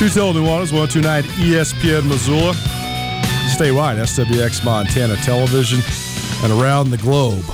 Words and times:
Tootell 0.00 0.32
Nuanez, 0.32 0.72
1029 0.72 1.24
ESPN 1.44 2.08
Missoula. 2.08 2.54
Statewide, 3.54 3.98
SWX 3.98 4.64
Montana 4.64 5.14
Television, 5.16 5.80
and 6.42 6.50
around 6.58 6.88
the 6.88 6.96
globe 6.96 7.44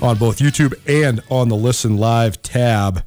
on 0.00 0.16
both 0.16 0.38
YouTube 0.38 0.72
and 0.88 1.20
on 1.28 1.50
the 1.50 1.56
Listen 1.56 1.98
Live 1.98 2.40
tab. 2.40 3.04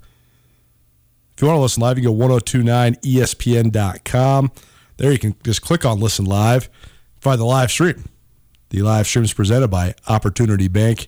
If 1.36 1.42
you 1.42 1.48
want 1.48 1.58
to 1.58 1.62
listen 1.62 1.82
live, 1.82 1.98
you 1.98 2.08
can 2.08 2.16
go 2.16 2.28
1029ESPN.com. 2.28 4.52
There 4.98 5.12
you 5.12 5.18
can 5.18 5.36
just 5.44 5.64
click 5.64 5.84
on 5.84 6.00
Listen 6.00 6.26
Live, 6.26 6.70
find 7.20 7.42
the 7.42 7.46
live 7.46 7.72
stream. 7.72 8.08
The 8.70 8.84
live 8.84 9.08
stream 9.08 9.26
is 9.26 9.34
presented 9.34 9.70
by 9.70 9.96
Opportunity 10.08 10.68
Bank 10.68 11.08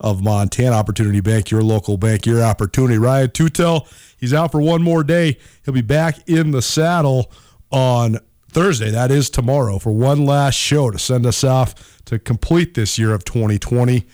of 0.00 0.22
Montana. 0.22 0.74
Opportunity 0.74 1.20
Bank, 1.20 1.50
your 1.50 1.62
local 1.62 1.96
bank, 1.96 2.26
your 2.26 2.42
opportunity. 2.42 2.98
Ryan 2.98 3.30
Tootell, 3.30 3.88
he's 4.18 4.34
out 4.34 4.52
for 4.52 4.60
one 4.60 4.82
more 4.82 5.04
day. 5.04 5.38
He'll 5.64 5.74
be 5.74 5.82
back 5.82 6.28
in 6.28 6.50
the 6.50 6.62
saddle 6.62 7.30
on 7.70 8.18
Thursday. 8.48 8.90
That 8.90 9.10
is 9.10 9.28
tomorrow 9.30 9.78
for 9.78 9.92
one 9.92 10.24
last 10.24 10.54
show 10.54 10.90
to 10.90 10.98
send 10.98 11.26
us 11.26 11.44
off 11.44 12.02
to 12.06 12.18
complete 12.18 12.74
this 12.74 12.98
year 12.98 13.12
of 13.12 13.24
2020. 13.24 14.06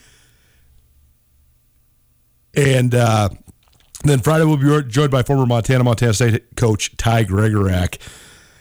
And 2.55 2.93
uh, 2.93 3.29
then 4.03 4.19
Friday 4.19 4.45
we'll 4.45 4.57
be 4.57 4.89
joined 4.89 5.11
by 5.11 5.23
former 5.23 5.45
Montana 5.45 5.83
Montana 5.83 6.13
State 6.13 6.55
coach 6.55 6.95
Ty 6.97 7.25
Gregorak. 7.25 7.97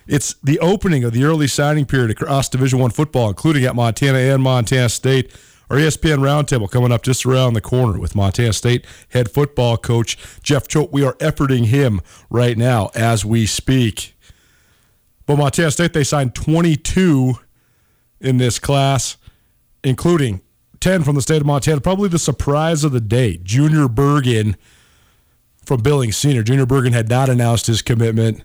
It's 0.07 0.35
the 0.43 0.59
opening 0.61 1.05
of 1.05 1.13
the 1.13 1.25
early 1.25 1.47
signing 1.47 1.87
period 1.87 2.11
across 2.11 2.49
Division 2.49 2.79
One 2.79 2.91
football, 2.91 3.29
including 3.29 3.65
at 3.65 3.75
Montana 3.75 4.19
and 4.19 4.43
Montana 4.43 4.89
State. 4.89 5.33
Our 5.73 5.79
ESPN 5.79 6.19
roundtable 6.19 6.71
coming 6.71 6.93
up 6.93 7.01
just 7.01 7.25
around 7.25 7.55
the 7.55 7.63
corner 7.63 7.99
with 7.99 8.15
Montana 8.15 8.53
State 8.53 8.85
head 9.09 9.31
football 9.31 9.79
coach 9.79 10.19
Jeff 10.43 10.69
Choate. 10.69 10.93
We 10.93 11.03
are 11.03 11.15
efforting 11.15 11.65
him 11.65 12.03
right 12.29 12.59
now 12.59 12.91
as 12.95 13.25
we 13.25 13.47
speak. 13.47 14.15
But 15.25 15.39
Montana 15.39 15.71
State, 15.71 15.95
they 15.95 16.05
signed 16.05 16.35
22 16.35 17.37
in 18.21 18.37
this 18.37 18.59
class, 18.59 19.17
including 19.83 20.43
10 20.81 21.05
from 21.05 21.15
the 21.15 21.23
state 21.23 21.41
of 21.41 21.47
Montana. 21.47 21.81
Probably 21.81 22.11
the 22.11 22.19
surprise 22.19 22.85
of 22.85 22.93
the 22.93 23.01
day, 23.01 23.39
Junior 23.39 23.89
Bergen 23.89 24.59
from 25.65 25.81
Billings 25.81 26.19
Senior. 26.19 26.43
Junior 26.43 26.67
Bergen 26.67 26.93
had 26.93 27.09
not 27.09 27.31
announced 27.31 27.67
his 27.67 27.81
commitment 27.81 28.45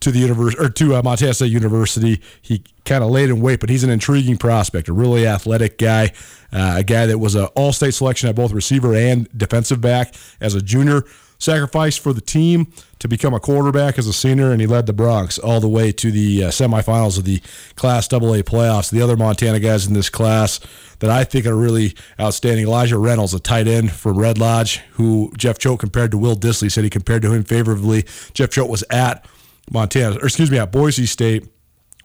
to 0.00 0.10
the 0.10 0.18
university 0.18 0.62
or 0.62 0.68
to 0.68 0.94
uh, 0.94 1.02
Montana 1.02 1.34
State 1.34 1.52
University. 1.52 2.20
He 2.42 2.62
kind 2.84 3.02
of 3.02 3.10
laid 3.10 3.30
in 3.30 3.40
wait, 3.40 3.60
but 3.60 3.70
he's 3.70 3.84
an 3.84 3.90
intriguing 3.90 4.36
prospect, 4.36 4.88
a 4.88 4.92
really 4.92 5.26
athletic 5.26 5.78
guy, 5.78 6.12
uh, 6.52 6.76
a 6.78 6.84
guy 6.84 7.06
that 7.06 7.18
was 7.18 7.34
an 7.34 7.46
all-state 7.56 7.94
selection 7.94 8.28
at 8.28 8.36
both 8.36 8.52
receiver 8.52 8.94
and 8.94 9.28
defensive 9.36 9.80
back 9.80 10.14
as 10.40 10.54
a 10.54 10.62
junior. 10.62 11.04
Sacrificed 11.38 12.00
for 12.00 12.14
the 12.14 12.22
team 12.22 12.72
to 12.98 13.08
become 13.08 13.34
a 13.34 13.40
quarterback 13.40 13.98
as 13.98 14.06
a 14.06 14.12
senior, 14.14 14.52
and 14.52 14.60
he 14.60 14.66
led 14.66 14.86
the 14.86 14.94
Broncs 14.94 15.38
all 15.44 15.60
the 15.60 15.68
way 15.68 15.92
to 15.92 16.10
the 16.10 16.44
uh, 16.44 16.48
semifinals 16.48 17.18
of 17.18 17.24
the 17.24 17.42
Class 17.74 18.10
AA 18.10 18.40
playoffs. 18.40 18.90
The 18.90 19.02
other 19.02 19.18
Montana 19.18 19.60
guys 19.60 19.86
in 19.86 19.92
this 19.92 20.08
class 20.08 20.60
that 21.00 21.10
I 21.10 21.24
think 21.24 21.44
are 21.44 21.54
really 21.54 21.94
outstanding 22.18 22.66
Elijah 22.66 22.96
Reynolds, 22.96 23.34
a 23.34 23.38
tight 23.38 23.68
end 23.68 23.92
from 23.92 24.18
Red 24.18 24.38
Lodge, 24.38 24.78
who 24.92 25.30
Jeff 25.36 25.58
Choate 25.58 25.78
compared 25.78 26.10
to 26.12 26.16
Will 26.18 26.36
Disley, 26.36 26.72
said 26.72 26.84
he 26.84 26.90
compared 26.90 27.20
to 27.20 27.32
him 27.34 27.44
favorably. 27.44 28.06
Jeff 28.32 28.48
Choate 28.48 28.70
was 28.70 28.82
at 28.90 29.26
Montana, 29.70 30.16
or 30.16 30.26
excuse 30.26 30.50
me, 30.50 30.58
at 30.58 30.72
Boise 30.72 31.06
State 31.06 31.48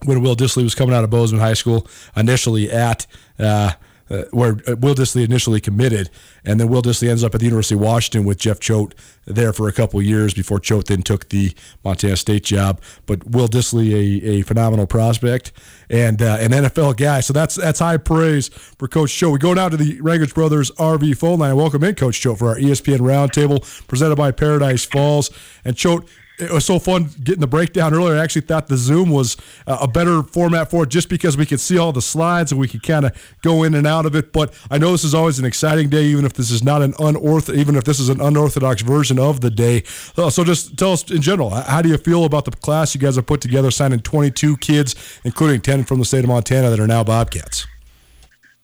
when 0.05 0.21
Will 0.21 0.35
Disley 0.35 0.63
was 0.63 0.75
coming 0.75 0.95
out 0.95 1.03
of 1.03 1.09
Bozeman 1.09 1.41
High 1.41 1.53
School, 1.53 1.87
initially 2.15 2.71
at 2.71 3.05
uh, 3.37 3.73
uh, 4.11 4.25
where 4.31 4.57
uh, 4.67 4.75
Will 4.75 4.93
Disley 4.93 5.23
initially 5.23 5.61
committed, 5.61 6.09
and 6.43 6.59
then 6.59 6.67
Will 6.67 6.81
Disley 6.81 7.09
ends 7.09 7.23
up 7.23 7.33
at 7.33 7.39
the 7.39 7.45
University 7.45 7.75
of 7.75 7.81
Washington 7.81 8.25
with 8.25 8.37
Jeff 8.37 8.59
Choate 8.59 8.93
there 9.25 9.53
for 9.53 9.69
a 9.69 9.71
couple 9.71 10.01
years 10.01 10.33
before 10.33 10.59
Choate 10.59 10.87
then 10.87 11.01
took 11.01 11.29
the 11.29 11.53
Montana 11.85 12.17
State 12.17 12.43
job. 12.43 12.81
But 13.05 13.25
Will 13.27 13.47
Disley, 13.47 13.93
a, 13.93 14.27
a 14.27 14.41
phenomenal 14.41 14.85
prospect 14.85 15.53
and 15.89 16.21
uh, 16.21 16.37
an 16.41 16.51
NFL 16.51 16.97
guy, 16.97 17.21
so 17.21 17.31
that's 17.31 17.55
that's 17.55 17.79
high 17.79 17.97
praise 17.97 18.49
for 18.49 18.89
Coach 18.89 19.13
Choate. 19.15 19.33
We 19.33 19.39
go 19.39 19.53
now 19.53 19.69
to 19.69 19.77
the 19.77 20.01
Rangers 20.01 20.33
Brothers 20.33 20.71
RV 20.71 21.17
phone 21.17 21.39
line. 21.39 21.55
Welcome 21.55 21.83
in, 21.83 21.95
Coach 21.95 22.19
Choate, 22.19 22.39
for 22.39 22.49
our 22.49 22.57
ESPN 22.57 22.99
Roundtable 22.99 23.87
presented 23.87 24.17
by 24.17 24.31
Paradise 24.31 24.83
Falls. 24.83 25.29
And 25.63 25.77
Choate, 25.77 26.09
it 26.39 26.51
was 26.51 26.65
so 26.65 26.79
fun 26.79 27.09
getting 27.23 27.41
the 27.41 27.47
breakdown 27.47 27.93
earlier. 27.93 28.17
I 28.17 28.23
actually 28.23 28.41
thought 28.41 28.67
the 28.67 28.77
Zoom 28.77 29.09
was 29.09 29.37
uh, 29.67 29.77
a 29.81 29.87
better 29.87 30.23
format 30.23 30.71
for 30.71 30.83
it 30.83 30.89
just 30.89 31.09
because 31.09 31.37
we 31.37 31.45
could 31.45 31.59
see 31.59 31.77
all 31.77 31.91
the 31.91 32.01
slides 32.01 32.51
and 32.51 32.59
we 32.59 32.67
could 32.67 32.83
kind 32.83 33.05
of 33.05 33.37
go 33.41 33.63
in 33.63 33.75
and 33.75 33.85
out 33.85 34.05
of 34.05 34.15
it. 34.15 34.33
But 34.33 34.53
I 34.69 34.77
know 34.77 34.91
this 34.91 35.03
is 35.03 35.13
always 35.13 35.39
an 35.39 35.45
exciting 35.45 35.89
day, 35.89 36.03
even 36.05 36.25
if 36.25 36.33
this 36.33 36.49
is 36.49 36.63
not 36.63 36.81
an 36.81 36.93
unorthodox, 36.99 37.59
even 37.59 37.75
if 37.75 37.83
this 37.83 37.99
is 37.99 38.09
an 38.09 38.19
unorthodox 38.19 38.81
version 38.81 39.19
of 39.19 39.41
the 39.41 39.51
day. 39.51 39.83
Uh, 40.17 40.29
so 40.29 40.43
just 40.43 40.77
tell 40.77 40.93
us 40.93 41.09
in 41.11 41.21
general, 41.21 41.49
how 41.51 41.81
do 41.81 41.89
you 41.89 41.97
feel 41.97 42.25
about 42.25 42.45
the 42.45 42.51
class 42.51 42.95
you 42.95 43.01
guys 43.01 43.15
have 43.15 43.27
put 43.27 43.41
together, 43.41 43.69
signing 43.69 43.99
22 43.99 44.57
kids, 44.57 45.19
including 45.23 45.61
10 45.61 45.83
from 45.83 45.99
the 45.99 46.05
state 46.05 46.23
of 46.23 46.29
Montana 46.29 46.69
that 46.69 46.79
are 46.79 46.87
now 46.87 47.03
Bobcats? 47.03 47.67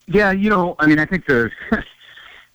Yeah, 0.08 0.32
you 0.32 0.50
know, 0.50 0.76
I 0.80 0.88
mean, 0.88 1.00
I 1.00 1.06
think 1.06 1.26
the 1.26 1.52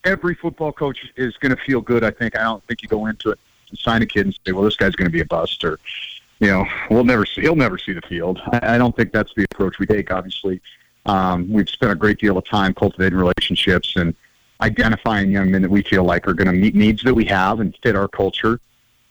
every 0.04 0.34
football 0.34 0.72
coach 0.72 0.98
is 1.16 1.36
going 1.36 1.54
to 1.54 1.62
feel 1.62 1.80
good. 1.80 2.02
I 2.02 2.10
think. 2.10 2.36
I 2.36 2.42
don't 2.42 2.64
think 2.66 2.82
you 2.82 2.88
go 2.88 3.06
into 3.06 3.30
it 3.30 3.38
sign 3.78 4.02
a 4.02 4.06
kid 4.06 4.26
and 4.26 4.38
say, 4.46 4.52
"Well, 4.52 4.64
this 4.64 4.76
guy's 4.76 4.96
going 4.96 5.08
to 5.08 5.12
be 5.12 5.20
a 5.20 5.26
bust," 5.26 5.64
or 5.64 5.78
you 6.40 6.48
know, 6.48 6.66
we'll 6.90 7.04
never 7.04 7.24
see. 7.24 7.42
He'll 7.42 7.56
never 7.56 7.78
see 7.78 7.92
the 7.92 8.02
field. 8.02 8.40
I, 8.52 8.74
I 8.74 8.78
don't 8.78 8.96
think 8.96 9.12
that's 9.12 9.32
the 9.36 9.44
approach 9.52 9.78
we 9.78 9.86
take. 9.86 10.10
Obviously, 10.10 10.60
um, 11.06 11.50
we've 11.50 11.68
spent 11.68 11.92
a 11.92 11.94
great 11.94 12.18
deal 12.18 12.36
of 12.36 12.44
time 12.44 12.74
cultivating 12.74 13.16
relationships 13.16 13.94
and 13.96 14.14
identifying 14.60 15.30
young 15.30 15.50
men 15.50 15.62
that 15.62 15.70
we 15.70 15.82
feel 15.82 16.04
like 16.04 16.26
are 16.26 16.34
going 16.34 16.48
to 16.48 16.52
meet 16.52 16.74
needs 16.74 17.02
that 17.02 17.14
we 17.14 17.24
have 17.26 17.60
and 17.60 17.76
fit 17.82 17.96
our 17.96 18.08
culture. 18.08 18.60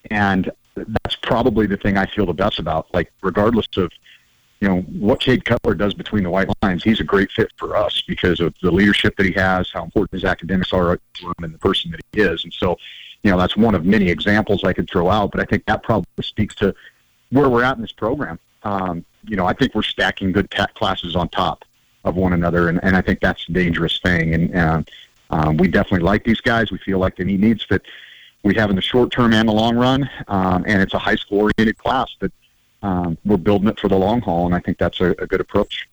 And 0.09 0.51
that's 0.75 1.15
probably 1.17 1.67
the 1.67 1.77
thing 1.77 1.97
I 1.97 2.05
feel 2.05 2.25
the 2.25 2.33
best 2.33 2.59
about. 2.59 2.93
Like, 2.93 3.11
regardless 3.21 3.67
of 3.77 3.91
you 4.61 4.67
know 4.67 4.81
what 4.81 5.19
Cade 5.19 5.43
Cutler 5.43 5.73
does 5.73 5.93
between 5.93 6.23
the 6.23 6.29
white 6.29 6.49
lines, 6.61 6.83
he's 6.83 6.99
a 6.99 7.03
great 7.03 7.31
fit 7.31 7.51
for 7.57 7.75
us 7.75 8.03
because 8.07 8.39
of 8.39 8.53
the 8.61 8.71
leadership 8.71 9.15
that 9.17 9.25
he 9.25 9.31
has, 9.33 9.71
how 9.71 9.83
important 9.83 10.13
his 10.13 10.23
academics 10.23 10.71
are 10.71 10.97
to 10.97 11.25
him, 11.25 11.33
and 11.43 11.53
the 11.53 11.57
person 11.57 11.91
that 11.91 12.01
he 12.11 12.21
is. 12.21 12.43
And 12.43 12.53
so, 12.53 12.77
you 13.23 13.31
know, 13.31 13.37
that's 13.37 13.55
one 13.55 13.75
of 13.75 13.85
many 13.85 14.09
examples 14.09 14.63
I 14.63 14.73
could 14.73 14.89
throw 14.89 15.09
out. 15.09 15.31
But 15.31 15.41
I 15.41 15.45
think 15.45 15.65
that 15.65 15.83
probably 15.83 16.07
speaks 16.21 16.55
to 16.55 16.73
where 17.29 17.49
we're 17.49 17.63
at 17.63 17.75
in 17.75 17.81
this 17.81 17.91
program. 17.91 18.39
Um, 18.63 19.05
you 19.25 19.35
know, 19.35 19.45
I 19.45 19.53
think 19.53 19.75
we're 19.75 19.83
stacking 19.83 20.31
good 20.31 20.49
ta- 20.51 20.67
classes 20.75 21.15
on 21.15 21.29
top 21.29 21.63
of 22.03 22.15
one 22.15 22.33
another, 22.33 22.69
and, 22.69 22.79
and 22.83 22.95
I 22.95 23.01
think 23.01 23.19
that's 23.19 23.47
a 23.47 23.51
dangerous 23.51 23.99
thing. 23.99 24.33
And 24.33 24.55
uh, 24.55 24.83
um, 25.29 25.57
we 25.57 25.67
definitely 25.67 26.05
like 26.05 26.23
these 26.23 26.41
guys. 26.41 26.71
We 26.71 26.79
feel 26.79 26.99
like 26.99 27.15
they 27.15 27.23
need 27.23 27.39
needs 27.39 27.65
that 27.69 27.83
we 28.43 28.55
have 28.55 28.69
in 28.69 28.75
the 28.75 28.81
short 28.81 29.11
term 29.11 29.33
and 29.33 29.47
the 29.47 29.53
long 29.53 29.77
run, 29.77 30.09
um, 30.27 30.63
and 30.67 30.81
it's 30.81 30.93
a 30.93 30.99
high 30.99 31.15
school 31.15 31.41
oriented 31.41 31.77
class 31.77 32.15
that 32.19 32.31
um, 32.81 33.17
we're 33.23 33.37
building 33.37 33.67
it 33.67 33.79
for 33.79 33.87
the 33.87 33.97
long 33.97 34.21
haul, 34.21 34.47
and 34.47 34.55
I 34.55 34.59
think 34.59 34.79
that's 34.79 34.99
a, 34.99 35.11
a 35.19 35.27
good 35.27 35.41
approach. 35.41 35.87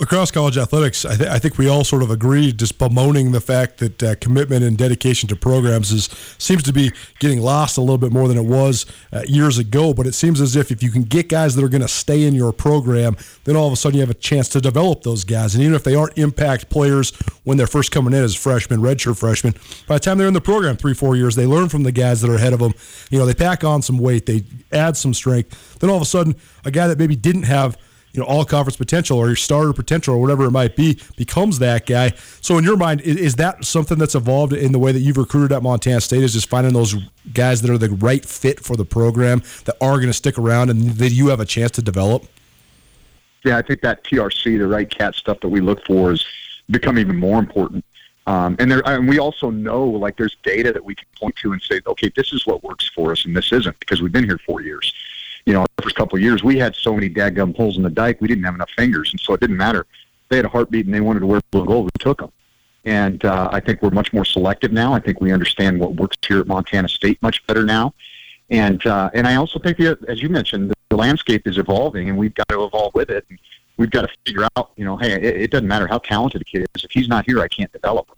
Across 0.00 0.30
college 0.30 0.58
athletics, 0.58 1.04
I, 1.04 1.16
th- 1.16 1.28
I 1.28 1.38
think 1.38 1.58
we 1.58 1.68
all 1.68 1.84
sort 1.84 2.02
of 2.02 2.10
agree, 2.10 2.52
just 2.52 2.78
bemoaning 2.78 3.32
the 3.32 3.40
fact 3.40 3.78
that 3.78 4.02
uh, 4.02 4.14
commitment 4.16 4.64
and 4.64 4.76
dedication 4.76 5.28
to 5.28 5.36
programs 5.36 5.92
is 5.92 6.06
seems 6.38 6.62
to 6.64 6.72
be 6.72 6.90
getting 7.20 7.40
lost 7.40 7.78
a 7.78 7.80
little 7.80 7.98
bit 7.98 8.12
more 8.12 8.26
than 8.26 8.36
it 8.36 8.44
was 8.44 8.84
uh, 9.12 9.22
years 9.26 9.58
ago. 9.58 9.94
But 9.94 10.06
it 10.06 10.14
seems 10.14 10.40
as 10.40 10.56
if 10.56 10.70
if 10.70 10.82
you 10.82 10.90
can 10.90 11.02
get 11.02 11.28
guys 11.28 11.54
that 11.54 11.64
are 11.64 11.68
going 11.68 11.82
to 11.82 11.88
stay 11.88 12.24
in 12.24 12.34
your 12.34 12.52
program, 12.52 13.16
then 13.44 13.54
all 13.56 13.66
of 13.66 13.72
a 13.72 13.76
sudden 13.76 13.96
you 13.96 14.00
have 14.00 14.10
a 14.10 14.14
chance 14.14 14.48
to 14.50 14.60
develop 14.60 15.02
those 15.02 15.24
guys. 15.24 15.54
And 15.54 15.62
even 15.62 15.74
if 15.74 15.84
they 15.84 15.94
aren't 15.94 16.18
impact 16.18 16.68
players 16.68 17.10
when 17.44 17.56
they're 17.56 17.66
first 17.66 17.92
coming 17.92 18.12
in 18.12 18.22
as 18.24 18.34
freshmen, 18.34 18.80
redshirt 18.80 19.18
freshmen, 19.18 19.54
by 19.86 19.94
the 19.94 20.00
time 20.00 20.18
they're 20.18 20.28
in 20.28 20.34
the 20.34 20.40
program 20.40 20.76
three, 20.76 20.94
four 20.94 21.16
years, 21.16 21.36
they 21.36 21.46
learn 21.46 21.68
from 21.68 21.84
the 21.84 21.92
guys 21.92 22.20
that 22.20 22.30
are 22.30 22.36
ahead 22.36 22.52
of 22.52 22.58
them. 22.58 22.72
You 23.10 23.18
know, 23.18 23.26
they 23.26 23.34
pack 23.34 23.62
on 23.62 23.82
some 23.82 23.98
weight, 23.98 24.26
they 24.26 24.44
add 24.72 24.96
some 24.96 25.14
strength. 25.14 25.78
Then 25.78 25.90
all 25.90 25.96
of 25.96 26.02
a 26.02 26.06
sudden, 26.06 26.34
a 26.64 26.70
guy 26.70 26.88
that 26.88 26.98
maybe 26.98 27.14
didn't 27.14 27.44
have 27.44 27.76
you 28.12 28.20
know 28.20 28.26
all 28.26 28.44
conference 28.44 28.76
potential 28.76 29.18
or 29.18 29.26
your 29.26 29.36
starter 29.36 29.72
potential 29.72 30.14
or 30.14 30.18
whatever 30.20 30.44
it 30.44 30.50
might 30.50 30.76
be 30.76 30.98
becomes 31.16 31.58
that 31.60 31.86
guy. 31.86 32.12
So 32.40 32.58
in 32.58 32.64
your 32.64 32.76
mind, 32.76 33.00
i- 33.00 33.04
is 33.04 33.36
that 33.36 33.64
something 33.64 33.98
that's 33.98 34.14
evolved 34.14 34.52
in 34.52 34.72
the 34.72 34.78
way 34.78 34.92
that 34.92 35.00
you've 35.00 35.16
recruited 35.16 35.52
at 35.52 35.62
Montana 35.62 36.00
State? 36.00 36.22
Is 36.22 36.32
just 36.34 36.48
finding 36.48 36.72
those 36.72 36.94
guys 37.32 37.62
that 37.62 37.70
are 37.70 37.78
the 37.78 37.90
right 37.90 38.24
fit 38.24 38.60
for 38.60 38.76
the 38.76 38.84
program 38.84 39.42
that 39.64 39.76
are 39.80 39.96
going 39.96 40.08
to 40.08 40.12
stick 40.12 40.38
around 40.38 40.70
and 40.70 40.90
that 40.98 41.10
you 41.12 41.28
have 41.28 41.40
a 41.40 41.46
chance 41.46 41.70
to 41.72 41.82
develop? 41.82 42.26
yeah, 43.44 43.58
I 43.58 43.62
think 43.62 43.80
that 43.80 44.04
TRC, 44.04 44.56
the 44.56 44.68
right 44.68 44.88
cat 44.88 45.16
stuff 45.16 45.40
that 45.40 45.48
we 45.48 45.60
look 45.60 45.84
for, 45.84 46.12
is 46.12 46.24
become 46.70 46.96
even 46.96 47.16
more 47.16 47.40
important. 47.40 47.84
Um, 48.28 48.54
and 48.60 48.70
there, 48.70 48.82
and 48.86 49.08
we 49.08 49.18
also 49.18 49.50
know 49.50 49.84
like 49.84 50.16
there's 50.16 50.36
data 50.44 50.72
that 50.72 50.84
we 50.84 50.94
can 50.94 51.06
point 51.18 51.34
to 51.42 51.52
and 51.52 51.60
say, 51.60 51.80
okay, 51.84 52.08
this 52.14 52.32
is 52.32 52.46
what 52.46 52.62
works 52.62 52.88
for 52.94 53.10
us, 53.10 53.24
and 53.24 53.36
this 53.36 53.50
isn't 53.52 53.76
because 53.80 54.00
we've 54.00 54.12
been 54.12 54.22
here 54.24 54.38
four 54.46 54.62
years. 54.62 54.94
You 55.46 55.54
know, 55.54 55.66
the 55.76 55.82
first 55.82 55.96
couple 55.96 56.16
of 56.16 56.22
years 56.22 56.42
we 56.42 56.58
had 56.58 56.74
so 56.76 56.94
many 56.94 57.10
dadgum 57.10 57.56
holes 57.56 57.76
in 57.76 57.82
the 57.82 57.90
dike, 57.90 58.20
we 58.20 58.28
didn't 58.28 58.44
have 58.44 58.54
enough 58.54 58.70
fingers, 58.76 59.10
and 59.12 59.20
so 59.20 59.34
it 59.34 59.40
didn't 59.40 59.56
matter. 59.56 59.86
They 60.28 60.36
had 60.36 60.44
a 60.44 60.48
heartbeat 60.48 60.86
and 60.86 60.94
they 60.94 61.00
wanted 61.00 61.20
to 61.20 61.26
wear 61.26 61.40
blue 61.50 61.60
and 61.60 61.68
gold. 61.68 61.84
We 61.84 61.90
took 61.98 62.18
them. 62.18 62.32
And 62.84 63.24
uh, 63.24 63.48
I 63.52 63.60
think 63.60 63.82
we're 63.82 63.90
much 63.90 64.12
more 64.12 64.24
selective 64.24 64.72
now. 64.72 64.92
I 64.92 65.00
think 65.00 65.20
we 65.20 65.32
understand 65.32 65.78
what 65.78 65.94
works 65.94 66.16
here 66.26 66.40
at 66.40 66.46
Montana 66.46 66.88
State 66.88 67.20
much 67.22 67.46
better 67.46 67.64
now. 67.64 67.94
And 68.50 68.84
uh, 68.86 69.10
and 69.14 69.26
I 69.26 69.36
also 69.36 69.58
think, 69.58 69.78
that, 69.78 69.98
as 70.08 70.20
you 70.20 70.28
mentioned, 70.28 70.70
the, 70.70 70.74
the 70.90 70.96
landscape 70.96 71.46
is 71.46 71.58
evolving, 71.58 72.08
and 72.08 72.18
we've 72.18 72.34
got 72.34 72.48
to 72.48 72.64
evolve 72.64 72.94
with 72.94 73.10
it. 73.10 73.24
And 73.30 73.38
we've 73.76 73.90
got 73.90 74.02
to 74.02 74.08
figure 74.26 74.46
out, 74.56 74.72
you 74.76 74.84
know, 74.84 74.96
hey, 74.96 75.12
it, 75.12 75.24
it 75.24 75.50
doesn't 75.50 75.68
matter 75.68 75.86
how 75.86 75.98
talented 75.98 76.42
a 76.42 76.44
kid 76.44 76.66
is. 76.74 76.84
If 76.84 76.90
he's 76.90 77.08
not 77.08 77.24
here, 77.24 77.40
I 77.40 77.48
can't 77.48 77.72
develop 77.72 78.08
him, 78.08 78.16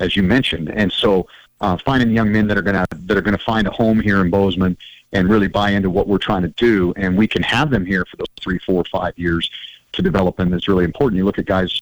as 0.00 0.16
you 0.16 0.22
mentioned. 0.22 0.68
And 0.70 0.92
so, 0.92 1.26
uh, 1.60 1.78
finding 1.78 2.10
young 2.10 2.32
men 2.32 2.46
that 2.48 2.58
are 2.58 2.62
gonna 2.62 2.86
that 2.90 3.16
are 3.16 3.22
gonna 3.22 3.38
find 3.38 3.66
a 3.66 3.70
home 3.70 4.00
here 4.00 4.20
in 4.20 4.30
Bozeman 4.30 4.76
and 5.12 5.28
really 5.28 5.48
buy 5.48 5.70
into 5.70 5.90
what 5.90 6.08
we're 6.08 6.18
trying 6.18 6.42
to 6.42 6.48
do, 6.48 6.92
and 6.96 7.16
we 7.16 7.26
can 7.26 7.42
have 7.42 7.70
them 7.70 7.84
here 7.84 8.04
for 8.04 8.16
those 8.16 8.26
three, 8.40 8.58
four, 8.60 8.84
five 8.84 9.18
years 9.18 9.50
to 9.92 10.02
develop 10.02 10.36
them 10.36 10.52
is 10.54 10.68
really 10.68 10.84
important. 10.84 11.18
You 11.18 11.24
look 11.24 11.38
at 11.38 11.44
guys 11.44 11.80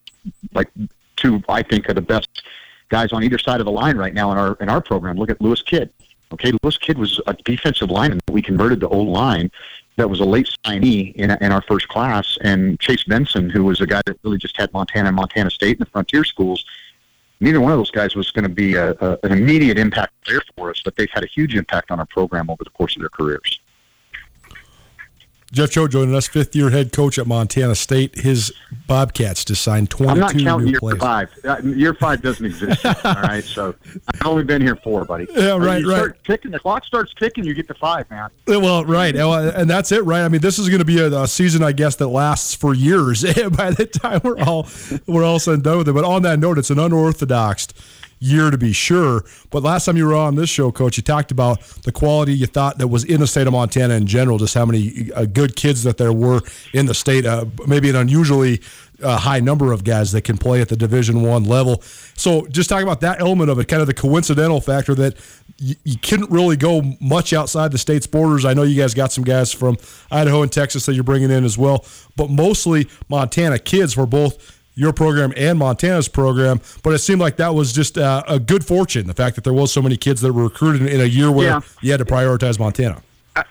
like 0.53 0.69
two, 1.17 1.43
I 1.49 1.63
think, 1.63 1.89
are 1.89 1.95
the 1.95 2.01
best 2.01 2.43
guys 2.89 3.13
on 3.13 3.23
either 3.23 3.39
side 3.39 3.61
of 3.61 3.67
the 3.67 3.73
line 3.73 3.97
right 3.97 4.13
now 4.13 4.33
in 4.33 4.39
our 4.39 4.55
in 4.61 4.69
our 4.69 4.81
program. 4.81 5.17
Look 5.17 5.31
at 5.31 5.41
Lewis 5.41 5.63
Kidd. 5.63 5.91
Okay, 6.33 6.53
Lewis 6.63 6.77
Kidd 6.77 6.99
was 6.99 7.21
a 7.27 7.35
defensive 7.45 7.91
lineman 7.91 8.21
that 8.27 8.33
we 8.33 8.43
converted 8.43 8.81
to 8.81 8.89
O 8.89 8.99
line. 8.99 9.51
That 9.97 10.09
was 10.09 10.21
a 10.21 10.25
late 10.25 10.49
signee 10.65 11.15
in, 11.17 11.31
in 11.31 11.53
our 11.53 11.63
first 11.63 11.89
class, 11.89 12.39
and 12.43 12.79
Chase 12.81 13.05
Benson, 13.05 13.51
who 13.51 13.65
was 13.65 13.81
a 13.81 13.87
guy 13.87 14.01
that 14.07 14.19
really 14.23 14.39
just 14.39 14.57
had 14.57 14.73
Montana 14.73 15.09
and 15.09 15.17
Montana 15.17 15.51
State 15.51 15.77
in 15.77 15.81
the 15.81 15.87
frontier 15.87 16.25
schools. 16.25 16.65
Neither 17.41 17.61
one 17.61 17.73
of 17.73 17.79
those 17.79 17.91
guys 17.91 18.15
was 18.15 18.31
going 18.31 18.43
to 18.43 18.51
be 18.51 18.75
a, 18.75 18.91
a, 19.01 19.19
an 19.23 19.33
immediate 19.33 19.79
impact 19.79 20.13
player 20.25 20.43
for 20.57 20.71
us, 20.71 20.83
but 20.85 20.97
they've 20.97 21.11
had 21.11 21.25
a 21.25 21.29
huge 21.29 21.57
impact 21.57 21.91
on 21.91 21.99
our 21.99 22.07
program 22.07 22.51
over 22.51 22.65
the 22.65 22.71
course 22.71 22.97
of 22.97 23.01
their 23.01 23.09
careers. 23.09 23.60
Jeff 25.53 25.73
Choate 25.73 25.91
joining 25.91 26.15
us, 26.15 26.29
fifth 26.29 26.55
year 26.55 26.71
head 26.71 26.93
coach 26.93 27.19
at 27.19 27.27
Montana 27.27 27.75
State. 27.75 28.17
His 28.17 28.53
Bobcats 28.87 29.45
just 29.45 29.63
signed 29.63 29.91
22 29.91 30.13
I'm 30.13 30.21
not 30.21 30.39
counting 30.39 30.69
year 30.69 30.79
players. 30.79 31.01
five. 31.01 31.31
Uh, 31.45 31.57
year 31.65 31.93
five 31.95 32.23
doesn't 32.23 32.47
exist. 32.47 32.87
all 33.05 33.15
right, 33.15 33.43
so 33.43 33.75
I've 34.15 34.27
only 34.27 34.45
been 34.45 34.63
here 34.63 34.77
four, 34.77 35.05
buddy. 35.05 35.27
Yeah, 35.35 35.57
right, 35.57 35.83
you 35.83 35.91
right. 35.91 35.97
Start 35.97 36.25
ticking. 36.25 36.51
The 36.53 36.61
clock 36.61 36.85
starts 36.85 37.13
ticking. 37.15 37.45
You 37.45 37.55
get 37.55 37.67
to 37.67 37.75
five, 37.75 38.09
man. 38.11 38.31
Well, 38.47 38.85
right, 38.85 39.15
and 39.17 39.69
that's 39.69 39.91
it, 39.91 40.05
right? 40.05 40.23
I 40.23 40.29
mean, 40.29 40.41
this 40.41 40.59
is 40.61 40.69
going 40.69 40.79
to 40.79 40.85
be 40.85 41.01
a, 41.01 41.23
a 41.23 41.27
season, 41.27 41.65
I 41.65 41.73
guess, 41.73 41.97
that 41.97 42.09
lasts 42.09 42.55
for 42.55 42.73
years. 42.73 43.23
By 43.51 43.73
the 43.73 43.87
time 43.87 44.21
we're 44.23 44.39
all 44.39 44.69
we're 45.07 45.25
all 45.25 45.41
said 45.41 45.55
and 45.55 45.63
done 45.65 45.79
with 45.79 45.89
it. 45.89 45.93
But 45.93 46.05
on 46.05 46.23
that 46.23 46.39
note, 46.39 46.59
it's 46.59 46.71
an 46.71 46.79
unorthodox 46.79 47.69
year 48.21 48.51
to 48.51 48.59
be 48.59 48.73
sure. 48.73 49.25
But 49.51 49.63
last 49.63 49.87
time 49.87 49.97
you 49.97 50.07
were 50.07 50.15
on 50.15 50.37
this 50.37 50.49
show, 50.49 50.71
Coach, 50.71 50.97
you 50.97 51.03
talked 51.03 51.33
about 51.33 51.61
the 51.83 51.91
quality 51.91 52.35
you 52.35 52.47
thought 52.47 52.79
that 52.79 52.89
was 52.89 53.03
in 53.05 53.19
the 53.21 53.27
state 53.27 53.47
of 53.47 53.53
Montana 53.55 53.95
in 53.95 54.07
general, 54.07 54.39
just 54.39 54.55
how 54.55 54.67
many 54.67 55.11
uh, 55.13 55.25
good 55.25 55.57
kids 55.57 55.83
that 55.83 55.97
there 55.97 56.13
were 56.13 56.43
in 56.73 56.87
the 56.87 56.95
state. 56.95 57.27
Uh, 57.27 57.47
maybe 57.67 57.89
an 57.91 57.97
unusually 57.97 58.61
uh, 59.03 59.17
high 59.17 59.41
number 59.41 59.73
of 59.73 59.83
guys 59.85 60.13
that 60.13 60.23
can 60.23 60.37
play 60.37 60.61
at 60.61 60.69
the 60.69 60.77
Division 60.77 61.23
One 61.23 61.45
level. 61.45 61.81
So, 62.15 62.47
just 62.49 62.69
talking 62.69 62.87
about 62.87 63.01
that 63.01 63.21
element 63.21 63.51
of 63.51 63.59
it, 63.59 63.67
kind 63.69 63.81
of 63.81 63.87
the 63.87 63.95
coincidental 63.95 64.61
factor 64.61 64.95
that 64.97 65.17
you, 65.57 65.75
you 65.85 65.99
couldn't 65.99 66.31
really 66.31 66.57
go 66.57 66.83
much 67.01 67.33
outside 67.33 67.73
the 67.73 67.79
state's 67.79 68.07
borders. 68.07 68.45
I 68.45 68.53
know 68.53 68.63
you 68.63 68.81
guys 68.81 68.93
got 68.93 69.13
some 69.13 69.25
guys 69.25 69.53
from 69.53 69.79
Idaho 70.11 70.43
and 70.43 70.53
Texas 70.53 70.87
that 70.87 70.95
you're 70.95 71.05
bringing 71.05 71.31
in 71.31 71.45
as 71.45 71.57
well, 71.57 71.85
but 72.17 72.29
mostly 72.29 72.89
Montana 73.09 73.59
kids 73.59 73.97
were 73.97 74.07
both 74.07 74.60
your 74.81 74.93
program 74.95 75.33
and 75.37 75.59
Montana's 75.59 76.09
program. 76.09 76.61
But 76.83 76.95
it 76.95 76.99
seemed 77.01 77.21
like 77.21 77.37
that 77.37 77.55
was 77.55 77.73
just 77.73 77.99
uh, 77.99 78.23
a 78.27 78.39
good 78.41 78.65
fortune, 78.65 79.07
the 79.07 79.15
fact 79.15 79.35
that 79.37 79.45
there 79.45 79.53
was 79.53 79.71
so 79.71 79.83
many 79.83 79.97
kids 79.99 80.23
that 80.23 80.33
were 80.33 80.45
recruited 80.45 80.89
in 80.89 81.01
a 81.03 81.05
year 81.05 81.31
where 81.31 81.49
Yeah. 81.49 81.61
you 81.83 81.91
had 81.91 81.99
to 81.99 82.07
prioritize 82.07 82.59
Montana. 82.59 83.03
I- 83.37 83.45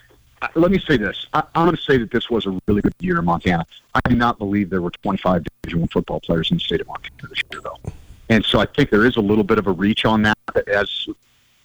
let 0.56 0.72
me 0.72 0.80
say 0.80 0.98
this. 0.98 1.28
I, 1.34 1.44
I'm 1.54 1.66
going 1.66 1.76
to 1.76 1.82
say 1.84 1.98
that 1.98 2.12
this 2.12 2.30
was 2.30 2.46
a 2.48 2.60
really 2.68 2.82
good 2.82 2.94
year 3.00 3.20
in 3.20 3.26
Montana. 3.26 3.66
I 3.94 4.00
do 4.10 4.16
not 4.16 4.40
believe 4.40 4.70
there 4.72 4.82
were 4.82 4.92
25 5.04 5.44
Division 5.62 5.80
One 5.82 5.90
football 5.90 6.20
players 6.22 6.50
in 6.50 6.58
the 6.58 6.62
state 6.64 6.82
of 6.82 6.88
Montana 6.88 7.16
this 7.30 7.42
year, 7.52 7.62
though. 7.62 7.78
And 8.30 8.44
so 8.46 8.60
I 8.60 8.66
think 8.66 8.90
there 8.90 9.06
is 9.06 9.18
a 9.18 9.22
little 9.22 9.44
bit 9.44 9.60
of 9.60 9.68
a 9.68 9.72
reach 9.72 10.06
on 10.06 10.22
that 10.24 10.38
as 10.68 11.08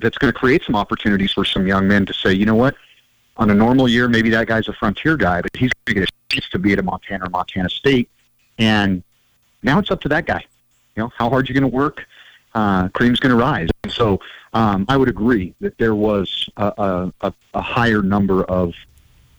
that's 0.01 0.19
going 0.19 0.33
to 0.33 0.39
create 0.39 0.63
some 0.65 0.75
opportunities 0.77 1.33
for 1.33 1.45
some 1.45 1.67
young 1.67 1.87
men 1.89 2.05
to 2.07 2.13
say, 2.13 2.33
you 2.35 2.45
know 2.45 2.55
what, 2.57 2.75
on 3.39 3.49
a 3.51 3.55
normal 3.55 3.89
year, 3.89 4.09
maybe 4.09 4.29
that 4.31 4.47
guy's 4.49 4.69
a 4.69 4.73
frontier 4.73 5.17
guy, 5.17 5.41
but 5.41 5.51
he's 5.57 5.71
going 5.87 5.95
to 5.95 6.01
get 6.01 6.09
a 6.09 6.35
chance 6.35 6.49
to 6.51 6.59
be 6.59 6.73
at 6.73 6.79
a 6.79 6.83
Montana 6.83 7.25
or 7.27 7.31
Montana 7.31 7.69
State. 7.69 8.09
And 8.59 9.03
now 9.65 9.79
it's 9.79 9.91
up 9.91 10.01
to 10.03 10.09
that 10.11 10.27
guy. 10.27 10.45
You 10.95 11.03
know, 11.03 11.13
how 11.17 11.29
hard 11.29 11.49
you're 11.49 11.59
going 11.59 11.71
to 11.71 11.77
work? 11.77 12.07
Uh, 12.55 12.89
cream's 12.91 13.19
going 13.19 13.37
to 13.37 13.43
rise. 13.43 13.69
And 13.83 13.93
so 13.93 14.21
um, 14.53 14.85
I 14.89 14.97
would 14.97 15.09
agree 15.09 15.55
that 15.61 15.77
there 15.79 15.95
was 15.95 16.49
a, 16.57 17.11
a, 17.21 17.33
a 17.55 17.61
higher 17.61 18.01
number 18.03 18.45
of 18.45 18.75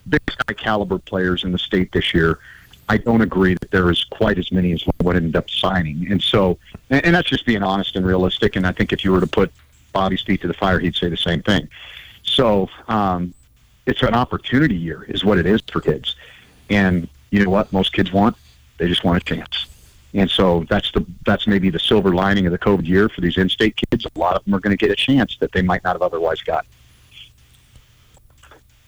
big 0.10 0.20
sky 0.30 0.54
caliber 0.54 0.98
players 1.00 1.46
in 1.46 1.54
the 1.54 1.58
state 1.58 1.92
this 1.94 2.14
year. 2.14 2.40
I 2.90 2.98
don't 2.98 3.22
agree 3.22 3.54
that 3.54 3.72
there 3.72 3.90
is 3.90 4.04
quite 4.04 4.38
as 4.38 4.52
many 4.52 4.74
as 4.74 4.84
what 4.98 5.16
ended 5.16 5.36
up 5.36 5.50
signing. 5.50 6.12
And 6.12 6.22
so, 6.22 6.58
and, 6.90 7.06
and 7.06 7.16
that's 7.16 7.30
just 7.30 7.46
being 7.46 7.64
honest 7.64 7.96
and 7.96 8.06
realistic. 8.06 8.58
And 8.58 8.68
I 8.68 8.74
think 8.74 8.92
if 8.92 9.06
you 9.06 9.12
were 9.12 9.22
to 9.22 9.28
put 9.28 9.52
Bobby's 9.94 10.22
feet 10.22 10.42
to 10.42 10.48
the 10.48 10.54
fire, 10.54 10.80
he'd 10.80 10.96
say 10.96 11.08
the 11.08 11.18
same 11.18 11.42
thing. 11.42 11.70
So, 12.24 12.70
um, 12.88 13.34
it's 13.86 14.02
an 14.02 14.16
opportunity 14.16 14.76
year, 14.76 15.04
is 15.04 15.24
what 15.24 15.38
it 15.38 15.46
is 15.46 15.62
for 15.72 15.80
kids. 15.80 16.16
And 16.72 17.08
you 17.30 17.44
know 17.44 17.52
what? 17.52 17.72
Most 17.72 17.94
kids 17.94 18.12
want 18.12 18.36
they 18.78 18.88
just 18.88 19.04
want 19.04 19.22
a 19.22 19.26
chance. 19.26 19.68
And 20.16 20.32
so 20.32 20.66
that's 20.70 20.92
the 20.94 21.06
that's 21.26 21.46
maybe 21.46 21.70
the 21.70 21.80
silver 21.80 22.16
lining 22.16 22.46
of 22.46 22.54
the 22.54 22.58
COVID 22.58 22.88
year 22.88 23.10
for 23.10 23.20
these 23.20 23.38
in-state 23.38 23.76
kids. 23.76 24.06
A 24.16 24.20
lot 24.20 24.36
of 24.36 24.46
them 24.46 24.56
are 24.56 24.62
going 24.62 24.76
to 24.76 24.78
get 24.78 24.90
a 24.90 24.96
chance 24.96 25.38
that 25.42 25.52
they 25.52 25.62
might 25.62 25.84
not 25.84 25.94
have 25.94 26.02
otherwise 26.02 26.42
got. 26.42 26.66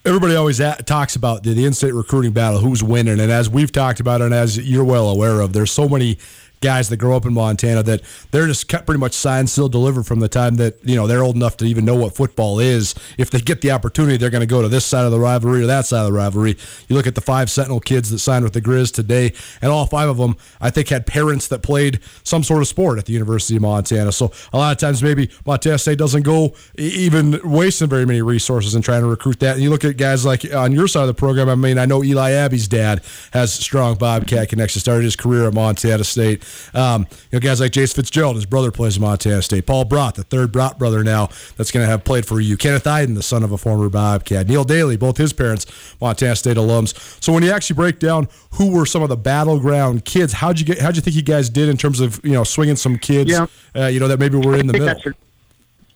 Everybody 0.05 0.35
always 0.35 0.61
a- 0.61 0.81
talks 0.85 1.17
about 1.17 1.43
the, 1.43 1.53
the 1.53 1.65
in-state 1.65 1.93
recruiting 1.93 2.31
battle, 2.31 2.59
who's 2.59 2.81
winning, 2.81 3.19
and 3.19 3.29
as 3.29 3.49
we've 3.49 3.73
talked 3.73 3.99
about, 3.99 4.21
and 4.21 4.33
as 4.33 4.57
you're 4.57 4.85
well 4.85 5.09
aware 5.09 5.41
of, 5.41 5.51
there's 5.51 5.71
so 5.71 5.89
many 5.89 6.17
guys 6.61 6.89
that 6.89 6.97
grow 6.97 7.15
up 7.15 7.25
in 7.25 7.33
Montana 7.33 7.83
that 7.83 8.01
they're 8.31 8.47
just 8.47 8.67
pretty 8.67 8.97
much 8.97 9.13
signed, 9.13 9.49
still 9.49 9.69
delivered 9.69 10.05
from 10.05 10.19
the 10.19 10.27
time 10.27 10.55
that 10.55 10.77
you 10.83 10.95
know 10.95 11.07
they're 11.07 11.23
old 11.23 11.35
enough 11.35 11.57
to 11.57 11.65
even 11.65 11.85
know 11.85 11.95
what 11.95 12.15
football 12.15 12.59
is. 12.59 12.95
If 13.17 13.29
they 13.29 13.39
get 13.39 13.61
the 13.61 13.71
opportunity, 13.71 14.17
they're 14.17 14.29
going 14.29 14.41
to 14.41 14.47
go 14.47 14.61
to 14.61 14.67
this 14.67 14.85
side 14.85 15.05
of 15.05 15.11
the 15.11 15.19
rivalry 15.19 15.63
or 15.63 15.67
that 15.67 15.85
side 15.85 16.01
of 16.01 16.07
the 16.07 16.17
rivalry. 16.17 16.57
You 16.87 16.95
look 16.95 17.07
at 17.07 17.15
the 17.15 17.21
five 17.21 17.49
Sentinel 17.49 17.79
kids 17.79 18.09
that 18.09 18.19
signed 18.19 18.43
with 18.43 18.53
the 18.53 18.61
Grizz 18.61 18.93
today, 18.93 19.33
and 19.61 19.71
all 19.71 19.85
five 19.85 20.09
of 20.09 20.17
them, 20.17 20.35
I 20.59 20.69
think, 20.69 20.89
had 20.89 21.05
parents 21.05 21.47
that 21.49 21.61
played 21.61 21.99
some 22.23 22.43
sort 22.43 22.61
of 22.61 22.67
sport 22.67 22.97
at 22.97 23.05
the 23.05 23.13
University 23.13 23.55
of 23.55 23.61
Montana. 23.61 24.11
So 24.11 24.31
a 24.53 24.57
lot 24.57 24.71
of 24.71 24.77
times, 24.77 25.03
maybe 25.03 25.29
Montana 25.45 25.77
State 25.77 25.97
doesn't 25.97 26.23
go 26.23 26.53
even 26.77 27.39
wasting 27.43 27.87
very 27.87 28.05
many 28.05 28.21
resources 28.21 28.75
in 28.75 28.81
trying 28.81 29.01
to 29.01 29.07
recruit 29.07 29.39
that. 29.39 29.55
And 29.55 29.63
you 29.63 29.69
look 29.69 29.85
at 29.85 29.97
guys 29.97 30.25
like 30.25 30.53
on 30.53 30.71
your 30.71 30.87
side 30.87 31.01
of 31.01 31.07
the 31.07 31.13
program. 31.13 31.49
I 31.49 31.55
mean, 31.55 31.77
I 31.77 31.85
know 31.85 32.03
Eli 32.03 32.31
Abbey's 32.31 32.67
dad 32.67 33.03
has 33.33 33.53
strong 33.53 33.95
Bobcat 33.95 34.49
connections. 34.49 34.83
Started 34.83 35.03
his 35.03 35.15
career 35.15 35.47
at 35.47 35.53
Montana 35.53 36.03
State. 36.03 36.43
Um, 36.73 37.07
you 37.31 37.37
know, 37.37 37.39
guys 37.39 37.59
like 37.59 37.71
Jace 37.71 37.95
Fitzgerald, 37.95 38.35
his 38.35 38.45
brother 38.45 38.71
plays 38.71 38.97
at 38.97 39.01
Montana 39.01 39.41
State. 39.41 39.65
Paul 39.65 39.85
Brott, 39.85 40.15
the 40.15 40.23
third 40.23 40.51
Brott 40.51 40.77
brother 40.77 41.03
now, 41.03 41.29
that's 41.55 41.71
going 41.71 41.85
to 41.85 41.89
have 41.89 42.03
played 42.03 42.25
for 42.25 42.39
you. 42.39 42.57
Kenneth 42.57 42.83
Eiden, 42.85 43.15
the 43.15 43.23
son 43.23 43.43
of 43.43 43.51
a 43.51 43.57
former 43.57 43.89
Bobcat. 43.89 44.47
Neil 44.47 44.63
Daly, 44.63 44.97
both 44.97 45.17
his 45.17 45.33
parents 45.33 45.65
Montana 46.01 46.35
State 46.35 46.57
alums. 46.57 46.97
So 47.23 47.33
when 47.33 47.43
you 47.43 47.51
actually 47.51 47.75
break 47.75 47.99
down 47.99 48.27
who 48.51 48.71
were 48.71 48.85
some 48.85 49.03
of 49.03 49.09
the 49.09 49.17
battleground 49.17 50.05
kids, 50.05 50.33
how'd 50.33 50.59
you 50.59 50.65
get? 50.65 50.79
How'd 50.79 50.95
you 50.95 51.01
think 51.01 51.15
you 51.15 51.21
guys 51.21 51.49
did 51.49 51.69
in 51.69 51.77
terms 51.77 51.99
of 51.99 52.19
you 52.23 52.31
know 52.31 52.43
swinging 52.43 52.75
some 52.75 52.97
kids? 52.97 53.29
Yeah. 53.31 53.47
Uh, 53.75 53.85
you 53.87 53.99
know 53.99 54.07
that 54.07 54.19
maybe 54.19 54.37
were 54.37 54.55
in 54.57 54.67
the 54.67 54.73
middle. 54.73 54.89
a- 54.89 55.13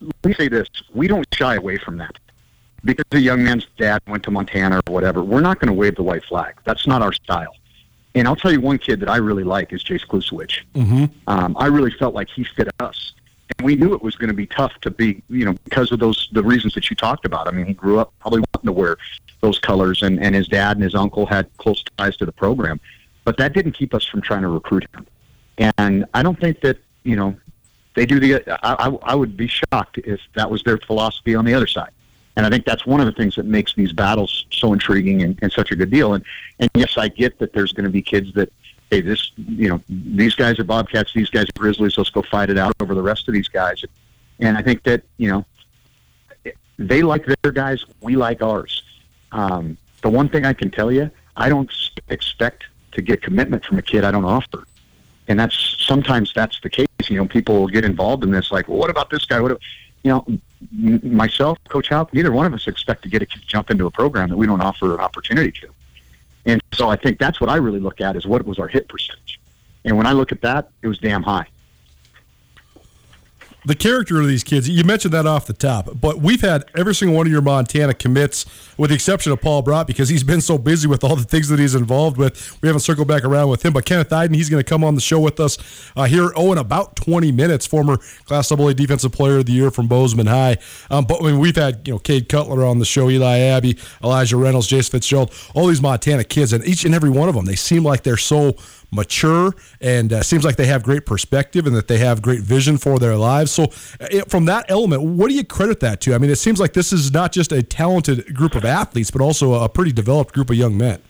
let 0.02 0.26
me 0.26 0.34
say 0.34 0.48
this: 0.48 0.68
we 0.94 1.08
don't 1.08 1.26
shy 1.34 1.56
away 1.56 1.78
from 1.78 1.98
that 1.98 2.16
because 2.84 3.06
the 3.12 3.20
young 3.20 3.44
man's 3.44 3.68
dad 3.78 4.02
went 4.08 4.24
to 4.24 4.32
Montana 4.32 4.82
or 4.88 4.94
whatever. 4.94 5.24
We're 5.24 5.42
not 5.42 5.60
going 5.60 5.68
to 5.68 5.74
wave 5.74 5.96
the 5.96 6.04
white 6.04 6.24
flag. 6.26 6.56
That's 6.64 6.88
not 6.88 7.02
our 7.02 7.14
style. 7.14 7.56
And 8.16 8.28
I'll 8.28 8.36
tell 8.36 8.52
you 8.52 8.60
one 8.60 8.78
kid 8.78 9.00
that 9.00 9.10
I 9.10 9.18
really 9.18 9.44
like 9.44 9.72
is 9.72 9.84
Jace 9.84 10.06
Klusewich. 10.06 10.62
Mm-hmm. 10.76 11.06
Um, 11.28 11.56
I 11.58 11.68
really 11.68 11.92
felt 11.92 12.14
like 12.14 12.30
he 12.30 12.44
fit 12.44 12.68
us, 12.80 13.14
and 13.58 13.66
we 13.66 13.76
knew 13.76 13.94
it 13.94 14.02
was 14.02 14.16
going 14.16 14.28
to 14.28 14.34
be 14.34 14.46
tough 14.46 14.74
to 14.82 14.92
be, 14.92 15.24
you 15.30 15.46
know, 15.46 15.54
because 15.64 15.92
of 15.92 16.00
those 16.00 16.30
the 16.34 16.44
reasons 16.44 16.74
that 16.74 16.90
you 16.90 16.96
talked 16.96 17.26
about. 17.26 17.48
I 17.48 17.52
mean, 17.52 17.66
he 17.66 17.74
grew 17.74 18.00
up 18.00 18.14
probably 18.20 18.44
wanting 18.54 18.68
to 18.68 18.74
wear 18.74 18.98
those 19.40 19.60
colors, 19.60 20.04
and 20.04 20.22
and 20.22 20.36
his 20.36 20.48
dad 20.48 20.78
and 20.78 20.84
his 20.84 20.96
uncle 20.96 21.26
had 21.26 21.50
close 21.58 21.84
ties 21.98 22.18
to 22.18 22.26
the 22.26 22.34
program, 22.34 22.80
but 23.24 23.38
that 23.38 23.54
didn't 23.54 23.74
keep 23.74 23.94
us 23.94 24.06
from 24.06 24.22
trying 24.22 24.42
to 24.42 24.50
recruit 24.50 24.86
him. 24.94 25.08
And 25.78 26.06
I 26.14 26.22
don't 26.22 26.40
think 26.40 26.60
that 26.62 26.78
you 27.04 27.16
know 27.16 27.36
they 27.96 28.06
do 28.06 28.20
the. 28.20 28.44
I, 28.66 28.88
I, 28.88 28.98
I 29.04 29.16
would 29.16 29.38
be 29.38 29.48
shocked 29.48 30.00
if 30.00 30.20
that 30.36 30.52
was 30.52 30.64
their 30.64 30.78
philosophy 30.78 31.34
on 31.36 31.46
the 31.46 31.54
other 31.54 31.68
side. 31.68 31.92
And 32.36 32.46
I 32.46 32.50
think 32.50 32.66
that's 32.66 32.86
one 32.86 33.00
of 33.00 33.06
the 33.06 33.12
things 33.12 33.36
that 33.36 33.46
makes 33.46 33.76
these 33.76 33.92
battles 33.92 34.46
so 34.52 34.74
intriguing 34.74 35.22
and, 35.22 35.38
and 35.42 35.52
such 35.52 35.72
a 35.72 35.76
good 35.76 35.90
deal. 35.90 36.14
And 36.14 36.24
and 36.60 36.70
yes, 36.76 36.98
I 36.98 37.10
get 37.10 37.40
that 37.40 37.54
there's 37.54 37.74
going 37.74 37.86
to 37.86 37.92
be 37.92 38.02
kids 38.02 38.34
that 38.34 38.52
hey, 38.90 39.02
this 39.02 39.32
you 39.36 39.70
know 39.70 39.82
these 39.90 40.36
guys 40.36 40.60
are 40.60 40.64
Bobcats, 40.64 41.14
these 41.14 41.30
guys 41.30 41.44
are 41.44 41.60
Grizzlies. 41.60 41.98
Let's 41.98 42.10
go 42.10 42.22
fight 42.22 42.50
it 42.50 42.58
out 42.58 42.74
over 42.80 42.96
the 42.96 43.02
rest 43.02 43.28
of 43.28 43.34
these 43.34 43.48
guys. 43.48 43.84
And 44.40 44.58
I 44.58 44.62
think 44.62 44.84
that 44.84 45.04
you 45.18 45.30
know 45.30 45.46
they 46.78 47.04
like 47.04 47.26
their 47.26 47.52
guys, 47.52 47.86
we 48.02 48.16
like 48.16 48.42
ours. 48.42 48.84
Um, 49.32 49.78
the 50.02 50.10
one 50.10 50.30
thing 50.30 50.46
I 50.46 50.54
can 50.54 50.72
tell 50.72 50.92
you, 50.92 51.12
I 51.36 51.48
don't 51.50 51.72
expect 52.10 52.66
to 52.94 53.02
get 53.02 53.22
commitment 53.22 53.64
from 53.64 53.78
a 53.78 53.82
kid 53.82 54.04
I 54.04 54.12
don't 54.12 54.26
offer 54.26 54.66
and 55.32 55.40
that's 55.40 55.78
sometimes 55.80 56.34
that's 56.34 56.60
the 56.62 56.70
case. 56.70 56.88
You 57.08 57.18
know, 57.18 57.26
people 57.26 57.68
get 57.68 57.86
involved 57.86 58.24
in 58.24 58.32
this, 58.32 58.52
like, 58.52 58.68
well, 58.68 58.78
what 58.78 58.90
about 58.90 59.10
this 59.10 59.24
guy? 59.26 59.40
What, 59.40 59.58
you 60.04 60.12
know, 60.12 60.26
myself, 60.72 61.58
Coach 61.68 61.90
Hauck, 61.90 62.14
neither 62.14 62.32
one 62.32 62.46
of 62.46 62.54
us 62.54 62.68
expect 62.68 63.04
to 63.04 63.10
get 63.10 63.22
a 63.22 63.26
jump 63.26 63.72
into 63.72 63.86
a 63.86 63.92
program 63.92 64.30
that 64.30 64.38
we 64.38 64.46
don't 64.46 64.62
offer 64.62 64.94
an 64.94 65.00
opportunity 65.00 65.52
to. 65.62 65.70
And 66.46 66.62
so 66.74 66.90
I 66.90 66.96
think 66.96 67.20
that's 67.20 67.40
what 67.40 67.50
I 67.50 67.56
really 67.58 67.80
look 67.80 68.02
at 68.02 68.16
is 68.16 68.26
what 68.26 68.46
was 68.46 68.60
our 68.60 68.68
hit 68.68 68.88
percentage. 68.88 69.40
And 69.86 69.98
when 69.98 70.06
I 70.06 70.12
look 70.12 70.32
at 70.32 70.42
that, 70.42 70.70
it 70.82 70.88
was 70.88 70.98
damn 71.00 71.24
high. 71.24 71.48
The 73.64 73.76
character 73.76 74.20
of 74.20 74.26
these 74.26 74.44
kids, 74.44 74.68
you 74.68 74.84
mentioned 74.84 75.14
that 75.14 75.28
off 75.28 75.46
the 75.46 75.54
top, 75.54 75.90
but 75.94 76.18
we've 76.18 76.42
had 76.42 76.66
every 76.76 76.96
single 76.96 77.16
one 77.16 77.28
of 77.28 77.32
your 77.32 77.44
Montana 77.44 77.94
commits, 77.94 78.44
with 78.76 78.90
the 78.90 78.96
exception 78.96 79.32
of 79.32 79.40
Paul 79.40 79.62
Brott, 79.62 79.86
because 79.86 80.10
he's 80.10 80.24
been 80.24 80.42
so 80.42 80.58
busy 80.58 80.88
with 80.88 81.04
all 81.04 81.16
the 81.16 81.24
things 81.24 81.48
that 81.50 81.60
he's 81.60 81.76
involved 81.76 82.18
with. 82.18 82.60
We 82.64 82.68
haven't 82.68 82.80
circled 82.80 83.08
back 83.08 83.24
around 83.24 83.50
with 83.50 83.64
him, 83.64 83.72
but 83.72 83.86
Kenneth 83.86 84.10
Eiden, 84.10 84.34
he's 84.34 84.50
going 84.50 84.64
to 84.64 84.68
come 84.68 84.84
on 84.84 84.96
the 84.96 85.02
show 85.02 85.20
with 85.20 85.40
us 85.40 85.60
uh, 85.96 86.06
here, 86.06 86.32
oh, 86.36 86.52
in 86.52 86.58
about 86.58 86.96
20 86.96 87.32
minutes, 87.32 87.68
former 87.68 87.98
Class 88.26 88.52
AA 88.52 88.74
Defensive 88.74 89.12
Player 89.12 89.38
of 89.38 89.46
the 89.46 89.54
Year 89.54 89.70
from 89.70 89.88
Bozeman 89.88 90.26
High. 90.26 90.58
Um, 90.90 91.06
but 91.06 91.22
I 91.22 91.26
mean, 91.28 91.38
we've 91.38 91.56
had, 91.56 91.88
you 91.88 91.94
know, 91.94 92.00
Cade 92.00 92.30
Cutler 92.30 92.66
on 92.66 92.80
the 92.80 92.86
show, 92.86 93.12
Eli 93.12 93.38
Abbey, 93.42 93.78
Elijah 94.04 94.38
Reynolds, 94.38 94.68
Jace 94.68 94.90
Fitzgerald, 94.90 95.32
all 95.54 95.68
these 95.68 95.84
Montana 95.84 96.24
kids, 96.24 96.52
and 96.52 96.66
each 96.66 96.84
and 96.84 96.96
every 96.96 97.12
one 97.12 97.30
of 97.30 97.36
them, 97.36 97.46
they 97.46 97.56
seem 97.56 97.84
like 97.84 98.02
they're 98.02 98.18
so 98.18 98.56
mature 98.92 99.54
and 99.80 100.12
uh, 100.12 100.22
seems 100.22 100.44
like 100.44 100.58
they 100.58 100.66
have 100.66 100.84
great 100.84 101.06
perspective 101.06 101.66
and 101.66 101.76
that 101.76 101.88
they 101.88 101.98
have 101.98 102.22
great 102.22 102.42
vision 102.42 102.78
for 102.78 103.00
their 103.00 103.16
lives. 103.16 103.52
So, 103.52 103.72
uh, 104.00 104.22
from 104.28 104.46
that 104.46 104.66
element, 104.70 105.02
what 105.02 105.30
do 105.30 105.34
you 105.34 105.46
credit 105.46 105.80
that 105.80 106.02
to? 106.02 106.14
I 106.14 106.18
mean, 106.18 106.30
it 106.30 106.36
seems 106.36 106.60
like 106.60 106.74
this 106.74 106.92
is 106.92 107.12
not 107.12 107.32
just 107.32 107.52
a 107.52 107.64
talented 107.64 108.36
group 108.36 108.56
of 108.56 108.66
athletes, 108.66 109.10
but 109.10 109.22
also 109.22 109.54
a 109.54 109.70
pretty 109.70 109.92
developed 109.92 110.34
group 110.34 110.50
of 110.50 110.58
young 110.58 110.78
men. 110.78 111.02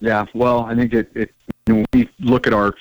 Yeah, 0.00 0.26
well, 0.34 0.60
I 0.66 0.74
think 0.74 0.92
it, 0.92 1.10
it 1.14 1.34
you 1.66 1.74
know, 1.74 1.84
when 1.90 2.02
we 2.02 2.08
look 2.20 2.46
at 2.46 2.52
our, 2.52 2.74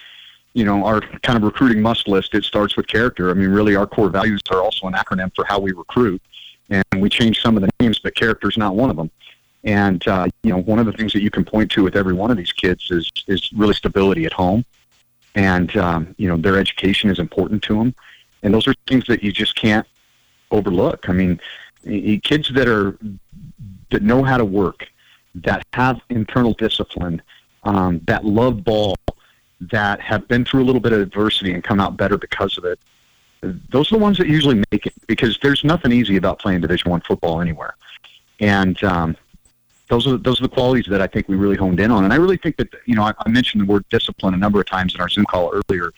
you 0.53 0.65
know, 0.65 0.85
our 0.85 1.01
kind 1.23 1.37
of 1.37 1.43
recruiting 1.43 1.81
must 1.81 2.07
list, 2.07 2.33
it 2.33 2.43
starts 2.43 2.75
with 2.75 2.87
character. 2.87 3.29
I 3.29 3.33
mean, 3.33 3.49
really, 3.49 3.75
our 3.75 3.87
core 3.87 4.09
values 4.09 4.41
are 4.49 4.61
also 4.61 4.87
an 4.87 4.93
acronym 4.93 5.33
for 5.33 5.45
how 5.45 5.59
we 5.59 5.71
recruit, 5.71 6.21
and 6.69 6.83
we 6.97 7.09
change 7.09 7.41
some 7.41 7.55
of 7.55 7.63
the 7.63 7.69
names, 7.79 7.99
but 7.99 8.15
character 8.15 8.49
is 8.49 8.57
not 8.57 8.75
one 8.75 8.89
of 8.89 8.97
them. 8.97 9.09
And 9.65 10.07
uh, 10.07 10.27
you 10.43 10.51
know, 10.51 10.61
one 10.61 10.79
of 10.79 10.85
the 10.85 10.93
things 10.93 11.11
that 11.13 11.21
you 11.21 11.31
can 11.31 11.43
point 11.43 11.71
to 11.71 11.83
with 11.83 11.95
every 11.95 12.13
one 12.13 12.31
of 12.31 12.37
these 12.37 12.53
kids 12.53 12.91
is 12.91 13.11
is 13.27 13.51
really 13.53 13.73
stability 13.73 14.25
at 14.25 14.33
home, 14.33 14.63
and 15.33 15.75
um, 15.75 16.15
you 16.17 16.27
know, 16.27 16.37
their 16.37 16.57
education 16.57 17.09
is 17.09 17.17
important 17.17 17.63
to 17.63 17.77
them, 17.77 17.95
and 18.43 18.53
those 18.53 18.67
are 18.67 18.75
things 18.87 19.05
that 19.07 19.23
you 19.23 19.31
just 19.31 19.55
can't 19.55 19.87
overlook. 20.51 21.09
I 21.09 21.13
mean, 21.13 21.39
kids 22.21 22.53
that 22.53 22.67
are 22.67 22.97
that 23.89 24.03
know 24.03 24.23
how 24.23 24.37
to 24.37 24.45
work, 24.45 24.87
that 25.33 25.65
have 25.73 25.99
internal 26.09 26.53
discipline, 26.53 27.21
um, 27.63 28.01
that 28.05 28.23
love 28.23 28.63
ball, 28.63 28.95
that 29.61 29.99
have 29.99 30.27
been 30.27 30.45
through 30.45 30.61
a 30.61 30.65
little 30.65 30.81
bit 30.81 30.93
of 30.93 30.99
adversity 31.01 31.53
and 31.53 31.63
come 31.63 31.79
out 31.79 31.97
better 31.97 32.19
because 32.19 32.57
of 32.59 32.65
it. 32.65 32.79
Those 33.69 33.91
are 33.91 33.95
the 33.95 34.01
ones 34.01 34.19
that 34.19 34.27
usually 34.27 34.63
make 34.71 34.85
it 34.85 34.93
because 35.07 35.39
there's 35.41 35.63
nothing 35.63 35.91
easy 35.91 36.17
about 36.17 36.37
playing 36.37 36.61
Division 36.61 36.91
One 36.91 37.01
football 37.01 37.41
anywhere, 37.41 37.75
and 38.39 38.81
um, 38.83 39.17
those 39.89 40.07
are 40.07 40.17
those 40.17 40.39
are 40.39 40.43
the 40.43 40.49
qualities 40.49 40.85
that 40.89 41.01
I 41.01 41.07
think 41.07 41.27
we 41.27 41.35
really 41.35 41.55
honed 41.55 41.79
in 41.79 41.91
on. 41.91 42.03
And 42.03 42.13
I 42.13 42.17
really 42.17 42.37
think 42.37 42.57
that 42.57 42.69
you 42.85 42.95
know 42.95 43.03
I, 43.03 43.13
I 43.25 43.29
mentioned 43.29 43.61
the 43.61 43.71
word 43.71 43.85
discipline 43.89 44.33
a 44.33 44.37
number 44.37 44.59
of 44.59 44.65
times 44.65 44.95
in 44.95 45.01
our 45.01 45.09
Zoom 45.09 45.25
call 45.25 45.51
earlier, 45.53 45.91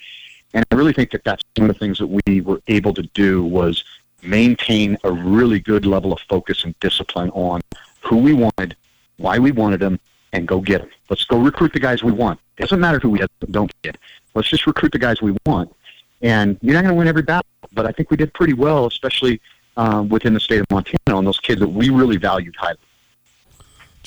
and 0.54 0.66
I 0.72 0.76
really 0.76 0.94
think 0.94 1.12
that 1.12 1.24
that's 1.24 1.44
one 1.58 1.70
of 1.70 1.76
the 1.76 1.80
things 1.80 1.98
that 2.00 2.08
we 2.08 2.42
were 2.42 2.62
able 2.68 2.94
to 2.94 3.04
do 3.14 3.44
was 3.44 3.84
maintain 4.24 4.98
a 5.04 5.12
really 5.12 5.60
good 5.60 5.86
level 5.86 6.12
of 6.12 6.20
focus 6.22 6.64
and 6.64 6.78
discipline 6.80 7.30
on 7.32 7.62
who 8.02 8.18
we 8.18 8.34
wanted, 8.34 8.76
why 9.18 9.40
we 9.40 9.52
wanted 9.52 9.80
them, 9.80 10.00
and 10.34 10.48
go 10.48 10.60
get 10.60 10.82
them. 10.82 10.90
Let's 11.10 11.24
go 11.24 11.38
recruit 11.38 11.74
the 11.74 11.80
guys 11.80 12.04
we 12.04 12.12
want. 12.12 12.40
It 12.58 12.62
doesn't 12.62 12.80
matter 12.80 13.00
who 13.00 13.12
we 13.12 13.22
don't 13.52 13.72
get. 13.84 13.98
Let's 14.34 14.50
just 14.50 14.68
recruit 14.68 14.92
the 14.92 15.00
guys 15.00 15.22
we 15.22 15.36
want. 15.46 15.74
And 16.22 16.58
you're 16.62 16.74
not 16.74 16.82
going 16.82 16.94
to 16.94 16.98
win 16.98 17.08
every 17.08 17.22
battle, 17.22 17.46
but 17.74 17.86
I 17.86 17.92
think 17.92 18.10
we 18.10 18.18
did 18.18 18.34
pretty 18.34 18.54
well, 18.54 18.88
especially 18.88 19.40
um, 19.78 20.10
within 20.10 20.34
the 20.34 20.40
state 20.40 20.60
of 20.60 20.66
Montana 20.72 21.18
on 21.18 21.24
those 21.26 21.40
kids 21.40 21.62
that 21.62 21.68
we 21.68 21.90
really 21.90 22.18
valued 22.18 22.56
highly. 22.56 22.78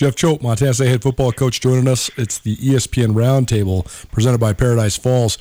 Jeff 0.00 0.16
Choate, 0.16 0.40
Montana 0.40 0.73
State 0.73 0.88
head 0.88 1.02
football 1.02 1.30
coach, 1.30 1.61
joining 1.61 1.87
us. 1.87 2.11
It's 2.16 2.38
the 2.38 2.57
ESPN 2.57 3.09
Roundtable 3.09 3.85
presented 4.11 4.40
by 4.40 4.54
Paradise 4.54 4.97
Falls. 4.97 5.37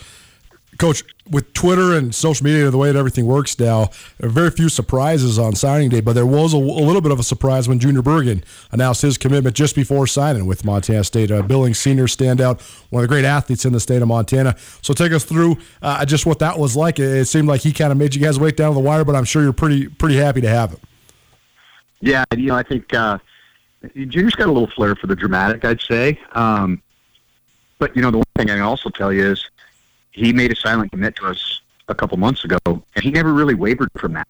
Coach, 0.77 1.01
with 1.31 1.53
Twitter 1.53 1.95
and 1.95 2.13
social 2.13 2.43
media, 2.43 2.69
the 2.69 2.77
way 2.77 2.91
that 2.91 2.99
everything 2.99 3.25
works 3.25 3.57
now, 3.57 3.89
very 4.19 4.51
few 4.51 4.67
surprises 4.67 5.39
on 5.39 5.55
signing 5.55 5.87
day, 5.87 6.01
but 6.01 6.11
there 6.11 6.25
was 6.25 6.53
a, 6.53 6.57
a 6.57 6.59
little 6.59 6.99
bit 6.99 7.13
of 7.13 7.21
a 7.21 7.23
surprise 7.23 7.69
when 7.69 7.79
Junior 7.79 8.01
Bergen 8.01 8.43
announced 8.73 9.01
his 9.01 9.17
commitment 9.17 9.55
just 9.55 9.75
before 9.75 10.05
signing 10.07 10.45
with 10.45 10.65
Montana 10.65 11.05
State. 11.05 11.31
Uh, 11.31 11.41
Billings 11.41 11.79
senior 11.79 12.07
standout, 12.07 12.59
one 12.89 13.01
of 13.01 13.09
the 13.09 13.13
great 13.15 13.23
athletes 13.23 13.63
in 13.63 13.71
the 13.71 13.79
state 13.79 14.01
of 14.01 14.09
Montana. 14.09 14.57
So 14.81 14.93
take 14.93 15.13
us 15.13 15.23
through 15.23 15.57
uh, 15.81 16.03
just 16.03 16.25
what 16.25 16.39
that 16.39 16.59
was 16.59 16.75
like. 16.75 16.99
It, 16.99 17.05
it 17.05 17.25
seemed 17.29 17.47
like 17.47 17.61
he 17.61 17.71
kind 17.71 17.93
of 17.93 17.97
made 17.97 18.13
you 18.13 18.21
guys 18.21 18.37
wait 18.37 18.57
down 18.57 18.73
the 18.73 18.81
wire, 18.81 19.05
but 19.05 19.15
I'm 19.15 19.23
sure 19.23 19.41
you're 19.41 19.53
pretty 19.53 19.87
pretty 19.87 20.17
happy 20.17 20.41
to 20.41 20.49
have 20.49 20.71
him. 20.71 20.79
Yeah, 22.01 22.25
you 22.35 22.47
know, 22.47 22.55
I 22.55 22.63
think 22.63 22.93
uh, 22.93 23.19
Junior's 23.95 24.35
got 24.35 24.47
a 24.47 24.51
little 24.51 24.69
flair 24.69 24.95
for 24.95 25.07
the 25.07 25.15
dramatic, 25.15 25.63
I'd 25.63 25.81
say. 25.81 26.19
Um, 26.33 26.81
but 27.77 27.95
you 27.95 28.01
know, 28.01 28.11
the 28.11 28.17
one 28.17 28.25
thing 28.37 28.49
I 28.49 28.55
can 28.55 28.61
also 28.61 28.89
tell 28.89 29.11
you 29.11 29.31
is 29.31 29.49
he 30.11 30.33
made 30.33 30.51
a 30.51 30.55
silent 30.55 30.91
commit 30.91 31.15
to 31.17 31.27
us 31.27 31.61
a 31.87 31.95
couple 31.95 32.17
months 32.17 32.43
ago, 32.43 32.59
and 32.65 33.03
he 33.03 33.11
never 33.11 33.33
really 33.33 33.55
wavered 33.55 33.89
from 33.97 34.13
that. 34.13 34.27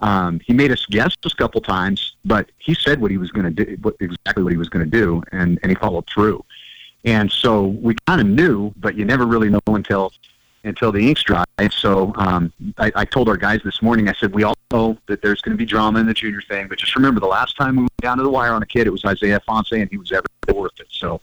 Um, 0.00 0.40
he 0.44 0.52
made 0.52 0.70
us 0.70 0.84
guess 0.86 1.16
a 1.24 1.30
couple 1.30 1.60
times, 1.60 2.16
but 2.24 2.50
he 2.58 2.74
said 2.74 3.00
what 3.00 3.10
he 3.10 3.18
was 3.18 3.30
going 3.30 3.54
to 3.54 3.64
do, 3.64 3.76
what, 3.82 3.96
exactly 4.00 4.42
what 4.42 4.52
he 4.52 4.58
was 4.58 4.68
going 4.68 4.84
to 4.84 4.90
do, 4.90 5.22
and, 5.32 5.58
and 5.62 5.70
he 5.70 5.74
followed 5.74 6.06
through. 6.06 6.44
And 7.04 7.30
so 7.30 7.66
we 7.66 7.96
kind 8.06 8.20
of 8.20 8.26
knew, 8.26 8.72
but 8.76 8.96
you 8.96 9.04
never 9.04 9.26
really 9.26 9.48
know 9.48 9.60
until 9.68 10.12
until 10.66 10.92
the 10.92 11.08
ink's 11.08 11.22
dry. 11.22 11.44
So 11.70 12.12
um, 12.16 12.52
I, 12.78 12.92
I 12.94 13.04
told 13.04 13.28
our 13.28 13.36
guys 13.36 13.60
this 13.64 13.82
morning, 13.82 14.08
I 14.08 14.14
said, 14.14 14.34
we 14.34 14.42
all 14.42 14.56
know 14.72 14.98
that 15.06 15.22
there's 15.22 15.40
going 15.40 15.52
to 15.52 15.58
be 15.58 15.64
drama 15.64 16.00
in 16.00 16.06
the 16.06 16.14
junior 16.14 16.42
thing, 16.42 16.68
but 16.68 16.78
just 16.78 16.94
remember 16.96 17.20
the 17.20 17.26
last 17.26 17.56
time 17.56 17.76
we 17.76 17.82
went 17.82 17.96
down 18.02 18.18
to 18.18 18.22
the 18.22 18.30
wire 18.30 18.52
on 18.52 18.62
a 18.62 18.66
kid, 18.66 18.86
it 18.86 18.90
was 18.90 19.04
Isaiah 19.04 19.40
Ifanse, 19.40 19.80
and 19.80 19.90
he 19.90 19.96
was 19.96 20.12
ever 20.12 20.26
worth 20.52 20.78
it. 20.78 20.88
So 20.90 21.20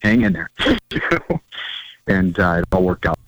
hang 0.00 0.22
in 0.22 0.32
there. 0.32 0.50
and 2.06 2.38
uh, 2.38 2.62
it 2.62 2.64
all 2.72 2.82
worked 2.82 3.06
out. 3.06 3.18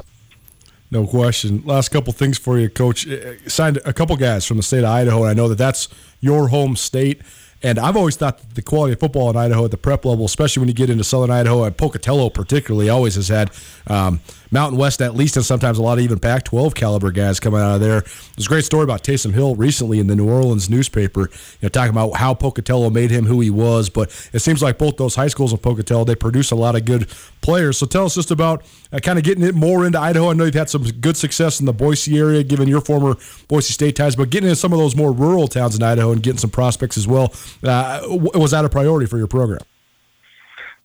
No 0.90 1.06
question. 1.06 1.62
Last 1.66 1.90
couple 1.90 2.12
things 2.12 2.38
for 2.38 2.58
you, 2.58 2.70
Coach. 2.70 3.06
Uh, 3.06 3.34
Signed 3.46 3.78
a 3.84 3.92
couple 3.92 4.16
guys 4.16 4.46
from 4.46 4.56
the 4.56 4.62
state 4.62 4.84
of 4.84 4.90
Idaho, 4.90 5.22
and 5.22 5.30
I 5.30 5.34
know 5.34 5.48
that 5.48 5.58
that's 5.58 5.88
your 6.20 6.48
home 6.48 6.76
state. 6.76 7.20
And 7.62 7.78
I've 7.78 7.96
always 7.96 8.16
thought 8.16 8.38
that 8.38 8.54
the 8.54 8.62
quality 8.62 8.92
of 8.92 9.00
football 9.00 9.28
in 9.30 9.36
Idaho 9.36 9.64
at 9.64 9.72
the 9.72 9.76
prep 9.76 10.04
level, 10.04 10.24
especially 10.24 10.60
when 10.60 10.68
you 10.68 10.74
get 10.74 10.90
into 10.90 11.02
Southern 11.02 11.30
Idaho 11.30 11.64
and 11.64 11.76
Pocatello, 11.76 12.30
particularly, 12.30 12.88
always 12.88 13.16
has 13.16 13.28
had 13.28 13.50
um, 13.88 14.20
Mountain 14.50 14.78
West 14.78 15.00
at 15.02 15.14
least, 15.14 15.36
and 15.36 15.44
sometimes 15.44 15.78
a 15.78 15.82
lot 15.82 15.98
of 15.98 16.04
even 16.04 16.18
Pac-12 16.18 16.74
caliber 16.74 17.10
guys 17.10 17.40
coming 17.40 17.60
out 17.60 17.76
of 17.76 17.80
there. 17.80 18.00
There's 18.36 18.46
a 18.46 18.48
great 18.48 18.64
story 18.64 18.84
about 18.84 19.02
Taysom 19.02 19.32
Hill 19.32 19.54
recently 19.54 19.98
in 19.98 20.06
the 20.06 20.16
New 20.16 20.28
Orleans 20.28 20.70
newspaper, 20.70 21.22
you 21.22 21.28
know, 21.62 21.68
talking 21.68 21.90
about 21.90 22.16
how 22.16 22.34
Pocatello 22.34 22.90
made 22.90 23.10
him 23.10 23.26
who 23.26 23.40
he 23.40 23.50
was. 23.50 23.88
But 23.88 24.08
it 24.32 24.40
seems 24.40 24.62
like 24.62 24.78
both 24.78 24.96
those 24.96 25.14
high 25.14 25.28
schools 25.28 25.52
in 25.52 25.58
Pocatello 25.58 26.04
they 26.04 26.14
produce 26.14 26.50
a 26.50 26.56
lot 26.56 26.76
of 26.76 26.84
good 26.84 27.08
players. 27.40 27.78
So 27.78 27.86
tell 27.86 28.06
us 28.06 28.14
just 28.14 28.30
about 28.30 28.64
uh, 28.92 28.98
kind 28.98 29.18
of 29.18 29.24
getting 29.24 29.44
it 29.44 29.54
more 29.54 29.86
into 29.86 29.98
Idaho. 29.98 30.30
I 30.30 30.32
know 30.32 30.44
you've 30.44 30.54
had 30.54 30.70
some 30.70 30.84
good 30.84 31.16
success 31.16 31.60
in 31.60 31.66
the 31.66 31.72
Boise 31.72 32.18
area, 32.18 32.42
given 32.42 32.68
your 32.68 32.80
former 32.80 33.16
Boise 33.48 33.72
State 33.72 33.96
ties, 33.96 34.16
but 34.16 34.30
getting 34.30 34.48
into 34.48 34.56
some 34.60 34.72
of 34.72 34.78
those 34.78 34.96
more 34.96 35.12
rural 35.12 35.48
towns 35.48 35.76
in 35.76 35.82
Idaho 35.82 36.12
and 36.12 36.22
getting 36.22 36.38
some 36.38 36.50
prospects 36.50 36.96
as 36.96 37.06
well. 37.06 37.32
Uh, 37.62 38.00
was 38.08 38.52
that 38.52 38.64
a 38.64 38.68
priority 38.68 39.06
for 39.06 39.18
your 39.18 39.26
program? 39.26 39.60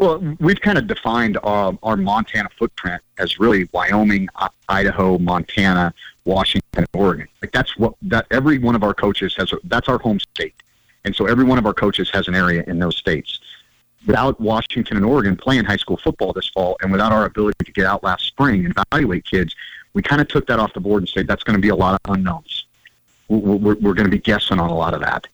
Well, 0.04 0.20
we've 0.42 0.60
kind 0.60 0.78
of 0.78 0.88
defined 0.88 1.38
uh, 1.46 1.72
our 1.82 1.96
Montana 1.96 2.50
footprint 2.60 3.02
as 3.20 3.40
really 3.40 3.70
Wyoming, 3.72 4.28
Idaho, 4.68 5.18
Montana, 5.18 5.94
Washington, 6.26 6.86
Oregon. 6.94 7.30
Like 7.42 7.54
that's 7.54 7.78
what 7.78 7.94
that 8.02 8.26
every 8.30 8.58
one 8.58 8.76
of 8.76 8.84
our 8.84 8.94
coaches 8.94 9.34
has. 9.38 9.54
That's 9.64 9.88
our 9.88 9.98
home 9.98 10.20
state, 10.20 10.56
and 11.06 11.16
so 11.16 11.26
every 11.26 11.46
one 11.46 11.58
of 11.58 11.66
our 11.66 11.74
coaches 11.74 12.10
has 12.10 12.28
an 12.28 12.36
area 12.36 12.66
in 12.68 12.80
those 12.80 12.98
states. 12.98 13.40
Without 14.06 14.38
Washington 14.42 14.98
and 14.98 15.06
Oregon 15.06 15.38
playing 15.38 15.64
high 15.64 15.78
school 15.78 15.96
football 15.96 16.34
this 16.34 16.50
fall, 16.50 16.76
and 16.82 16.92
without 16.92 17.14
our 17.14 17.24
ability 17.24 17.64
to 17.64 17.72
get 17.72 17.86
out 17.86 18.04
last 18.04 18.26
spring 18.26 18.66
and 18.66 18.76
evaluate 18.92 19.24
kids, 19.24 19.56
we 19.94 20.02
kind 20.02 20.20
of 20.20 20.28
took 20.28 20.48
that 20.48 20.60
off 20.60 20.74
the 20.74 20.82
board 20.82 21.04
and 21.04 21.08
said 21.08 21.28
that's 21.28 21.46
going 21.46 21.56
to 21.56 21.62
be 21.62 21.70
a 21.70 21.76
lot 21.76 21.98
of 22.04 22.14
unknowns. 22.14 22.66
We're, 23.30 23.56
we're, 23.56 23.76
we're 23.76 23.94
going 23.94 24.12
to 24.12 24.12
be 24.12 24.20
guessing 24.20 24.60
on 24.60 24.70
a 24.70 24.76
lot 24.76 24.94
of 24.94 25.00
that 25.00 25.28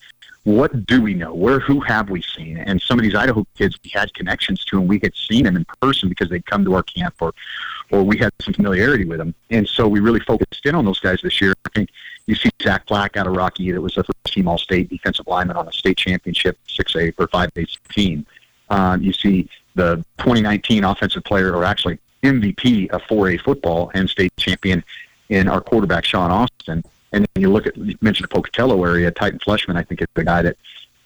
what 0.43 0.86
do 0.86 1.01
we 1.01 1.13
know? 1.13 1.34
Where, 1.34 1.60
who 1.60 1.79
have 1.81 2.10
we 2.10 2.22
seen? 2.22 2.58
And 2.58 2.81
some 2.81 2.98
of 2.98 3.03
these 3.03 3.15
Idaho 3.15 3.46
kids, 3.58 3.77
we 3.84 3.91
had 3.93 4.13
connections 4.13 4.63
to, 4.65 4.79
and 4.79 4.88
we 4.88 5.00
had 5.03 5.13
seen 5.15 5.43
them 5.43 5.55
in 5.55 5.65
person 5.81 6.10
because 6.10 6.29
they'd 6.29 6.46
come 6.46 6.63
to 6.65 6.74
our 6.75 6.84
camp, 6.84 7.15
or, 7.19 7.34
or 7.91 8.03
we 8.03 8.17
had 8.17 8.31
some 8.41 8.53
familiarity 8.53 9.05
with 9.05 9.19
them. 9.19 9.36
And 9.50 9.67
so 9.67 9.88
we 9.88 10.00
really 10.00 10.22
focused 10.22 10.65
in 10.65 10.75
on 10.75 10.86
those 10.86 11.00
guys 11.00 11.19
this 11.22 11.41
year. 11.41 11.53
I 11.65 11.69
think 11.75 11.89
you 12.25 12.36
see 12.36 12.50
Zach 12.62 12.86
Black 12.86 13.17
out 13.17 13.27
of 13.27 13.36
Rocky, 13.36 13.72
that 13.72 13.81
was 13.81 13.98
a 13.98 14.03
first 14.03 14.34
team 14.34 14.48
All-State 14.48 14.89
defensive 14.89 15.27
lineman 15.27 15.58
on 15.58 15.67
a 15.67 15.72
state 15.72 15.98
championship 15.98 16.58
6A 16.67 17.13
or 17.17 17.27
5A 17.27 17.77
team. 17.89 18.25
Um, 18.69 19.01
you 19.01 19.13
see 19.13 19.50
the 19.75 19.98
2019 20.19 20.84
offensive 20.84 21.24
player, 21.24 21.55
or 21.55 21.63
actually 21.65 22.00
MVP 22.24 22.89
of 22.89 23.01
4A 23.03 23.41
football 23.41 23.91
and 23.93 24.10
state 24.10 24.36
champion 24.38 24.83
in 25.29 25.48
our 25.48 25.61
quarterback 25.61 26.05
Sean 26.05 26.31
Austin. 26.31 26.83
And 27.11 27.25
then 27.33 27.41
you 27.41 27.51
look 27.51 27.67
at 27.67 27.75
you 27.77 27.98
mentioned 28.01 28.29
the 28.29 28.33
Pocatello 28.33 28.83
area, 28.83 29.11
Titan 29.11 29.39
Fleshman, 29.39 29.75
I 29.75 29.83
think 29.83 30.01
is 30.01 30.07
the 30.13 30.24
guy 30.24 30.41
that, 30.41 30.57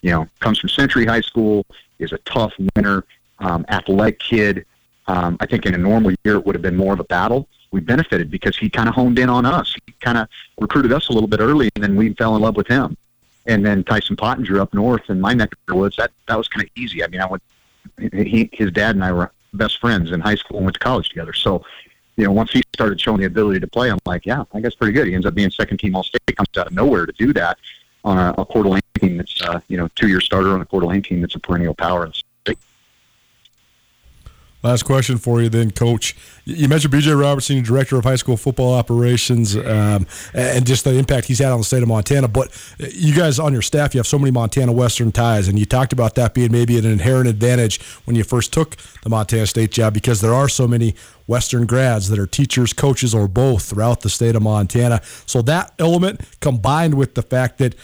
you 0.01 0.11
know, 0.11 0.27
comes 0.39 0.59
from 0.59 0.69
Century 0.69 1.05
High 1.05 1.21
School, 1.21 1.65
is 1.99 2.11
a 2.11 2.17
tough 2.19 2.53
winner, 2.75 3.05
um, 3.39 3.65
athletic 3.69 4.19
kid. 4.19 4.65
Um, 5.07 5.37
I 5.39 5.45
think 5.45 5.65
in 5.65 5.73
a 5.73 5.77
normal 5.77 6.11
year 6.23 6.35
it 6.35 6.45
would 6.45 6.55
have 6.55 6.61
been 6.61 6.75
more 6.75 6.93
of 6.93 6.99
a 6.99 7.05
battle. 7.05 7.47
We 7.71 7.79
benefited 7.79 8.29
because 8.29 8.57
he 8.57 8.69
kind 8.69 8.87
of 8.87 8.95
honed 8.95 9.17
in 9.19 9.29
on 9.29 9.45
us. 9.45 9.75
He 9.85 9.93
kind 9.99 10.17
of 10.17 10.27
recruited 10.59 10.93
us 10.93 11.09
a 11.09 11.13
little 11.13 11.27
bit 11.27 11.39
early, 11.39 11.69
and 11.75 11.83
then 11.83 11.95
we 11.95 12.13
fell 12.13 12.35
in 12.35 12.41
love 12.41 12.55
with 12.55 12.67
him. 12.67 12.95
And 13.45 13.65
then 13.65 13.83
Tyson 13.83 14.15
Pottinger 14.15 14.59
up 14.59 14.73
north 14.73 15.09
in 15.09 15.19
my 15.19 15.33
neck 15.33 15.51
of 15.51 15.59
the 15.67 15.75
woods, 15.75 15.95
that 15.97 16.11
that 16.27 16.37
was 16.37 16.47
kind 16.47 16.63
of 16.65 16.69
easy. 16.75 17.03
I 17.03 17.07
mean, 17.07 17.21
I 17.21 17.25
went. 17.25 17.43
He, 18.13 18.49
his 18.53 18.71
dad 18.71 18.95
and 18.95 19.03
I 19.03 19.11
were 19.11 19.31
best 19.53 19.79
friends 19.79 20.11
in 20.11 20.21
high 20.21 20.35
school 20.35 20.57
and 20.57 20.65
went 20.65 20.75
to 20.75 20.79
college 20.79 21.09
together. 21.09 21.33
So 21.33 21.65
you 22.15 22.25
know, 22.25 22.31
once 22.31 22.51
he 22.51 22.61
started 22.73 22.99
showing 22.99 23.19
the 23.19 23.25
ability 23.25 23.59
to 23.59 23.67
play, 23.67 23.89
I'm 23.89 23.99
like, 24.05 24.25
yeah, 24.25 24.43
I 24.53 24.61
guess 24.61 24.75
pretty 24.75 24.93
good. 24.93 25.07
He 25.07 25.15
ends 25.15 25.25
up 25.25 25.33
being 25.33 25.49
second 25.49 25.77
team 25.77 25.95
All 25.95 26.03
State. 26.03 26.21
Comes 26.35 26.49
out 26.57 26.67
of 26.67 26.73
nowhere 26.73 27.05
to 27.05 27.11
do 27.13 27.33
that 27.33 27.57
on 28.03 28.17
a, 28.17 28.33
a 28.37 28.45
Coeur 28.45 28.63
d'Alene 28.63 28.81
team 28.99 29.17
that's, 29.17 29.41
uh, 29.41 29.59
you 29.67 29.77
know, 29.77 29.87
two 29.95 30.07
year 30.07 30.21
starter 30.21 30.49
on 30.49 30.61
a 30.61 30.65
Coeur 30.65 30.81
d'Alene 30.81 31.01
team 31.01 31.21
that's 31.21 31.35
a 31.35 31.39
perennial 31.39 31.73
power. 31.73 32.11
Last 34.63 34.83
question 34.83 35.17
for 35.17 35.41
you, 35.41 35.49
then, 35.49 35.71
Coach. 35.71 36.15
You 36.45 36.69
mentioned 36.69 36.93
BJ 36.93 37.19
Robertson, 37.19 37.61
director 37.63 37.97
of 37.97 38.05
high 38.05 38.15
school 38.15 38.37
football 38.37 38.73
operations, 38.73 39.57
um, 39.57 40.07
and 40.33 40.65
just 40.65 40.85
the 40.85 40.97
impact 40.97 41.27
he's 41.27 41.39
had 41.39 41.51
on 41.51 41.57
the 41.57 41.65
state 41.65 41.83
of 41.83 41.89
Montana. 41.89 42.29
But 42.29 42.49
you 42.79 43.13
guys 43.13 43.39
on 43.39 43.51
your 43.51 43.61
staff, 43.61 43.93
you 43.93 43.99
have 43.99 44.07
so 44.07 44.17
many 44.17 44.31
Montana 44.31 44.71
Western 44.71 45.11
ties, 45.11 45.49
and 45.49 45.59
you 45.59 45.65
talked 45.65 45.91
about 45.91 46.15
that 46.15 46.33
being 46.33 46.53
maybe 46.53 46.77
an 46.77 46.85
inherent 46.85 47.27
advantage 47.27 47.81
when 48.05 48.15
you 48.15 48.23
first 48.23 48.53
took 48.53 48.77
the 49.03 49.09
Montana 49.09 49.47
State 49.47 49.71
job 49.71 49.93
because 49.93 50.21
there 50.21 50.33
are 50.33 50.47
so 50.47 50.65
many 50.65 50.95
Western 51.27 51.65
grads 51.65 52.09
that 52.09 52.19
are 52.19 52.27
teachers, 52.27 52.73
coaches, 52.73 53.15
or 53.15 53.27
both 53.27 53.63
throughout 53.65 54.01
the 54.01 54.09
state 54.09 54.35
of 54.35 54.41
Montana. 54.41 55.01
So 55.25 55.41
that 55.43 55.73
element 55.79 56.21
combined 56.39 56.95
with 56.95 57.15
the 57.15 57.21
fact 57.21 57.57
that 57.59 57.75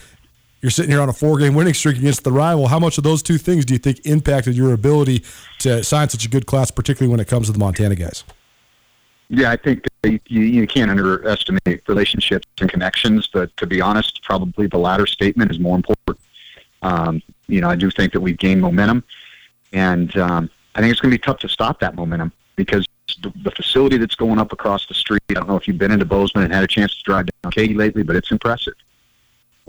you're 0.61 0.69
sitting 0.69 0.91
here 0.91 1.01
on 1.01 1.07
a 1.07 1.13
four 1.13 1.37
game 1.37 1.55
winning 1.55 1.73
streak 1.73 1.97
against 1.97 2.23
the 2.23 2.31
rival. 2.31 2.67
How 2.67 2.79
much 2.79 2.97
of 2.97 3.03
those 3.03 3.23
two 3.23 3.37
things 3.37 3.65
do 3.65 3.73
you 3.73 3.79
think 3.79 4.05
impacted 4.05 4.55
your 4.55 4.73
ability 4.73 5.23
to 5.59 5.83
sign 5.83 6.09
such 6.09 6.25
a 6.25 6.29
good 6.29 6.45
class, 6.45 6.69
particularly 6.69 7.09
when 7.09 7.19
it 7.19 7.27
comes 7.27 7.47
to 7.47 7.53
the 7.53 7.59
Montana 7.59 7.95
guys? 7.95 8.23
Yeah, 9.29 9.51
I 9.51 9.57
think 9.57 9.85
you, 10.03 10.19
you 10.41 10.65
can't 10.65 10.89
underestimate 10.89 11.87
relationships 11.87 12.47
and 12.59 12.69
connections, 12.69 13.29
but 13.31 13.55
to 13.57 13.67
be 13.67 13.79
honest, 13.79 14.23
probably 14.23 14.65
the 14.65 14.79
latter 14.79 15.05
statement 15.05 15.51
is 15.51 15.59
more 15.59 15.75
important. 15.75 16.19
Um, 16.81 17.21
you 17.47 17.61
know, 17.61 17.69
I 17.69 17.75
do 17.75 17.91
think 17.91 18.11
that 18.13 18.21
we've 18.21 18.37
gained 18.37 18.61
momentum, 18.61 19.03
and 19.71 20.15
um, 20.17 20.49
I 20.73 20.81
think 20.81 20.91
it's 20.91 20.99
going 20.99 21.11
to 21.11 21.17
be 21.17 21.21
tough 21.21 21.37
to 21.39 21.49
stop 21.49 21.79
that 21.81 21.93
momentum 21.93 22.31
because 22.55 22.87
the, 23.15 23.31
the 23.43 23.51
facility 23.51 23.97
that's 23.97 24.15
going 24.15 24.39
up 24.39 24.51
across 24.51 24.85
the 24.87 24.93
street. 24.93 25.21
I 25.29 25.33
don't 25.35 25.47
know 25.47 25.55
if 25.55 25.67
you've 25.67 25.77
been 25.77 25.91
into 25.91 26.05
Bozeman 26.05 26.45
and 26.45 26.53
had 26.53 26.63
a 26.63 26.67
chance 26.67 26.95
to 26.97 27.03
drive 27.03 27.27
down 27.43 27.51
Kagy 27.51 27.75
lately, 27.75 28.03
but 28.03 28.15
it's 28.15 28.31
impressive 28.31 28.73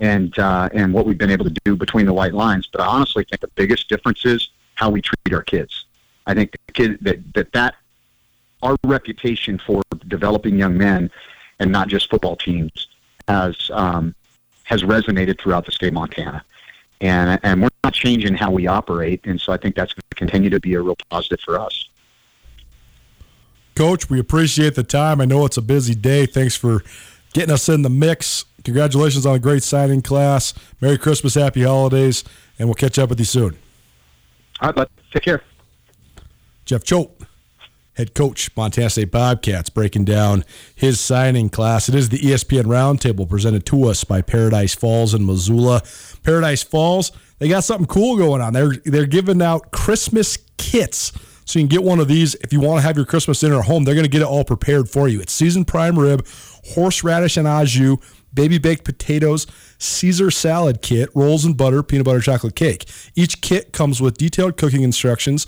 and 0.01 0.37
uh, 0.39 0.67
and 0.73 0.93
what 0.93 1.05
we've 1.05 1.17
been 1.17 1.31
able 1.31 1.45
to 1.45 1.53
do 1.63 1.75
between 1.77 2.05
the 2.05 2.13
white 2.13 2.33
lines. 2.33 2.67
But 2.67 2.81
I 2.81 2.87
honestly 2.87 3.23
think 3.23 3.39
the 3.39 3.47
biggest 3.49 3.87
difference 3.87 4.25
is 4.25 4.49
how 4.75 4.89
we 4.89 5.01
treat 5.01 5.33
our 5.33 5.43
kids. 5.43 5.85
I 6.25 6.33
think 6.33 6.51
the 6.51 6.73
kid 6.73 6.97
that 7.01 7.33
that 7.35 7.53
that 7.53 7.75
our 8.63 8.75
reputation 8.83 9.59
for 9.59 9.81
developing 10.07 10.57
young 10.57 10.77
men 10.77 11.09
and 11.59 11.71
not 11.71 11.87
just 11.87 12.09
football 12.09 12.35
teams 12.35 12.87
has 13.27 13.55
um, 13.73 14.13
has 14.63 14.83
resonated 14.83 15.39
throughout 15.39 15.65
the 15.65 15.71
state 15.71 15.89
of 15.89 15.93
Montana. 15.93 16.43
And, 16.99 17.39
and 17.41 17.63
we're 17.63 17.69
not 17.83 17.93
changing 17.93 18.35
how 18.35 18.51
we 18.51 18.67
operate, 18.67 19.21
and 19.23 19.41
so 19.41 19.51
I 19.51 19.57
think 19.57 19.75
that's 19.75 19.91
going 19.91 20.03
to 20.11 20.15
continue 20.15 20.51
to 20.51 20.59
be 20.59 20.75
a 20.75 20.81
real 20.81 20.95
positive 21.09 21.39
for 21.39 21.59
us. 21.59 21.89
Coach, 23.75 24.09
we 24.09 24.19
appreciate 24.19 24.75
the 24.75 24.83
time. 24.83 25.21
I 25.21 25.25
know 25.25 25.45
it's 25.45 25.57
a 25.57 25.61
busy 25.61 25.95
day. 25.95 26.25
Thanks 26.25 26.55
for 26.55 26.83
getting 27.33 27.53
us 27.53 27.69
in 27.69 27.81
the 27.81 27.89
mix. 27.89 28.45
Congratulations 28.63 29.25
on 29.25 29.35
a 29.35 29.39
great 29.39 29.63
signing 29.63 30.01
class. 30.01 30.53
Merry 30.81 30.97
Christmas, 30.97 31.35
happy 31.35 31.63
holidays, 31.63 32.23
and 32.59 32.67
we'll 32.67 32.75
catch 32.75 32.99
up 32.99 33.09
with 33.09 33.19
you 33.19 33.25
soon. 33.25 33.57
All 34.59 34.67
right, 34.67 34.75
bud. 34.75 34.89
Take 35.11 35.23
care. 35.23 35.41
Jeff 36.65 36.83
Choate, 36.83 37.09
head 37.95 38.13
coach, 38.13 38.55
Montana 38.55 38.89
State 38.89 39.11
Bobcats, 39.11 39.69
breaking 39.69 40.05
down 40.05 40.45
his 40.75 40.99
signing 40.99 41.49
class. 41.49 41.89
It 41.89 41.95
is 41.95 42.09
the 42.09 42.19
ESPN 42.19 42.63
Roundtable 42.63 43.27
presented 43.27 43.65
to 43.67 43.85
us 43.85 44.03
by 44.03 44.21
Paradise 44.21 44.75
Falls 44.75 45.13
in 45.13 45.25
Missoula. 45.25 45.81
Paradise 46.23 46.61
Falls, 46.61 47.11
they 47.39 47.49
got 47.49 47.63
something 47.63 47.87
cool 47.87 48.17
going 48.17 48.41
on. 48.41 48.53
They're 48.53 48.75
they're 48.85 49.07
giving 49.07 49.41
out 49.41 49.71
Christmas 49.71 50.37
kits 50.57 51.11
So 51.45 51.59
you 51.59 51.67
can 51.67 51.69
get 51.69 51.83
one 51.83 51.99
of 51.99 52.07
these 52.07 52.35
if 52.35 52.53
you 52.53 52.59
want 52.59 52.77
to 52.79 52.81
have 52.81 52.95
your 52.95 53.05
Christmas 53.05 53.39
dinner 53.39 53.59
at 53.59 53.65
home. 53.65 53.83
They're 53.83 53.95
going 53.95 54.05
to 54.05 54.09
get 54.09 54.21
it 54.21 54.27
all 54.27 54.43
prepared 54.43 54.89
for 54.89 55.07
you. 55.07 55.19
It's 55.21 55.33
seasoned 55.33 55.67
prime 55.67 55.97
rib, 55.97 56.25
horseradish 56.73 57.37
and 57.37 57.47
au 57.47 57.65
jus, 57.65 57.97
baby 58.33 58.57
baked 58.57 58.83
potatoes, 58.83 59.47
Caesar 59.79 60.31
salad 60.31 60.81
kit, 60.81 61.09
rolls 61.15 61.45
and 61.45 61.57
butter, 61.57 61.83
peanut 61.83 62.05
butter 62.05 62.21
chocolate 62.21 62.55
cake. 62.55 62.87
Each 63.15 63.41
kit 63.41 63.73
comes 63.73 64.01
with 64.01 64.17
detailed 64.17 64.57
cooking 64.57 64.83
instructions 64.83 65.47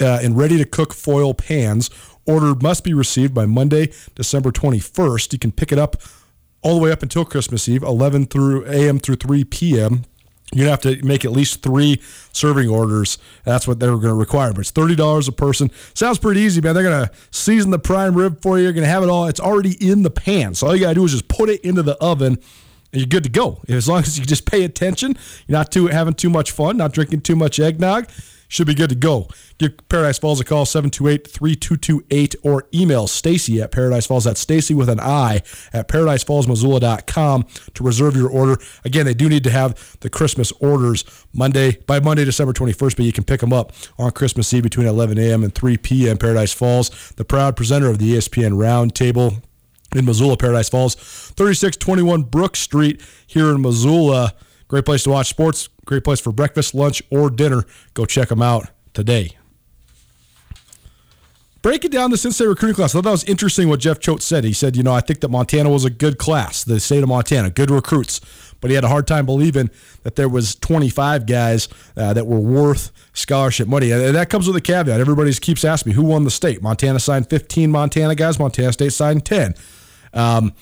uh, 0.00 0.20
in 0.22 0.34
ready 0.34 0.58
to 0.58 0.64
cook 0.64 0.92
foil 0.92 1.34
pans. 1.34 1.90
Order 2.26 2.54
must 2.54 2.84
be 2.84 2.94
received 2.94 3.34
by 3.34 3.46
Monday, 3.46 3.92
December 4.14 4.50
21st. 4.50 5.32
You 5.32 5.38
can 5.38 5.52
pick 5.52 5.72
it 5.72 5.78
up 5.78 5.96
all 6.62 6.74
the 6.74 6.80
way 6.80 6.90
up 6.90 7.02
until 7.02 7.24
Christmas 7.24 7.68
Eve, 7.68 7.82
11 7.82 8.26
through 8.26 8.64
a.m. 8.64 8.98
through 8.98 9.16
3 9.16 9.44
p.m. 9.44 10.04
You're 10.52 10.66
gonna 10.66 10.70
have 10.70 10.82
to 10.82 11.04
make 11.04 11.24
at 11.24 11.32
least 11.32 11.62
three 11.62 12.00
serving 12.32 12.68
orders. 12.68 13.18
That's 13.44 13.66
what 13.66 13.80
they're 13.80 13.96
gonna 13.96 14.14
require. 14.14 14.52
But 14.52 14.60
it's 14.60 14.70
thirty 14.70 14.94
dollars 14.94 15.26
a 15.26 15.32
person. 15.32 15.70
Sounds 15.94 16.18
pretty 16.18 16.40
easy, 16.40 16.60
man. 16.60 16.74
They're 16.74 16.84
gonna 16.84 17.10
season 17.30 17.70
the 17.70 17.78
prime 17.78 18.14
rib 18.14 18.40
for 18.40 18.58
you. 18.58 18.64
You're 18.64 18.72
gonna 18.72 18.86
have 18.86 19.02
it 19.02 19.08
all. 19.08 19.26
It's 19.26 19.40
already 19.40 19.72
in 19.84 20.02
the 20.02 20.10
pan. 20.10 20.54
So 20.54 20.66
all 20.66 20.74
you 20.76 20.82
gotta 20.82 20.94
do 20.94 21.04
is 21.04 21.12
just 21.12 21.28
put 21.28 21.48
it 21.48 21.60
into 21.62 21.82
the 21.82 21.96
oven, 21.96 22.34
and 22.92 23.00
you're 23.00 23.06
good 23.06 23.24
to 23.24 23.30
go. 23.30 23.62
As 23.68 23.88
long 23.88 24.00
as 24.00 24.18
you 24.18 24.24
just 24.24 24.46
pay 24.46 24.64
attention, 24.64 25.16
you're 25.48 25.58
not 25.58 25.72
too 25.72 25.88
having 25.88 26.14
too 26.14 26.30
much 26.30 26.52
fun, 26.52 26.76
not 26.76 26.92
drinking 26.92 27.22
too 27.22 27.36
much 27.36 27.58
eggnog. 27.58 28.08
Should 28.54 28.68
be 28.68 28.74
good 28.74 28.90
to 28.90 28.94
go. 28.94 29.26
Give 29.58 29.72
Paradise 29.88 30.18
Falls 30.18 30.38
a 30.40 30.44
call, 30.44 30.64
728-3228, 30.64 32.36
or 32.44 32.68
email 32.72 33.08
Stacy 33.08 33.60
at 33.60 33.72
Paradise 33.72 34.06
Falls. 34.06 34.22
That's 34.22 34.38
Stacy 34.38 34.74
with 34.74 34.88
an 34.88 35.00
I 35.00 35.42
at 35.72 35.88
paradisefallsmissoula.com 35.88 37.46
to 37.74 37.82
reserve 37.82 38.14
your 38.14 38.30
order. 38.30 38.62
Again, 38.84 39.06
they 39.06 39.14
do 39.14 39.28
need 39.28 39.42
to 39.42 39.50
have 39.50 39.96
the 39.98 40.08
Christmas 40.08 40.52
orders 40.60 41.04
Monday 41.32 41.78
by 41.88 41.98
Monday, 41.98 42.24
December 42.24 42.52
21st, 42.52 42.96
but 42.96 43.04
you 43.04 43.12
can 43.12 43.24
pick 43.24 43.40
them 43.40 43.52
up 43.52 43.72
on 43.98 44.12
Christmas 44.12 44.54
Eve 44.54 44.62
between 44.62 44.86
11 44.86 45.18
a.m. 45.18 45.42
and 45.42 45.52
3 45.52 45.76
p.m. 45.78 46.16
Paradise 46.16 46.52
Falls, 46.52 47.12
the 47.16 47.24
proud 47.24 47.56
presenter 47.56 47.88
of 47.88 47.98
the 47.98 48.12
ESPN 48.12 48.52
Roundtable 48.52 49.42
in 49.96 50.04
Missoula, 50.04 50.36
Paradise 50.36 50.68
Falls, 50.68 50.94
3621 50.94 52.22
Brook 52.22 52.54
Street 52.54 53.02
here 53.26 53.50
in 53.50 53.62
Missoula. 53.62 54.32
Great 54.68 54.84
place 54.84 55.02
to 55.02 55.10
watch 55.10 55.28
sports, 55.28 55.68
great 55.84 56.04
place 56.04 56.20
for 56.20 56.32
breakfast, 56.32 56.74
lunch, 56.74 57.02
or 57.10 57.30
dinner. 57.30 57.64
Go 57.94 58.04
check 58.06 58.28
them 58.28 58.42
out 58.42 58.68
today. 58.92 59.36
Breaking 61.64 61.90
down 61.90 62.10
the 62.10 62.18
Cincinnati 62.18 62.50
recruiting 62.50 62.74
class, 62.74 62.94
I 62.94 62.98
thought 62.98 63.04
that 63.04 63.10
was 63.10 63.24
interesting 63.24 63.70
what 63.70 63.80
Jeff 63.80 63.98
Choate 63.98 64.20
said. 64.20 64.44
He 64.44 64.52
said, 64.52 64.76
you 64.76 64.82
know, 64.82 64.92
I 64.92 65.00
think 65.00 65.20
that 65.20 65.30
Montana 65.30 65.70
was 65.70 65.86
a 65.86 65.88
good 65.88 66.18
class, 66.18 66.62
the 66.62 66.78
state 66.78 67.02
of 67.02 67.08
Montana, 67.08 67.48
good 67.48 67.70
recruits, 67.70 68.20
but 68.60 68.70
he 68.70 68.74
had 68.74 68.84
a 68.84 68.88
hard 68.88 69.06
time 69.06 69.24
believing 69.24 69.70
that 70.02 70.14
there 70.14 70.28
was 70.28 70.56
25 70.56 71.24
guys 71.24 71.70
uh, 71.96 72.12
that 72.12 72.26
were 72.26 72.38
worth 72.38 72.92
scholarship 73.14 73.66
money. 73.66 73.90
And 73.92 74.14
that 74.14 74.28
comes 74.28 74.46
with 74.46 74.56
a 74.56 74.60
caveat. 74.60 75.00
Everybody 75.00 75.32
keeps 75.32 75.64
asking 75.64 75.92
me, 75.92 75.96
who 75.96 76.02
won 76.02 76.24
the 76.24 76.30
state? 76.30 76.60
Montana 76.60 77.00
signed 77.00 77.30
15 77.30 77.70
Montana 77.70 78.14
guys, 78.14 78.38
Montana 78.38 78.70
State 78.70 78.92
signed 78.92 79.24
10. 79.24 79.54
Um, 80.12 80.52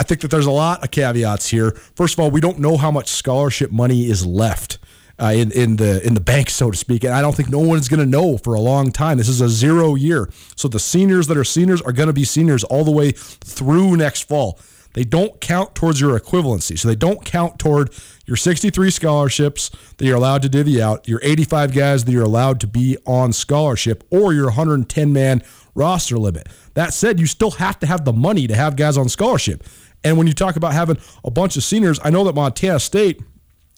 I 0.00 0.02
think 0.02 0.22
that 0.22 0.30
there's 0.30 0.46
a 0.46 0.50
lot 0.50 0.82
of 0.82 0.90
caveats 0.90 1.48
here. 1.48 1.72
First 1.94 2.14
of 2.14 2.20
all, 2.20 2.30
we 2.30 2.40
don't 2.40 2.58
know 2.58 2.78
how 2.78 2.90
much 2.90 3.08
scholarship 3.08 3.70
money 3.70 4.06
is 4.06 4.24
left 4.24 4.78
uh, 5.20 5.26
in 5.36 5.52
in 5.52 5.76
the 5.76 6.04
in 6.06 6.14
the 6.14 6.22
bank, 6.22 6.48
so 6.48 6.70
to 6.70 6.76
speak, 6.76 7.04
and 7.04 7.12
I 7.12 7.20
don't 7.20 7.36
think 7.36 7.50
no 7.50 7.58
one's 7.58 7.86
going 7.86 8.00
to 8.00 8.06
know 8.06 8.38
for 8.38 8.54
a 8.54 8.60
long 8.60 8.92
time. 8.92 9.18
This 9.18 9.28
is 9.28 9.42
a 9.42 9.48
zero 9.50 9.96
year, 9.96 10.30
so 10.56 10.68
the 10.68 10.78
seniors 10.78 11.26
that 11.26 11.36
are 11.36 11.44
seniors 11.44 11.82
are 11.82 11.92
going 11.92 12.06
to 12.06 12.14
be 12.14 12.24
seniors 12.24 12.64
all 12.64 12.82
the 12.82 12.90
way 12.90 13.12
through 13.12 13.98
next 13.98 14.22
fall. 14.22 14.58
They 14.94 15.04
don't 15.04 15.38
count 15.38 15.74
towards 15.74 16.00
your 16.00 16.18
equivalency, 16.18 16.78
so 16.78 16.88
they 16.88 16.96
don't 16.96 17.22
count 17.22 17.58
toward 17.58 17.92
your 18.24 18.38
63 18.38 18.90
scholarships 18.90 19.70
that 19.98 20.06
you're 20.06 20.16
allowed 20.16 20.40
to 20.42 20.48
divvy 20.48 20.80
out, 20.80 21.06
your 21.06 21.20
85 21.22 21.74
guys 21.74 22.04
that 22.06 22.12
you're 22.12 22.24
allowed 22.24 22.58
to 22.60 22.66
be 22.66 22.96
on 23.04 23.34
scholarship, 23.34 24.02
or 24.10 24.32
your 24.32 24.46
110 24.46 25.12
man 25.12 25.42
roster 25.74 26.18
limit. 26.18 26.48
That 26.74 26.94
said, 26.94 27.20
you 27.20 27.26
still 27.26 27.52
have 27.52 27.78
to 27.80 27.86
have 27.86 28.04
the 28.04 28.12
money 28.12 28.46
to 28.46 28.54
have 28.54 28.76
guys 28.76 28.96
on 28.96 29.08
scholarship. 29.08 29.62
And 30.02 30.16
when 30.16 30.26
you 30.26 30.32
talk 30.32 30.56
about 30.56 30.72
having 30.72 30.98
a 31.24 31.30
bunch 31.30 31.56
of 31.56 31.62
seniors, 31.62 32.00
I 32.02 32.10
know 32.10 32.24
that 32.24 32.34
Montana 32.34 32.80
State, 32.80 33.20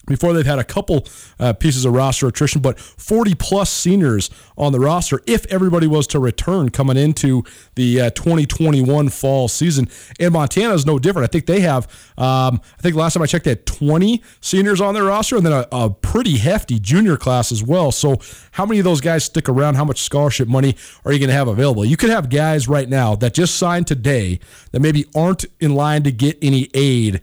before 0.06 0.32
they've 0.32 0.46
had 0.46 0.58
a 0.58 0.64
couple 0.64 1.06
uh, 1.38 1.52
pieces 1.52 1.84
of 1.84 1.92
roster 1.92 2.26
attrition, 2.26 2.60
but 2.60 2.78
40 2.78 3.34
plus 3.34 3.70
seniors 3.70 4.30
on 4.56 4.72
the 4.72 4.80
roster 4.80 5.20
if 5.26 5.46
everybody 5.46 5.86
was 5.86 6.06
to 6.08 6.18
return 6.18 6.70
coming 6.70 6.96
into 6.96 7.44
the 7.76 8.00
uh, 8.00 8.10
2021 8.10 9.08
fall 9.10 9.48
season. 9.48 9.88
And 10.18 10.32
Montana 10.32 10.74
is 10.74 10.84
no 10.86 10.98
different. 10.98 11.28
I 11.28 11.32
think 11.32 11.46
they 11.46 11.60
have, 11.60 11.84
um, 12.18 12.60
I 12.78 12.82
think 12.82 12.96
last 12.96 13.14
time 13.14 13.22
I 13.22 13.26
checked, 13.26 13.44
they 13.44 13.52
had 13.52 13.66
20 13.66 14.22
seniors 14.40 14.80
on 14.80 14.94
their 14.94 15.04
roster 15.04 15.36
and 15.36 15.46
then 15.46 15.52
a, 15.52 15.66
a 15.70 15.90
pretty 15.90 16.38
hefty 16.38 16.78
junior 16.78 17.16
class 17.16 17.52
as 17.52 17.62
well. 17.62 17.92
So, 17.92 18.16
how 18.52 18.66
many 18.66 18.80
of 18.80 18.84
those 18.84 19.00
guys 19.00 19.24
stick 19.24 19.48
around? 19.48 19.76
How 19.76 19.84
much 19.84 20.02
scholarship 20.02 20.48
money 20.48 20.76
are 21.04 21.12
you 21.12 21.18
going 21.18 21.28
to 21.28 21.34
have 21.34 21.48
available? 21.48 21.84
You 21.84 21.96
could 21.96 22.10
have 22.10 22.28
guys 22.28 22.68
right 22.68 22.88
now 22.88 23.14
that 23.16 23.34
just 23.34 23.56
signed 23.56 23.86
today 23.86 24.40
that 24.72 24.80
maybe 24.80 25.06
aren't 25.14 25.44
in 25.60 25.74
line 25.74 26.02
to 26.02 26.12
get 26.12 26.36
any 26.42 26.68
aid 26.74 27.22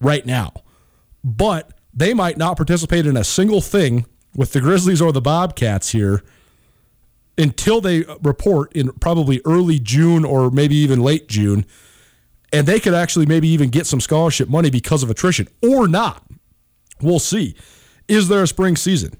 right 0.00 0.26
now, 0.26 0.52
but 1.24 1.72
they 2.00 2.14
might 2.14 2.38
not 2.38 2.56
participate 2.56 3.06
in 3.06 3.16
a 3.16 3.24
single 3.24 3.60
thing 3.60 4.06
with 4.34 4.52
the 4.52 4.60
Grizzlies 4.60 5.02
or 5.02 5.12
the 5.12 5.20
Bobcats 5.20 5.90
here 5.90 6.22
until 7.36 7.80
they 7.80 8.04
report 8.22 8.72
in 8.72 8.90
probably 8.92 9.40
early 9.44 9.78
June 9.78 10.24
or 10.24 10.50
maybe 10.50 10.74
even 10.76 11.00
late 11.00 11.28
June. 11.28 11.66
And 12.52 12.66
they 12.66 12.80
could 12.80 12.94
actually 12.94 13.26
maybe 13.26 13.48
even 13.48 13.68
get 13.68 13.86
some 13.86 14.00
scholarship 14.00 14.48
money 14.48 14.70
because 14.70 15.02
of 15.02 15.10
attrition 15.10 15.48
or 15.62 15.86
not. 15.86 16.24
We'll 17.00 17.18
see. 17.18 17.54
Is 18.08 18.28
there 18.28 18.42
a 18.42 18.46
spring 18.46 18.76
season? 18.76 19.12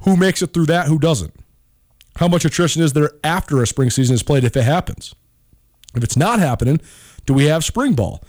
Who 0.00 0.16
makes 0.16 0.42
it 0.42 0.52
through 0.52 0.66
that? 0.66 0.86
Who 0.86 0.98
doesn't? 0.98 1.34
How 2.16 2.28
much 2.28 2.44
attrition 2.44 2.82
is 2.82 2.92
there 2.92 3.10
after 3.24 3.62
a 3.62 3.66
spring 3.66 3.90
season 3.90 4.14
is 4.14 4.22
played 4.22 4.44
if 4.44 4.56
it 4.56 4.62
happens? 4.62 5.14
If 5.94 6.04
it's 6.04 6.16
not 6.16 6.38
happening, 6.38 6.80
do 7.24 7.34
we 7.34 7.46
have 7.46 7.64
spring 7.64 7.94
ball? 7.94 8.22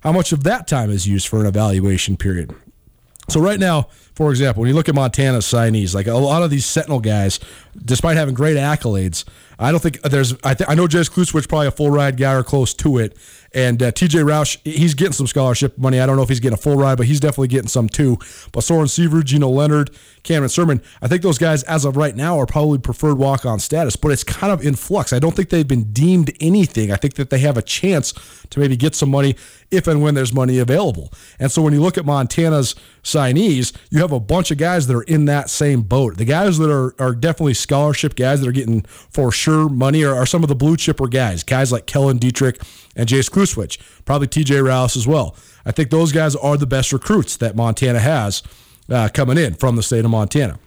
How 0.00 0.12
much 0.12 0.32
of 0.32 0.44
that 0.44 0.66
time 0.68 0.90
is 0.90 1.06
used 1.06 1.28
for 1.28 1.40
an 1.40 1.46
evaluation 1.46 2.16
period? 2.16 2.54
So 3.28 3.40
right 3.40 3.60
now, 3.60 3.88
for 4.14 4.30
example, 4.30 4.62
when 4.62 4.68
you 4.68 4.74
look 4.74 4.88
at 4.88 4.94
Montana's 4.94 5.44
signees, 5.44 5.94
like 5.94 6.06
a 6.06 6.14
lot 6.14 6.42
of 6.42 6.50
these 6.50 6.64
Sentinel 6.64 7.00
guys, 7.00 7.38
despite 7.84 8.16
having 8.16 8.34
great 8.34 8.56
accolades, 8.56 9.24
I 9.58 9.70
don't 9.70 9.80
think 9.80 10.00
there's. 10.02 10.34
I, 10.42 10.54
th- 10.54 10.68
I 10.68 10.74
know 10.74 10.86
Jez 10.86 11.10
Klutzwich 11.10 11.46
probably 11.46 11.66
a 11.66 11.70
full 11.70 11.90
ride 11.90 12.16
guy 12.16 12.32
or 12.32 12.42
close 12.42 12.72
to 12.74 12.98
it, 12.98 13.16
and 13.58 13.82
uh, 13.82 13.90
T.J. 13.90 14.18
Roush 14.18 14.56
he's 14.62 14.94
getting 14.94 15.12
some 15.12 15.26
scholarship 15.26 15.76
money. 15.76 15.98
I 15.98 16.06
don't 16.06 16.14
know 16.14 16.22
if 16.22 16.28
he's 16.28 16.38
getting 16.38 16.54
a 16.54 16.60
full 16.60 16.76
ride, 16.76 16.96
but 16.96 17.06
he's 17.06 17.18
definitely 17.18 17.48
getting 17.48 17.68
some 17.68 17.88
too. 17.88 18.16
But 18.52 18.62
Soren 18.62 18.86
Seaver, 18.86 19.24
Gino 19.24 19.48
Leonard, 19.48 19.90
Cameron 20.22 20.48
Sermon, 20.48 20.80
I 21.02 21.08
think 21.08 21.22
those 21.22 21.38
guys 21.38 21.64
as 21.64 21.84
of 21.84 21.96
right 21.96 22.14
now 22.14 22.38
are 22.38 22.46
probably 22.46 22.78
preferred 22.78 23.18
walk 23.18 23.44
on 23.44 23.58
status, 23.58 23.96
but 23.96 24.12
it's 24.12 24.22
kind 24.22 24.52
of 24.52 24.64
in 24.64 24.76
flux. 24.76 25.12
I 25.12 25.18
don't 25.18 25.34
think 25.34 25.48
they've 25.48 25.66
been 25.66 25.92
deemed 25.92 26.30
anything. 26.40 26.92
I 26.92 26.96
think 26.96 27.14
that 27.14 27.30
they 27.30 27.40
have 27.40 27.56
a 27.56 27.62
chance 27.62 28.12
to 28.50 28.60
maybe 28.60 28.76
get 28.76 28.94
some 28.94 29.10
money 29.10 29.34
if 29.72 29.88
and 29.88 30.02
when 30.02 30.14
there's 30.14 30.32
money 30.32 30.58
available. 30.58 31.12
And 31.40 31.50
so 31.50 31.60
when 31.60 31.72
you 31.72 31.80
look 31.80 31.98
at 31.98 32.06
Montana's 32.06 32.76
signees, 33.02 33.76
you 33.90 34.00
have 34.00 34.12
a 34.12 34.20
bunch 34.20 34.50
of 34.52 34.58
guys 34.58 34.86
that 34.86 34.94
are 34.94 35.02
in 35.02 35.24
that 35.24 35.50
same 35.50 35.82
boat. 35.82 36.16
The 36.16 36.24
guys 36.24 36.58
that 36.58 36.70
are, 36.70 36.94
are 37.00 37.14
definitely 37.14 37.54
scholarship 37.54 38.14
guys 38.14 38.40
that 38.40 38.48
are 38.48 38.52
getting 38.52 38.82
for 38.82 39.32
sure 39.32 39.68
money 39.68 40.04
are, 40.04 40.14
are 40.14 40.26
some 40.26 40.42
of 40.42 40.48
the 40.48 40.54
blue 40.54 40.76
chipper 40.76 41.08
guys, 41.08 41.42
guys 41.42 41.72
like 41.72 41.86
Kellen 41.86 42.18
Dietrich 42.18 42.60
and 42.98 43.08
Jace 43.08 43.30
Kluswich, 43.30 43.78
probably 44.04 44.26
TJ 44.26 44.62
Rouse 44.62 44.96
as 44.96 45.06
well. 45.06 45.34
I 45.64 45.72
think 45.72 45.88
those 45.88 46.12
guys 46.12 46.36
are 46.36 46.58
the 46.58 46.66
best 46.66 46.92
recruits 46.92 47.38
that 47.38 47.56
Montana 47.56 48.00
has 48.00 48.42
uh, 48.90 49.08
coming 49.14 49.38
in 49.38 49.54
from 49.54 49.76
the 49.76 49.82
state 49.82 50.04
of 50.04 50.10
Montana. 50.10 50.58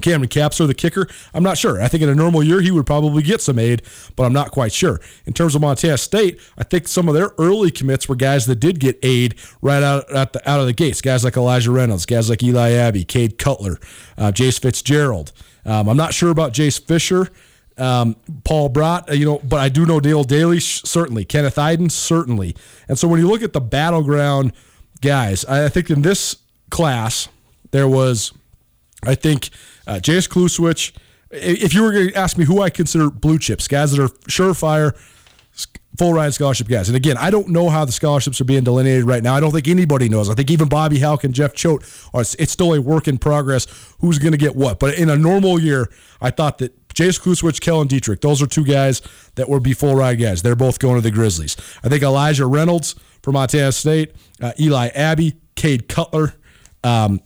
Cameron 0.00 0.28
Capser, 0.28 0.66
the 0.66 0.74
kicker, 0.74 1.08
I'm 1.34 1.42
not 1.42 1.58
sure. 1.58 1.80
I 1.80 1.88
think 1.88 2.02
in 2.02 2.08
a 2.08 2.14
normal 2.14 2.42
year 2.42 2.60
he 2.60 2.70
would 2.70 2.86
probably 2.86 3.22
get 3.22 3.40
some 3.40 3.58
aid, 3.58 3.82
but 4.16 4.24
I'm 4.24 4.32
not 4.32 4.50
quite 4.50 4.72
sure. 4.72 5.00
In 5.26 5.32
terms 5.32 5.54
of 5.54 5.60
Montana 5.60 5.98
State, 5.98 6.40
I 6.56 6.64
think 6.64 6.88
some 6.88 7.08
of 7.08 7.14
their 7.14 7.32
early 7.38 7.70
commits 7.70 8.08
were 8.08 8.14
guys 8.14 8.46
that 8.46 8.56
did 8.56 8.80
get 8.80 8.98
aid 9.02 9.34
right 9.60 9.82
out 9.82 10.10
at 10.10 10.32
the, 10.32 10.48
out 10.48 10.60
of 10.60 10.66
the 10.66 10.72
gates. 10.72 11.00
Guys 11.00 11.24
like 11.24 11.36
Elijah 11.36 11.70
Reynolds, 11.70 12.06
guys 12.06 12.30
like 12.30 12.42
Eli 12.42 12.72
Abbey, 12.72 13.04
Cade 13.04 13.36
Cutler, 13.36 13.78
uh, 14.16 14.32
Jace 14.32 14.60
Fitzgerald. 14.60 15.32
Um, 15.64 15.88
I'm 15.88 15.96
not 15.96 16.14
sure 16.14 16.30
about 16.30 16.52
Jace 16.54 16.82
Fisher. 16.82 17.28
Um, 17.80 18.16
Paul 18.44 18.68
Brott, 18.68 19.08
uh, 19.08 19.14
you 19.14 19.24
know, 19.24 19.40
but 19.42 19.58
I 19.58 19.70
do 19.70 19.86
know 19.86 20.00
Dale 20.00 20.22
Daly, 20.22 20.60
certainly. 20.60 21.24
Kenneth 21.24 21.56
Eiden, 21.56 21.90
certainly. 21.90 22.54
And 22.88 22.98
so 22.98 23.08
when 23.08 23.20
you 23.20 23.28
look 23.28 23.42
at 23.42 23.54
the 23.54 23.60
battleground 23.60 24.52
guys, 25.00 25.44
I 25.46 25.68
think 25.70 25.88
in 25.88 26.02
this 26.02 26.36
class, 26.70 27.28
there 27.70 27.88
was, 27.88 28.32
I 29.02 29.14
think, 29.14 29.48
uh, 29.86 29.98
J.S. 29.98 30.28
Kluswich. 30.28 30.92
If 31.30 31.72
you 31.72 31.82
were 31.82 31.92
going 31.92 32.08
to 32.08 32.14
ask 32.14 32.36
me 32.36 32.44
who 32.44 32.60
I 32.60 32.70
consider 32.70 33.08
blue 33.08 33.38
chips, 33.38 33.66
guys 33.66 33.92
that 33.92 34.02
are 34.02 34.08
surefire, 34.28 34.94
full 35.98 36.14
ride 36.14 36.32
scholarship 36.32 36.68
guys. 36.68 36.88
And 36.88 36.96
again, 36.96 37.16
I 37.16 37.30
don't 37.30 37.48
know 37.48 37.68
how 37.68 37.84
the 37.84 37.92
scholarships 37.92 38.40
are 38.40 38.44
being 38.44 38.64
delineated 38.64 39.04
right 39.04 39.22
now. 39.22 39.34
I 39.34 39.40
don't 39.40 39.52
think 39.52 39.68
anybody 39.68 40.08
knows. 40.08 40.30
I 40.30 40.34
think 40.34 40.50
even 40.50 40.68
Bobby 40.68 40.98
Hauck 41.00 41.24
and 41.24 41.34
Jeff 41.34 41.54
Choate 41.54 41.82
are. 42.14 42.22
It's 42.22 42.52
still 42.52 42.74
a 42.74 42.80
work 42.80 43.08
in 43.08 43.18
progress. 43.18 43.66
Who's 44.00 44.18
going 44.18 44.32
to 44.32 44.38
get 44.38 44.56
what? 44.56 44.78
But 44.78 44.98
in 44.98 45.10
a 45.10 45.16
normal 45.16 45.58
year, 45.58 45.90
I 46.20 46.30
thought 46.30 46.58
that 46.58 46.88
Jace 46.94 47.20
Kluswich, 47.20 47.60
Kellen 47.60 47.88
Dietrich, 47.88 48.20
those 48.20 48.42
are 48.42 48.46
two 48.46 48.64
guys 48.64 49.02
that 49.34 49.48
would 49.48 49.62
be 49.62 49.72
full 49.72 49.94
ride 49.94 50.20
guys. 50.20 50.42
They're 50.42 50.56
both 50.56 50.78
going 50.78 50.96
to 50.96 51.00
the 51.00 51.10
Grizzlies. 51.10 51.56
I 51.84 51.88
think 51.88 52.02
Elijah 52.02 52.46
Reynolds 52.46 52.94
from 53.22 53.34
Montana 53.34 53.72
State, 53.72 54.12
uh, 54.40 54.52
Eli 54.58 54.88
Abbey, 54.88 55.34
Cade 55.54 55.88
Cutler, 55.88 56.34
um, 56.82 57.20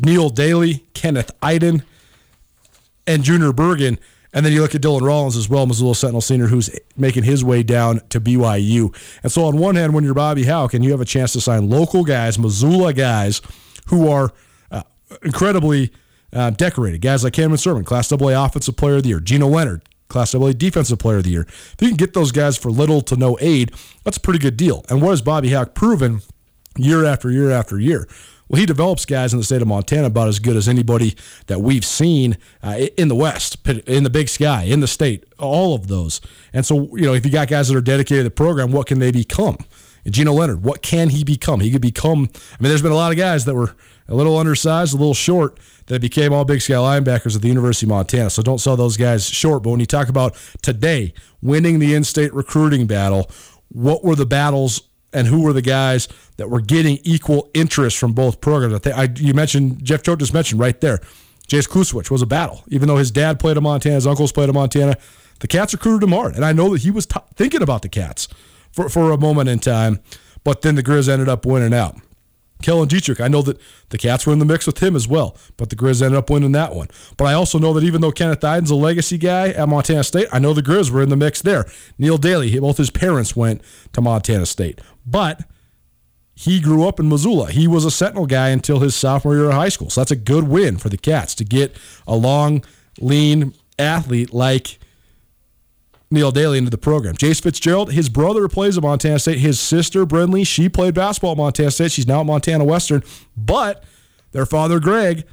Neil 0.00 0.30
Daly, 0.30 0.84
Kenneth 0.94 1.30
Eiden, 1.40 1.82
and 3.06 3.22
Junior 3.24 3.52
Bergen. 3.52 3.98
And 4.32 4.46
then 4.46 4.52
you 4.52 4.60
look 4.62 4.74
at 4.74 4.80
Dylan 4.80 5.02
Rollins 5.02 5.36
as 5.36 5.48
well, 5.48 5.66
Missoula 5.66 5.94
Sentinel 5.94 6.20
senior, 6.20 6.46
who's 6.46 6.70
making 6.96 7.24
his 7.24 7.44
way 7.44 7.62
down 7.62 8.00
to 8.10 8.20
BYU. 8.20 8.94
And 9.22 9.32
so, 9.32 9.44
on 9.44 9.56
one 9.56 9.74
hand, 9.74 9.92
when 9.92 10.04
you're 10.04 10.14
Bobby 10.14 10.44
Hauck 10.44 10.74
and 10.74 10.84
you 10.84 10.92
have 10.92 11.00
a 11.00 11.04
chance 11.04 11.32
to 11.32 11.40
sign 11.40 11.68
local 11.68 12.04
guys, 12.04 12.38
Missoula 12.38 12.92
guys, 12.92 13.42
who 13.86 14.08
are 14.08 14.32
uh, 14.70 14.82
incredibly 15.22 15.90
uh, 16.32 16.50
decorated, 16.50 17.00
guys 17.00 17.24
like 17.24 17.32
Cameron 17.32 17.58
Sermon, 17.58 17.84
Class 17.84 18.12
AA 18.12 18.44
Offensive 18.44 18.76
Player 18.76 18.96
of 18.96 19.02
the 19.02 19.08
Year, 19.08 19.20
Gino 19.20 19.48
Leonard, 19.48 19.82
Class 20.08 20.34
AA 20.34 20.52
Defensive 20.52 20.98
Player 21.00 21.18
of 21.18 21.24
the 21.24 21.30
Year. 21.30 21.46
If 21.48 21.76
you 21.80 21.88
can 21.88 21.96
get 21.96 22.14
those 22.14 22.30
guys 22.30 22.56
for 22.56 22.70
little 22.70 23.00
to 23.02 23.16
no 23.16 23.36
aid, 23.40 23.72
that's 24.04 24.16
a 24.16 24.20
pretty 24.20 24.38
good 24.38 24.56
deal. 24.56 24.84
And 24.88 25.02
what 25.02 25.10
has 25.10 25.22
Bobby 25.22 25.52
Hauck 25.52 25.74
proven 25.74 26.20
year 26.76 27.04
after 27.04 27.30
year 27.30 27.50
after 27.50 27.80
year? 27.80 28.06
Well, 28.50 28.58
he 28.58 28.66
develops 28.66 29.04
guys 29.04 29.32
in 29.32 29.38
the 29.38 29.44
state 29.44 29.62
of 29.62 29.68
Montana 29.68 30.08
about 30.08 30.26
as 30.26 30.40
good 30.40 30.56
as 30.56 30.68
anybody 30.68 31.14
that 31.46 31.60
we've 31.60 31.84
seen 31.84 32.36
uh, 32.64 32.88
in 32.96 33.06
the 33.06 33.14
West, 33.14 33.64
in 33.86 34.02
the 34.02 34.10
Big 34.10 34.28
Sky, 34.28 34.64
in 34.64 34.80
the 34.80 34.88
state, 34.88 35.24
all 35.38 35.72
of 35.72 35.86
those. 35.86 36.20
And 36.52 36.66
so, 36.66 36.96
you 36.96 37.02
know, 37.06 37.14
if 37.14 37.24
you 37.24 37.30
got 37.30 37.46
guys 37.46 37.68
that 37.68 37.76
are 37.76 37.80
dedicated 37.80 38.24
to 38.24 38.24
the 38.24 38.30
program, 38.32 38.72
what 38.72 38.88
can 38.88 38.98
they 38.98 39.12
become? 39.12 39.56
Gino 40.04 40.32
Leonard, 40.32 40.64
what 40.64 40.82
can 40.82 41.10
he 41.10 41.22
become? 41.22 41.60
He 41.60 41.70
could 41.70 41.80
become. 41.80 42.28
I 42.34 42.62
mean, 42.62 42.70
there's 42.70 42.82
been 42.82 42.90
a 42.90 42.96
lot 42.96 43.12
of 43.12 43.18
guys 43.18 43.44
that 43.44 43.54
were 43.54 43.76
a 44.08 44.16
little 44.16 44.36
undersized, 44.36 44.94
a 44.94 44.96
little 44.96 45.14
short, 45.14 45.60
that 45.86 46.00
became 46.00 46.32
all 46.32 46.44
Big 46.44 46.60
Sky 46.60 46.74
linebackers 46.74 47.36
at 47.36 47.42
the 47.42 47.48
University 47.48 47.86
of 47.86 47.90
Montana. 47.90 48.30
So 48.30 48.42
don't 48.42 48.58
sell 48.58 48.76
those 48.76 48.96
guys 48.96 49.24
short. 49.24 49.62
But 49.62 49.70
when 49.70 49.78
you 49.78 49.86
talk 49.86 50.08
about 50.08 50.36
today 50.62 51.14
winning 51.40 51.78
the 51.78 51.94
in-state 51.94 52.34
recruiting 52.34 52.88
battle, 52.88 53.30
what 53.68 54.02
were 54.02 54.16
the 54.16 54.26
battles 54.26 54.89
and 55.12 55.26
who 55.26 55.42
were 55.42 55.52
the 55.52 55.62
guys 55.62 56.08
that 56.36 56.48
were 56.48 56.60
getting 56.60 56.98
equal 57.02 57.50
interest 57.54 57.98
from 57.98 58.12
both 58.12 58.40
programs. 58.40 58.74
I 58.74 58.78
think 58.78 58.96
I, 58.96 59.08
you 59.16 59.34
mentioned 59.34 59.84
Jeff 59.84 60.02
Choate 60.02 60.18
just 60.20 60.34
mentioned 60.34 60.60
right 60.60 60.80
there. 60.80 61.00
Jace 61.48 61.68
Kluswich 61.68 62.10
was 62.10 62.22
a 62.22 62.26
battle, 62.26 62.62
even 62.68 62.86
though 62.86 62.96
his 62.96 63.10
dad 63.10 63.40
played 63.40 63.56
at 63.56 63.62
Montana, 63.62 63.96
his 63.96 64.06
uncles 64.06 64.30
played 64.30 64.48
at 64.48 64.54
Montana. 64.54 64.96
The 65.40 65.48
Cats 65.48 65.72
recruited 65.72 66.04
him 66.06 66.12
hard, 66.12 66.36
and 66.36 66.44
I 66.44 66.52
know 66.52 66.70
that 66.70 66.82
he 66.82 66.90
was 66.90 67.06
t- 67.06 67.18
thinking 67.34 67.62
about 67.62 67.82
the 67.82 67.88
Cats 67.88 68.28
for 68.70 68.88
for 68.88 69.10
a 69.10 69.18
moment 69.18 69.48
in 69.48 69.58
time, 69.58 70.00
but 70.44 70.62
then 70.62 70.76
the 70.76 70.82
Grizz 70.82 71.08
ended 71.08 71.28
up 71.28 71.44
winning 71.44 71.74
out. 71.74 71.96
Kellen 72.62 72.88
Dietrich, 72.88 73.20
I 73.20 73.28
know 73.28 73.42
that 73.42 73.58
the 73.90 73.98
Cats 73.98 74.26
were 74.26 74.32
in 74.32 74.38
the 74.38 74.44
mix 74.44 74.66
with 74.66 74.82
him 74.82 74.96
as 74.96 75.08
well, 75.08 75.36
but 75.56 75.70
the 75.70 75.76
Grizz 75.76 76.02
ended 76.02 76.18
up 76.18 76.30
winning 76.30 76.52
that 76.52 76.74
one. 76.74 76.88
But 77.16 77.26
I 77.26 77.34
also 77.34 77.58
know 77.58 77.72
that 77.74 77.84
even 77.84 78.00
though 78.00 78.12
Kenneth 78.12 78.40
Eiden's 78.40 78.70
a 78.70 78.74
legacy 78.74 79.18
guy 79.18 79.48
at 79.50 79.68
Montana 79.68 80.04
State, 80.04 80.28
I 80.32 80.38
know 80.38 80.52
the 80.52 80.62
Grizz 80.62 80.90
were 80.90 81.02
in 81.02 81.08
the 81.08 81.16
mix 81.16 81.42
there. 81.42 81.66
Neil 81.98 82.18
Daly, 82.18 82.58
both 82.58 82.76
his 82.76 82.90
parents 82.90 83.34
went 83.34 83.62
to 83.92 84.00
Montana 84.00 84.46
State. 84.46 84.80
But 85.06 85.42
he 86.34 86.60
grew 86.60 86.88
up 86.88 86.98
in 86.98 87.08
Missoula. 87.08 87.50
He 87.50 87.68
was 87.68 87.84
a 87.84 87.90
Sentinel 87.90 88.26
guy 88.26 88.48
until 88.48 88.78
his 88.78 88.94
sophomore 88.94 89.34
year 89.34 89.50
of 89.50 89.54
high 89.54 89.68
school. 89.68 89.90
So 89.90 90.00
that's 90.00 90.10
a 90.10 90.16
good 90.16 90.44
win 90.44 90.78
for 90.78 90.88
the 90.88 90.96
Cats 90.96 91.34
to 91.34 91.44
get 91.44 91.76
a 92.06 92.16
long, 92.16 92.64
lean 92.98 93.52
athlete 93.78 94.32
like 94.32 94.78
Neil 96.10 96.32
Daly 96.32 96.58
into 96.58 96.70
the 96.70 96.78
program. 96.78 97.14
Jace 97.14 97.40
Fitzgerald, 97.40 97.92
his 97.92 98.08
brother 98.08 98.48
plays 98.48 98.76
at 98.76 98.82
Montana 98.82 99.18
State. 99.18 99.38
His 99.38 99.60
sister, 99.60 100.04
Brindley, 100.04 100.42
she 100.42 100.68
played 100.68 100.94
basketball 100.94 101.32
at 101.32 101.38
Montana 101.38 101.70
State. 101.70 101.92
She's 101.92 102.06
now 102.06 102.20
at 102.20 102.26
Montana 102.26 102.64
Western. 102.64 103.02
But 103.36 103.84
their 104.32 104.44
father, 104.44 104.80
Greg, 104.80 105.24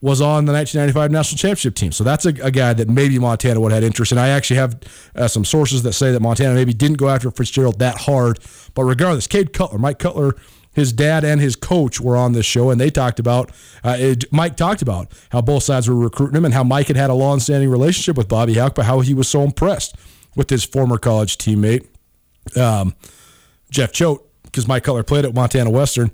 was 0.00 0.20
on 0.20 0.46
the 0.46 0.52
1995 0.52 1.10
national 1.12 1.38
championship 1.38 1.74
team. 1.74 1.92
So 1.92 2.02
that's 2.02 2.26
a, 2.26 2.30
a 2.42 2.50
guy 2.50 2.72
that 2.72 2.88
maybe 2.88 3.18
Montana 3.18 3.60
would 3.60 3.70
have 3.70 3.82
had 3.82 3.86
interest 3.86 4.12
in. 4.12 4.18
I 4.18 4.28
actually 4.28 4.56
have 4.56 4.80
uh, 5.14 5.28
some 5.28 5.44
sources 5.44 5.82
that 5.84 5.92
say 5.92 6.10
that 6.10 6.20
Montana 6.20 6.54
maybe 6.54 6.72
didn't 6.72 6.96
go 6.96 7.08
after 7.08 7.30
Fitzgerald 7.30 7.78
that 7.78 7.98
hard. 7.98 8.40
But 8.74 8.84
regardless, 8.84 9.26
Cade 9.26 9.52
Cutler, 9.52 9.78
Mike 9.78 9.98
Cutler, 9.98 10.34
his 10.72 10.92
dad 10.92 11.24
and 11.24 11.40
his 11.40 11.56
coach 11.56 12.00
were 12.00 12.16
on 12.16 12.32
this 12.32 12.46
show, 12.46 12.70
and 12.70 12.80
they 12.80 12.90
talked 12.90 13.18
about, 13.18 13.50
uh, 13.82 13.96
it, 13.98 14.24
Mike 14.32 14.56
talked 14.56 14.82
about 14.82 15.12
how 15.30 15.40
both 15.40 15.62
sides 15.62 15.88
were 15.88 15.96
recruiting 15.96 16.36
him 16.36 16.44
and 16.44 16.54
how 16.54 16.62
Mike 16.62 16.86
had 16.86 16.96
had 16.96 17.10
a 17.10 17.14
long-standing 17.14 17.68
relationship 17.68 18.16
with 18.16 18.28
Bobby 18.28 18.54
Hauck, 18.54 18.74
but 18.74 18.84
how 18.84 19.00
he 19.00 19.14
was 19.14 19.28
so 19.28 19.42
impressed 19.42 19.96
with 20.36 20.48
his 20.48 20.62
former 20.64 20.96
college 20.96 21.38
teammate, 21.38 21.86
um, 22.56 22.94
Jeff 23.70 23.92
Choate, 23.92 24.20
because 24.44 24.68
Mike 24.68 24.84
Cutler 24.84 25.02
played 25.02 25.24
at 25.24 25.34
Montana 25.34 25.70
Western 25.70 26.10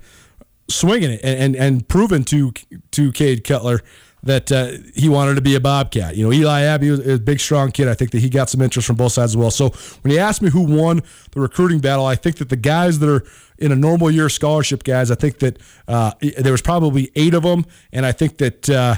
swinging 0.69 1.11
it 1.11 1.21
and, 1.23 1.39
and, 1.39 1.55
and 1.55 1.87
proven 1.87 2.23
to 2.25 2.51
to 2.91 3.11
Cade 3.11 3.43
Cutler 3.43 3.81
that 4.27 4.51
uh, 4.51 4.71
he 4.95 5.09
wanted 5.09 5.35
to 5.35 5.41
be 5.41 5.55
a 5.55 5.59
Bobcat. 5.59 6.15
You 6.15 6.25
know, 6.25 6.33
Eli 6.33 6.61
Abbey 6.61 6.91
was 6.91 7.05
a 7.05 7.17
big, 7.17 7.39
strong 7.39 7.71
kid. 7.71 7.87
I 7.87 7.93
think 7.93 8.11
that 8.11 8.19
he 8.19 8.29
got 8.29 8.49
some 8.49 8.61
interest 8.61 8.87
from 8.87 8.95
both 8.95 9.13
sides 9.13 9.31
as 9.31 9.37
well. 9.37 9.51
So 9.51 9.69
when 10.01 10.13
you 10.13 10.19
ask 10.19 10.41
me 10.41 10.49
who 10.49 10.61
won 10.61 11.01
the 11.31 11.41
recruiting 11.41 11.79
battle, 11.79 12.05
I 12.05 12.15
think 12.15 12.37
that 12.37 12.49
the 12.49 12.55
guys 12.57 12.99
that 12.99 13.09
are 13.09 13.23
in 13.57 13.71
a 13.71 13.75
normal 13.75 14.11
year 14.11 14.29
scholarship 14.29 14.83
guys, 14.83 15.09
I 15.09 15.15
think 15.15 15.39
that 15.39 15.57
uh, 15.87 16.11
there 16.37 16.51
was 16.51 16.61
probably 16.61 17.11
eight 17.15 17.33
of 17.33 17.43
them, 17.43 17.65
and 17.91 18.05
I 18.05 18.11
think 18.11 18.37
that. 18.37 18.69
Uh, 18.69 18.95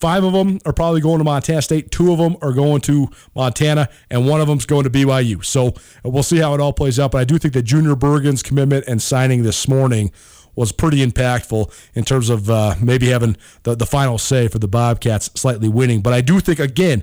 Five 0.00 0.24
of 0.24 0.32
them 0.32 0.58
are 0.64 0.72
probably 0.72 1.02
going 1.02 1.18
to 1.18 1.24
Montana 1.24 1.60
State. 1.60 1.90
Two 1.90 2.10
of 2.10 2.18
them 2.18 2.34
are 2.40 2.54
going 2.54 2.80
to 2.82 3.10
Montana, 3.34 3.90
and 4.10 4.26
one 4.26 4.40
of 4.40 4.48
them's 4.48 4.64
going 4.64 4.84
to 4.84 4.90
BYU. 4.90 5.44
So 5.44 5.74
we'll 6.02 6.22
see 6.22 6.38
how 6.38 6.54
it 6.54 6.60
all 6.60 6.72
plays 6.72 6.98
out. 6.98 7.10
But 7.10 7.18
I 7.18 7.24
do 7.24 7.36
think 7.36 7.52
that 7.52 7.64
Junior 7.64 7.94
Bergen's 7.94 8.42
commitment 8.42 8.86
and 8.88 9.02
signing 9.02 9.42
this 9.42 9.68
morning 9.68 10.10
was 10.54 10.72
pretty 10.72 11.04
impactful 11.04 11.72
in 11.94 12.04
terms 12.04 12.30
of 12.30 12.50
uh, 12.50 12.74
maybe 12.80 13.08
having 13.08 13.36
the, 13.62 13.74
the 13.74 13.86
final 13.86 14.18
say 14.18 14.48
for 14.48 14.58
the 14.58 14.68
Bobcats 14.68 15.30
slightly 15.34 15.68
winning. 15.68 16.00
But 16.00 16.12
I 16.12 16.20
do 16.20 16.40
think, 16.40 16.58
again, 16.58 17.02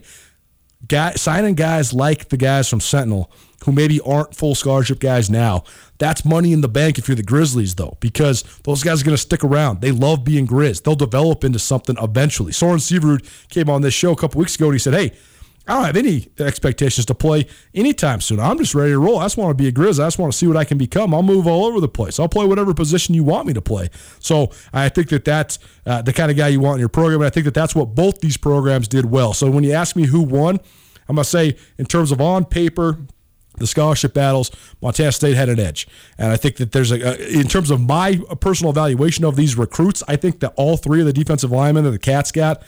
guy, 0.88 1.14
signing 1.14 1.56
guys 1.56 1.94
like 1.94 2.30
the 2.30 2.38
guys 2.38 2.70
from 2.70 2.80
Sentinel 2.80 3.32
who 3.66 3.72
maybe 3.72 4.00
aren't 4.02 4.36
full 4.36 4.56
scholarship 4.56 5.00
guys 5.00 5.30
now, 5.30 5.64
that's 5.98 6.24
money 6.24 6.54
in 6.54 6.62
the 6.62 6.68
bank 6.68 6.98
if 6.98 7.08
you're 7.08 7.16
the 7.16 7.24
Grizzlies, 7.24 7.76
though, 7.76 7.98
because 8.00 8.44
those 8.64 8.84
guys 8.84 9.02
are 9.02 9.06
going 9.06 9.18
to 9.18 9.22
stick 9.22 9.44
around. 9.44 9.82
They 9.82 9.92
love 9.92 10.24
being 10.24 10.46
Grizz. 10.46 10.84
They'll 10.84 10.96
develop 10.96 11.44
into 11.44 11.60
something 11.60 11.98
eventually. 12.00 12.52
Soren 12.52 12.78
Seaverud 12.78 13.28
came 13.50 13.70
on 13.70 13.82
this 13.82 13.94
show 13.94 14.12
a 14.12 14.16
couple 14.16 14.40
weeks 14.40 14.56
ago 14.56 14.66
and 14.66 14.76
he 14.76 14.80
said, 14.80 14.94
hey, 14.94 15.12
I 15.68 15.74
don't 15.74 15.86
have 15.86 15.98
any 15.98 16.30
expectations 16.40 17.06
to 17.08 17.16
play 17.16 17.48
anytime 17.74 18.22
soon. 18.22 18.40
I'm 18.40 18.58
just 18.58 18.74
ready 18.74 18.92
to 18.92 19.00
roll. 19.00 19.20
I 19.20 19.26
just 19.26 19.38
want 19.38 19.58
to 19.58 19.62
be 19.62 19.68
a 19.68 19.72
Grizz. 19.72 20.00
I 20.00 20.08
just 20.08 20.18
want 20.18 20.32
to 20.32 20.38
see 20.38 20.48
what 20.48 20.56
I 20.56 20.64
can 20.64 20.78
become. 20.78 21.14
I'll 21.14 21.24
move 21.24 21.46
all 21.46 21.66
over 21.66 21.82
the 21.82 21.90
place. 21.90 22.20
I'll 22.20 22.30
play 22.30 22.46
whatever 22.46 22.74
position 22.74 23.14
you 23.14 23.24
want 23.24 23.48
me 23.48 23.54
to 23.54 23.62
play. 23.62 23.90
So 24.20 24.52
I 24.72 24.90
think 24.90 25.10
that 25.10 25.26
that's 25.26 25.60
uh, 25.86 26.02
the 26.02 26.14
kind 26.14 26.32
of 26.32 26.38
guy 26.38 26.48
you 26.48 26.60
want 26.60 26.76
in 26.76 26.80
your 26.80 26.90
program. 26.90 27.22
And 27.22 27.28
I 27.28 27.30
think 27.30 27.46
that 27.46 27.54
that's 27.54 27.76
what 27.76 27.96
both 27.96 28.22
these 28.22 28.38
programs 28.38 28.88
did 28.88 29.06
well. 29.06 29.34
So 29.34 29.52
when 29.52 29.64
you 29.64 29.74
ask 29.74 29.96
me 29.96 30.06
who 30.06 30.22
won, 30.22 30.60
I'm 31.10 31.16
going 31.16 31.24
to 31.24 31.30
say 31.30 31.58
in 31.78 31.86
terms 31.86 32.12
of 32.12 32.22
on 32.22 32.46
paper, 32.46 32.98
the 33.58 33.68
scholarship 33.68 34.14
battles, 34.14 34.52
Montana 34.82 35.12
State 35.12 35.36
had 35.36 35.50
an 35.50 35.60
edge. 35.60 35.88
And 36.18 36.32
I 36.32 36.38
think 36.38 36.58
that 36.58 36.72
there's 36.72 36.92
a, 36.92 37.38
in 37.38 37.48
terms 37.48 37.72
of 37.72 37.82
my 37.82 38.20
personal 38.40 38.70
evaluation 38.70 39.26
of 39.26 39.36
these 39.36 39.58
recruits, 39.58 40.04
I 40.08 40.16
think 40.16 40.40
that 40.42 40.54
all 40.56 40.78
three 40.78 41.00
of 41.00 41.06
the 41.08 41.14
defensive 41.14 41.52
linemen 41.52 41.84
that 41.84 41.92
the 41.92 42.00
Cats 42.00 42.32
got 42.32 42.62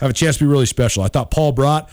have 0.00 0.10
a 0.10 0.12
chance 0.12 0.36
to 0.38 0.44
be 0.44 0.48
really 0.48 0.66
special. 0.66 1.02
I 1.02 1.08
thought 1.08 1.30
Paul 1.30 1.52
Brott 1.52 1.90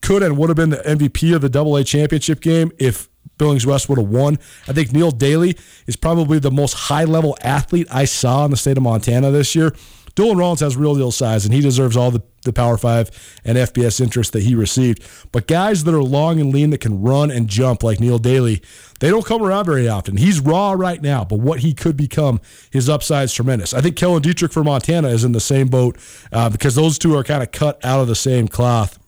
could 0.00 0.22
and 0.22 0.36
would 0.36 0.50
have 0.50 0.56
been 0.56 0.70
the 0.70 0.76
MVP 0.78 1.34
of 1.34 1.40
the 1.40 1.48
Double 1.48 1.76
A 1.76 1.84
championship 1.84 2.40
game 2.40 2.72
if 2.78 3.08
Billings 3.38 3.66
West 3.66 3.88
would 3.88 3.98
have 3.98 4.08
won. 4.08 4.38
I 4.68 4.72
think 4.72 4.92
Neil 4.92 5.10
Daly 5.10 5.56
is 5.86 5.96
probably 5.96 6.38
the 6.38 6.50
most 6.50 6.74
high 6.74 7.04
level 7.04 7.36
athlete 7.42 7.88
I 7.90 8.04
saw 8.04 8.44
in 8.44 8.50
the 8.50 8.56
state 8.56 8.76
of 8.76 8.82
Montana 8.82 9.30
this 9.30 9.54
year. 9.54 9.74
Dylan 10.14 10.38
Rollins 10.38 10.60
has 10.60 10.76
real 10.76 10.94
deal 10.94 11.10
size, 11.10 11.44
and 11.44 11.52
he 11.52 11.60
deserves 11.60 11.96
all 11.96 12.12
the, 12.12 12.22
the 12.44 12.52
Power 12.52 12.76
5 12.76 13.40
and 13.44 13.58
FBS 13.58 14.00
interest 14.00 14.32
that 14.32 14.44
he 14.44 14.54
received. 14.54 15.02
But 15.32 15.48
guys 15.48 15.82
that 15.82 15.94
are 15.94 16.02
long 16.02 16.40
and 16.40 16.52
lean 16.52 16.70
that 16.70 16.80
can 16.80 17.02
run 17.02 17.32
and 17.32 17.48
jump 17.48 17.82
like 17.82 17.98
Neil 17.98 18.18
Daly, 18.18 18.62
they 19.00 19.10
don't 19.10 19.26
come 19.26 19.42
around 19.42 19.64
very 19.64 19.88
often. 19.88 20.16
He's 20.16 20.38
raw 20.38 20.72
right 20.72 21.02
now, 21.02 21.24
but 21.24 21.40
what 21.40 21.60
he 21.60 21.74
could 21.74 21.96
become, 21.96 22.40
his 22.70 22.88
upside 22.88 23.24
is 23.24 23.34
tremendous. 23.34 23.74
I 23.74 23.80
think 23.80 23.96
Kellen 23.96 24.22
Dietrich 24.22 24.52
for 24.52 24.62
Montana 24.62 25.08
is 25.08 25.24
in 25.24 25.32
the 25.32 25.40
same 25.40 25.66
boat 25.66 25.98
uh, 26.30 26.48
because 26.48 26.76
those 26.76 26.96
two 26.96 27.16
are 27.16 27.24
kind 27.24 27.42
of 27.42 27.50
cut 27.50 27.84
out 27.84 28.00
of 28.00 28.06
the 28.06 28.14
same 28.14 28.46
cloth. 28.46 29.00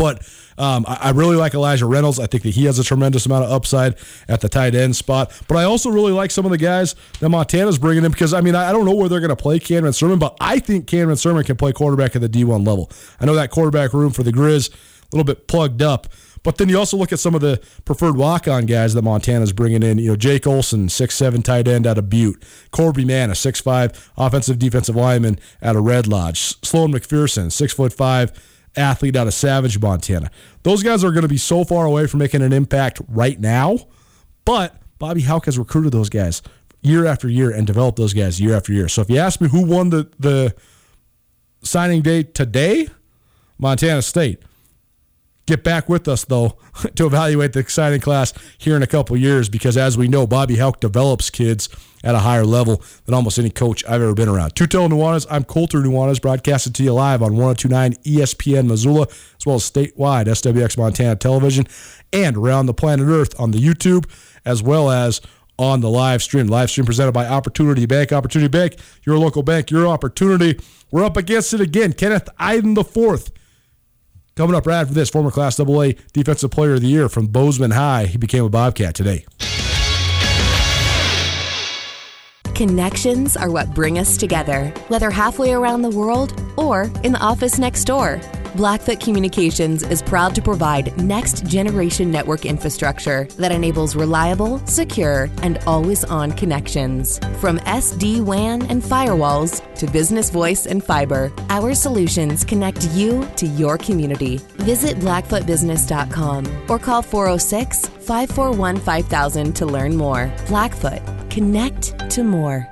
But 0.00 0.26
um, 0.56 0.86
I, 0.88 0.98
I, 1.02 1.10
really 1.10 1.36
like 1.36 1.52
Elijah 1.52 1.84
Reynolds. 1.84 2.18
I 2.18 2.26
think 2.26 2.42
that 2.44 2.54
he 2.54 2.64
has 2.64 2.78
a 2.78 2.82
tremendous 2.82 3.26
amount 3.26 3.44
of 3.44 3.50
upside 3.50 3.96
at 4.28 4.40
the 4.40 4.48
tight 4.48 4.74
end 4.74 4.96
spot. 4.96 5.30
But 5.46 5.58
I 5.58 5.64
also 5.64 5.90
really 5.90 6.10
like 6.10 6.30
some 6.30 6.46
of 6.46 6.50
the 6.50 6.56
guys 6.56 6.94
that 7.20 7.28
Montana's 7.28 7.76
bringing 7.76 8.06
in 8.06 8.10
because, 8.10 8.32
I 8.32 8.40
mean, 8.40 8.54
I, 8.54 8.70
I 8.70 8.72
don't 8.72 8.86
know 8.86 8.94
where 8.94 9.10
they're 9.10 9.20
going 9.20 9.28
to 9.28 9.36
play 9.36 9.58
Cameron 9.58 9.92
Sermon, 9.92 10.18
but 10.18 10.38
I 10.40 10.58
think 10.58 10.86
Cameron 10.86 11.18
Sermon 11.18 11.44
can 11.44 11.56
play 11.56 11.74
quarterback 11.74 12.16
at 12.16 12.22
the 12.22 12.30
D1 12.30 12.66
level. 12.66 12.90
I 13.20 13.26
know 13.26 13.34
that 13.34 13.50
quarterback 13.50 13.92
room 13.92 14.10
for 14.10 14.22
the 14.22 14.32
Grizz, 14.32 14.72
a 14.72 15.14
little 15.14 15.24
bit 15.24 15.46
plugged 15.46 15.82
up. 15.82 16.06
But 16.42 16.56
then 16.56 16.70
you 16.70 16.78
also 16.78 16.96
look 16.96 17.12
at 17.12 17.18
some 17.18 17.34
of 17.34 17.42
the 17.42 17.60
preferred 17.84 18.16
walk-on 18.16 18.64
guys 18.64 18.94
that 18.94 19.02
Montana's 19.02 19.52
bringing 19.52 19.82
in. 19.82 19.98
You 19.98 20.08
know, 20.08 20.16
Jake 20.16 20.46
Olson, 20.46 20.88
six 20.88 21.14
seven 21.14 21.42
tight 21.42 21.68
end 21.68 21.86
out 21.86 21.98
of 21.98 22.08
Butte. 22.08 22.42
Corby 22.70 23.04
Mann, 23.04 23.30
a 23.30 23.34
six 23.34 23.60
five 23.60 24.10
offensive 24.16 24.58
defensive 24.58 24.96
lineman 24.96 25.38
out 25.60 25.76
of 25.76 25.84
Red 25.84 26.06
Lodge. 26.06 26.38
Sloan 26.64 26.90
McPherson, 26.90 27.52
six 27.52 27.74
foot 27.74 27.92
five 27.92 28.32
athlete 28.76 29.16
out 29.16 29.26
of 29.26 29.34
Savage, 29.34 29.80
Montana. 29.80 30.30
Those 30.62 30.82
guys 30.82 31.04
are 31.04 31.10
going 31.10 31.22
to 31.22 31.28
be 31.28 31.38
so 31.38 31.64
far 31.64 31.86
away 31.86 32.06
from 32.06 32.18
making 32.18 32.42
an 32.42 32.52
impact 32.52 33.00
right 33.08 33.38
now, 33.38 33.78
but 34.44 34.76
Bobby 34.98 35.22
Hauck 35.22 35.46
has 35.46 35.58
recruited 35.58 35.92
those 35.92 36.08
guys 36.08 36.42
year 36.82 37.06
after 37.06 37.28
year 37.28 37.50
and 37.50 37.66
developed 37.66 37.98
those 37.98 38.14
guys 38.14 38.40
year 38.40 38.56
after 38.56 38.72
year. 38.72 38.88
So 38.88 39.02
if 39.02 39.10
you 39.10 39.18
ask 39.18 39.40
me 39.40 39.48
who 39.48 39.64
won 39.64 39.90
the, 39.90 40.10
the 40.18 40.54
signing 41.62 42.02
day 42.02 42.22
today, 42.22 42.88
Montana 43.58 44.02
State. 44.02 44.42
Get 45.50 45.64
back 45.64 45.88
with 45.88 46.06
us, 46.06 46.24
though, 46.24 46.58
to 46.94 47.06
evaluate 47.06 47.54
the 47.54 47.58
exciting 47.58 48.00
class 48.00 48.32
here 48.56 48.76
in 48.76 48.84
a 48.84 48.86
couple 48.86 49.16
years 49.16 49.48
because, 49.48 49.76
as 49.76 49.98
we 49.98 50.06
know, 50.06 50.24
Bobby 50.24 50.54
Hauck 50.58 50.78
develops 50.78 51.28
kids 51.28 51.68
at 52.04 52.14
a 52.14 52.20
higher 52.20 52.44
level 52.44 52.80
than 53.04 53.16
almost 53.16 53.36
any 53.36 53.50
coach 53.50 53.84
I've 53.84 54.00
ever 54.00 54.14
been 54.14 54.28
around. 54.28 54.54
Tootell 54.54 54.88
Nuanez, 54.88 55.26
I'm 55.28 55.42
Colter 55.42 55.78
Nuanez, 55.78 56.22
broadcasting 56.22 56.72
to 56.74 56.84
you 56.84 56.92
live 56.92 57.20
on 57.20 57.32
1029 57.32 57.94
ESPN 58.04 58.68
Missoula, 58.68 59.08
as 59.10 59.44
well 59.44 59.56
as 59.56 59.68
statewide 59.68 60.26
SWX 60.26 60.78
Montana 60.78 61.16
Television, 61.16 61.66
and 62.12 62.36
around 62.36 62.66
the 62.66 62.74
planet 62.74 63.08
Earth 63.08 63.34
on 63.40 63.50
the 63.50 63.58
YouTube, 63.58 64.08
as 64.44 64.62
well 64.62 64.88
as 64.88 65.20
on 65.58 65.80
the 65.80 65.90
live 65.90 66.22
stream. 66.22 66.46
Live 66.46 66.70
stream 66.70 66.86
presented 66.86 67.10
by 67.10 67.26
Opportunity 67.26 67.86
Bank. 67.86 68.12
Opportunity 68.12 68.48
Bank, 68.48 68.76
your 69.02 69.18
local 69.18 69.42
bank, 69.42 69.72
your 69.72 69.88
opportunity. 69.88 70.60
We're 70.92 71.02
up 71.02 71.16
against 71.16 71.52
it 71.54 71.60
again. 71.60 71.92
Kenneth 71.92 72.28
Eiden 72.38 72.76
the 72.76 72.84
fourth. 72.84 73.32
Coming 74.40 74.56
up 74.56 74.66
right 74.66 74.80
after 74.80 74.94
this, 74.94 75.10
former 75.10 75.30
Class 75.30 75.60
AA 75.60 75.90
Defensive 76.14 76.50
Player 76.50 76.72
of 76.72 76.80
the 76.80 76.86
Year 76.86 77.10
from 77.10 77.26
Bozeman 77.26 77.72
High. 77.72 78.06
He 78.06 78.16
became 78.16 78.42
a 78.42 78.48
Bobcat 78.48 78.94
today. 78.94 79.26
Connections 82.60 83.38
are 83.38 83.50
what 83.50 83.72
bring 83.72 83.98
us 83.98 84.18
together, 84.18 84.66
whether 84.88 85.08
halfway 85.08 85.54
around 85.54 85.80
the 85.80 85.88
world 85.88 86.38
or 86.58 86.92
in 87.02 87.12
the 87.12 87.18
office 87.18 87.58
next 87.58 87.84
door. 87.84 88.20
Blackfoot 88.54 89.00
Communications 89.00 89.82
is 89.82 90.02
proud 90.02 90.34
to 90.34 90.42
provide 90.42 90.94
next 91.02 91.46
generation 91.46 92.10
network 92.10 92.44
infrastructure 92.44 93.24
that 93.38 93.50
enables 93.50 93.96
reliable, 93.96 94.58
secure, 94.66 95.30
and 95.42 95.56
always 95.66 96.04
on 96.04 96.32
connections. 96.32 97.18
From 97.38 97.60
SD 97.60 98.22
WAN 98.22 98.60
and 98.66 98.82
firewalls 98.82 99.62
to 99.76 99.86
business 99.86 100.28
voice 100.28 100.66
and 100.66 100.84
fiber, 100.84 101.32
our 101.48 101.74
solutions 101.74 102.44
connect 102.44 102.86
you 102.90 103.26
to 103.36 103.46
your 103.46 103.78
community. 103.78 104.36
Visit 104.58 104.98
blackfootbusiness.com 104.98 106.66
or 106.68 106.78
call 106.78 107.00
406 107.00 107.86
541 107.86 108.76
5000 108.76 109.56
to 109.56 109.64
learn 109.64 109.96
more. 109.96 110.30
Blackfoot, 110.48 111.00
connect 111.30 112.10
to 112.10 112.24
more. 112.24 112.68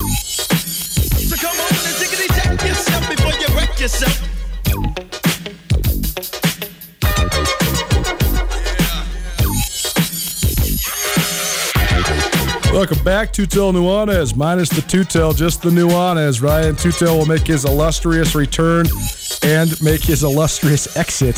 So 0.00 1.36
come 1.36 1.56
on 1.56 1.68
and 1.70 1.94
tickety 1.96 2.26
check 2.34 2.60
yourself 2.66 3.08
before 3.08 3.32
you 3.32 3.56
wreck 3.56 3.78
yourself. 3.78 4.30
Welcome 12.72 13.04
back, 13.04 13.32
Tootell 13.32 13.72
Nuanez, 13.72 14.34
minus 14.34 14.68
the 14.68 14.80
Tootell, 14.80 15.32
just 15.32 15.62
the 15.62 15.70
Nuanez. 15.70 16.42
Ryan 16.42 16.74
Tootell 16.74 17.16
will 17.16 17.26
make 17.26 17.46
his 17.46 17.64
illustrious 17.64 18.34
return 18.34 18.86
and 19.44 19.80
make 19.80 20.02
his 20.02 20.24
illustrious 20.24 20.96
exit 20.96 21.36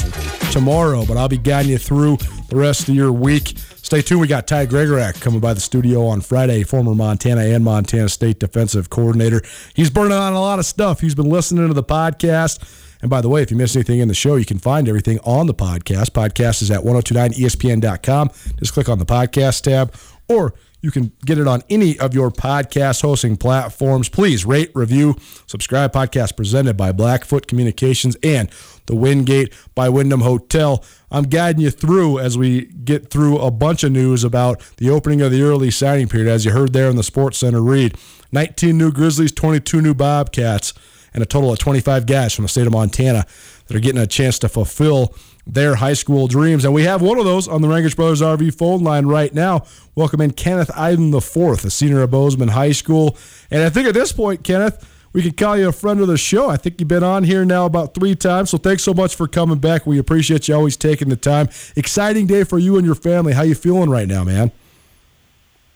tomorrow, 0.50 1.04
but 1.04 1.18
I'll 1.18 1.28
be 1.28 1.36
guiding 1.36 1.72
you 1.72 1.78
through 1.78 2.16
the 2.48 2.56
rest 2.56 2.88
of 2.88 2.94
your 2.94 3.12
week. 3.12 3.58
Stay 3.86 4.02
tuned. 4.02 4.20
We 4.20 4.26
got 4.26 4.48
Ty 4.48 4.66
Gregorak 4.66 5.20
coming 5.20 5.38
by 5.38 5.54
the 5.54 5.60
studio 5.60 6.06
on 6.06 6.20
Friday, 6.20 6.64
former 6.64 6.92
Montana 6.92 7.42
and 7.42 7.62
Montana 7.62 8.08
State 8.08 8.40
defensive 8.40 8.90
coordinator. 8.90 9.42
He's 9.74 9.90
burning 9.90 10.18
on 10.18 10.32
a 10.32 10.40
lot 10.40 10.58
of 10.58 10.66
stuff. 10.66 11.00
He's 11.00 11.14
been 11.14 11.28
listening 11.28 11.68
to 11.68 11.72
the 11.72 11.84
podcast. 11.84 12.58
And 13.00 13.08
by 13.08 13.20
the 13.20 13.28
way, 13.28 13.42
if 13.42 13.52
you 13.52 13.56
miss 13.56 13.76
anything 13.76 14.00
in 14.00 14.08
the 14.08 14.14
show, 14.14 14.34
you 14.34 14.44
can 14.44 14.58
find 14.58 14.88
everything 14.88 15.20
on 15.20 15.46
the 15.46 15.54
podcast. 15.54 16.10
Podcast 16.10 16.62
is 16.62 16.70
at 16.72 16.80
1029ESPN.com. 16.80 18.30
Just 18.58 18.72
click 18.72 18.88
on 18.88 18.98
the 18.98 19.06
podcast 19.06 19.62
tab, 19.62 19.94
or 20.28 20.54
you 20.86 20.92
can 20.92 21.10
get 21.24 21.36
it 21.36 21.48
on 21.48 21.64
any 21.68 21.98
of 21.98 22.14
your 22.14 22.30
podcast 22.30 23.02
hosting 23.02 23.36
platforms. 23.36 24.08
Please 24.08 24.46
rate, 24.46 24.70
review, 24.72 25.16
subscribe. 25.48 25.92
Podcast 25.92 26.36
presented 26.36 26.76
by 26.76 26.92
Blackfoot 26.92 27.48
Communications 27.48 28.16
and 28.22 28.48
the 28.86 28.94
Wingate 28.94 29.52
by 29.74 29.88
Wyndham 29.88 30.20
Hotel. 30.20 30.84
I'm 31.10 31.24
guiding 31.24 31.62
you 31.62 31.70
through 31.70 32.20
as 32.20 32.38
we 32.38 32.66
get 32.66 33.10
through 33.10 33.38
a 33.38 33.50
bunch 33.50 33.82
of 33.82 33.90
news 33.90 34.22
about 34.22 34.60
the 34.76 34.88
opening 34.88 35.22
of 35.22 35.32
the 35.32 35.42
early 35.42 35.72
signing 35.72 36.06
period, 36.06 36.28
as 36.28 36.44
you 36.44 36.52
heard 36.52 36.72
there 36.72 36.88
in 36.88 36.94
the 36.94 37.02
Sports 37.02 37.38
Center 37.38 37.60
read. 37.60 37.98
19 38.30 38.78
new 38.78 38.92
Grizzlies, 38.92 39.32
22 39.32 39.82
new 39.82 39.92
Bobcats, 39.92 40.72
and 41.12 41.20
a 41.20 41.26
total 41.26 41.52
of 41.52 41.58
25 41.58 42.06
guys 42.06 42.32
from 42.32 42.44
the 42.44 42.48
state 42.48 42.68
of 42.68 42.72
Montana 42.72 43.26
that 43.66 43.76
are 43.76 43.80
getting 43.80 44.00
a 44.00 44.06
chance 44.06 44.38
to 44.38 44.48
fulfill 44.48 45.12
their 45.46 45.76
high 45.76 45.92
school 45.92 46.26
dreams. 46.26 46.64
And 46.64 46.74
we 46.74 46.82
have 46.82 47.00
one 47.00 47.18
of 47.18 47.24
those 47.24 47.46
on 47.46 47.62
the 47.62 47.68
Rangers 47.68 47.94
Brothers 47.94 48.20
RV 48.20 48.58
phone 48.58 48.82
line 48.82 49.06
right 49.06 49.32
now. 49.32 49.64
Welcome 49.94 50.20
in 50.20 50.32
Kenneth 50.32 50.70
Eiden 50.70 51.14
IV, 51.14 51.64
a 51.64 51.70
senior 51.70 52.02
at 52.02 52.10
Bozeman 52.10 52.48
High 52.48 52.72
School. 52.72 53.16
And 53.50 53.62
I 53.62 53.70
think 53.70 53.86
at 53.86 53.94
this 53.94 54.12
point, 54.12 54.42
Kenneth, 54.42 54.92
we 55.12 55.22
can 55.22 55.32
call 55.32 55.56
you 55.56 55.68
a 55.68 55.72
friend 55.72 56.00
of 56.00 56.08
the 56.08 56.18
show. 56.18 56.50
I 56.50 56.56
think 56.56 56.80
you've 56.80 56.88
been 56.88 57.04
on 57.04 57.24
here 57.24 57.44
now 57.44 57.64
about 57.64 57.94
three 57.94 58.14
times. 58.14 58.50
So 58.50 58.58
thanks 58.58 58.82
so 58.82 58.92
much 58.92 59.14
for 59.14 59.26
coming 59.28 59.58
back. 59.58 59.86
We 59.86 59.98
appreciate 59.98 60.48
you 60.48 60.54
always 60.54 60.76
taking 60.76 61.08
the 61.08 61.16
time. 61.16 61.48
Exciting 61.74 62.26
day 62.26 62.44
for 62.44 62.58
you 62.58 62.76
and 62.76 62.84
your 62.84 62.96
family. 62.96 63.32
How 63.32 63.42
you 63.42 63.54
feeling 63.54 63.88
right 63.88 64.08
now, 64.08 64.24
man? 64.24 64.50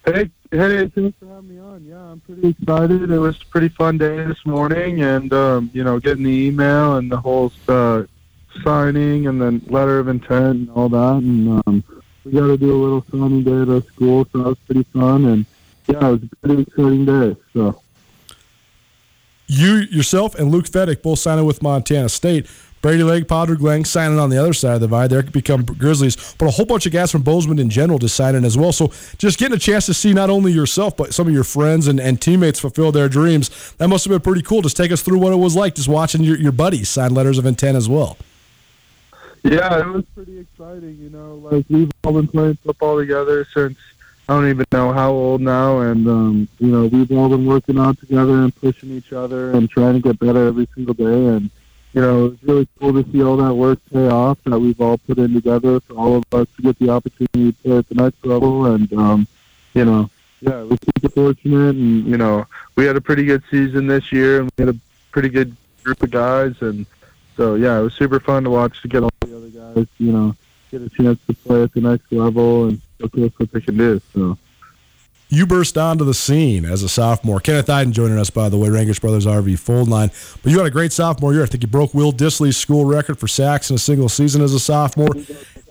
Hey, 0.05 0.31
hey, 0.51 0.89
thanks 0.89 1.17
for 1.19 1.27
having 1.27 1.49
me 1.49 1.59
on. 1.59 1.85
Yeah, 1.85 2.03
I'm 2.03 2.21
pretty 2.21 2.49
excited. 2.49 3.11
It 3.11 3.19
was 3.19 3.41
a 3.41 3.47
pretty 3.47 3.69
fun 3.69 3.99
day 3.99 4.25
this 4.25 4.45
morning, 4.45 5.03
and 5.03 5.33
um, 5.33 5.71
you 5.73 5.85
know, 5.85 6.01
getting 6.01 6.25
the 6.25 6.31
email 6.31 6.97
and 6.97 7.11
the 7.13 7.19
whole 7.19 7.53
uh, 7.69 8.05
signing 8.63 9.27
and 9.27 9.41
then 9.41 9.63
letter 9.67 9.99
of 9.99 10.09
intent 10.09 10.57
and 10.57 10.71
all 10.71 10.89
that. 10.89 11.17
And 11.17 11.63
um, 11.67 11.85
we 12.25 12.33
got 12.33 12.47
to 12.47 12.57
do 12.57 12.73
a 12.73 12.81
little 12.83 13.05
signing 13.11 13.43
day 13.43 13.63
at 13.63 13.69
our 13.69 13.83
school, 13.83 14.27
so 14.33 14.39
that 14.39 14.49
was 14.49 14.59
pretty 14.67 14.85
fun. 14.93 15.25
And 15.25 15.47
yeah, 15.87 16.09
it 16.09 16.13
was 16.13 16.23
a 16.23 16.37
pretty 16.47 16.63
exciting 16.63 17.05
day. 17.05 17.37
So 17.53 17.83
You 19.47 19.77
yourself 19.91 20.35
and 20.35 20.51
Luke 20.51 20.67
Feddick 20.67 21.03
both 21.03 21.19
signing 21.19 21.47
with 21.47 21.63
Montana 21.63 22.09
State. 22.09 22.47
Brady 22.83 23.03
Lake, 23.03 23.25
Podrick 23.27 23.61
Lang 23.61 23.85
signing 23.85 24.19
on 24.19 24.31
the 24.31 24.39
other 24.39 24.55
side 24.55 24.75
of 24.75 24.81
the 24.81 24.87
divide. 24.87 25.11
They're 25.11 25.23
become 25.23 25.65
Grizzlies, 25.65 26.35
but 26.39 26.47
a 26.47 26.51
whole 26.51 26.65
bunch 26.65 26.87
of 26.87 26.93
guys 26.93 27.13
from 27.13 27.21
Bozeman 27.21 27.59
in 27.59 27.69
general 27.69 27.99
just 27.99 28.17
signing 28.17 28.43
as 28.43 28.57
well. 28.57 28.73
So 28.73 28.91
just 29.19 29.39
getting 29.39 29.55
a 29.55 29.59
chance 29.59 29.85
to 29.87 29.95
see 29.95 30.15
not 30.15 30.31
only 30.31 30.51
yourself, 30.53 30.97
but 30.97 31.13
some 31.13 31.29
of 31.29 31.35
your 31.35 31.45
friends 31.45 31.89
and, 31.89 32.01
and 32.01 32.19
teammates 32.21 32.59
fulfill 32.59 32.91
their 32.91 33.09
dreams. 33.11 33.75
That 33.77 33.89
must 33.89 34.07
have 34.07 34.13
been 34.13 34.23
pretty 34.23 34.41
cool. 34.41 34.63
Just 34.63 34.79
take 34.79 34.93
us 34.93 35.03
through 35.03 35.19
what 35.19 35.35
it 35.35 35.37
was 35.37 35.55
like 35.55 35.75
just 35.75 35.89
watching 35.89 36.23
your, 36.23 36.39
your 36.39 36.53
buddies 36.53 36.89
sign 36.89 37.13
letters 37.13 37.37
of 37.37 37.45
intent 37.45 37.77
as 37.77 37.87
well. 37.87 38.17
Yeah, 39.43 39.81
it 39.81 39.87
was 39.87 40.05
pretty 40.15 40.39
exciting. 40.39 40.99
You 41.01 41.11
know, 41.11 41.37
like 41.37 41.65
we've 41.69 41.91
all 42.05 42.13
been 42.13 42.29
playing 42.29 42.57
football 42.57 42.99
together 42.99 43.47
since 43.53 43.79
I 44.29 44.35
don't 44.35 44.49
even 44.49 44.65
know 44.71 44.93
how 44.93 45.11
old 45.11 45.41
now, 45.41 45.81
and 45.81 46.07
um, 46.07 46.49
you 46.59 46.69
know, 46.69 46.87
we've 46.87 47.11
all 47.11 47.29
been 47.29 47.47
working 47.47 47.79
out 47.79 47.99
together 47.99 48.35
and 48.43 48.55
pushing 48.55 48.91
each 48.91 49.13
other 49.13 49.51
and 49.51 49.69
trying 49.69 49.95
to 49.95 50.01
get 50.01 50.19
better 50.19 50.47
every 50.47 50.69
single 50.75 50.95
day. 50.95 51.27
And 51.27 51.51
you 51.93 52.01
know, 52.01 52.27
it 52.27 52.31
was 52.31 52.43
really 52.43 52.69
cool 52.79 53.03
to 53.03 53.11
see 53.11 53.23
all 53.23 53.37
that 53.39 53.55
work 53.55 53.81
pay 53.93 54.09
off 54.09 54.39
that 54.45 54.59
we've 54.59 54.81
all 54.81 54.99
put 54.99 55.19
in 55.19 55.35
together 55.35 55.81
for 55.81 55.95
all 55.95 56.17
of 56.17 56.25
us 56.33 56.47
to 56.57 56.63
get 56.63 56.79
the 56.79 56.91
opportunity 56.91 57.51
to 57.51 57.59
play 57.63 57.79
at 57.79 57.89
the 57.89 57.97
next 57.97 58.25
level. 58.25 58.67
And 58.67 58.93
um, 58.93 59.27
you 59.75 59.85
know, 59.85 60.09
yeah, 60.41 60.63
we're 60.63 60.79
super 60.95 61.09
fortunate, 61.09 61.75
and 61.75 62.07
you 62.07 62.17
know, 62.17 62.47
we 62.77 62.87
had 62.87 62.97
a 62.97 63.01
pretty 63.01 63.25
good 63.25 63.43
season 63.51 63.89
this 63.89 64.13
year, 64.13 64.41
and 64.41 64.51
we 64.57 64.65
had 64.65 64.75
a 64.75 64.79
pretty 65.11 65.29
good 65.29 65.57
group 65.83 66.03
of 66.03 66.11
guys, 66.11 66.55
and 66.61 66.87
so 67.41 67.55
yeah, 67.55 67.79
it 67.79 67.83
was 67.83 67.95
super 67.95 68.21
fun 68.21 68.45
to 68.45 68.51
watch 68.51 68.83
to 68.83 68.89
get 68.89 69.03
all 69.03 69.09
the 69.23 69.35
other 69.35 69.49
guys, 69.49 69.87
you 69.97 70.13
know, 70.13 70.37
get 70.71 70.83
a 70.83 70.91
chance 70.91 71.19
to 71.27 71.33
play 71.33 71.63
at 71.63 71.73
the 71.73 71.81
next 71.81 72.13
level 72.13 72.69
and 72.69 72.83
showcase 73.01 73.33
what 73.39 73.51
they 73.51 73.63
can 73.63 73.79
do. 73.79 73.99
So. 74.13 74.37
You 75.31 75.47
burst 75.47 75.79
onto 75.79 76.05
the 76.05 76.13
scene 76.13 76.67
as 76.67 76.83
a 76.83 76.89
sophomore. 76.89 77.41
Kenneth 77.41 77.69
Eiden 77.69 77.93
joining 77.93 78.19
us, 78.19 78.29
by 78.29 78.51
the 78.51 78.59
way, 78.59 78.69
Rangers 78.69 78.99
Brothers 78.99 79.25
RV 79.25 79.59
Fold 79.59 79.89
Line. 79.89 80.11
But 80.43 80.53
you 80.53 80.59
had 80.59 80.67
a 80.67 80.71
great 80.71 80.93
sophomore 80.93 81.33
year. 81.33 81.45
I 81.45 81.47
think 81.47 81.63
you 81.63 81.69
broke 81.69 81.95
Will 81.95 82.13
Disley's 82.13 82.59
school 82.59 82.85
record 82.85 83.19
for 83.19 83.27
sacks 83.27 83.71
in 83.71 83.77
a 83.77 83.79
single 83.79 84.11
season 84.11 84.43
as 84.43 84.53
a 84.53 84.61
sophomore. 84.61 85.09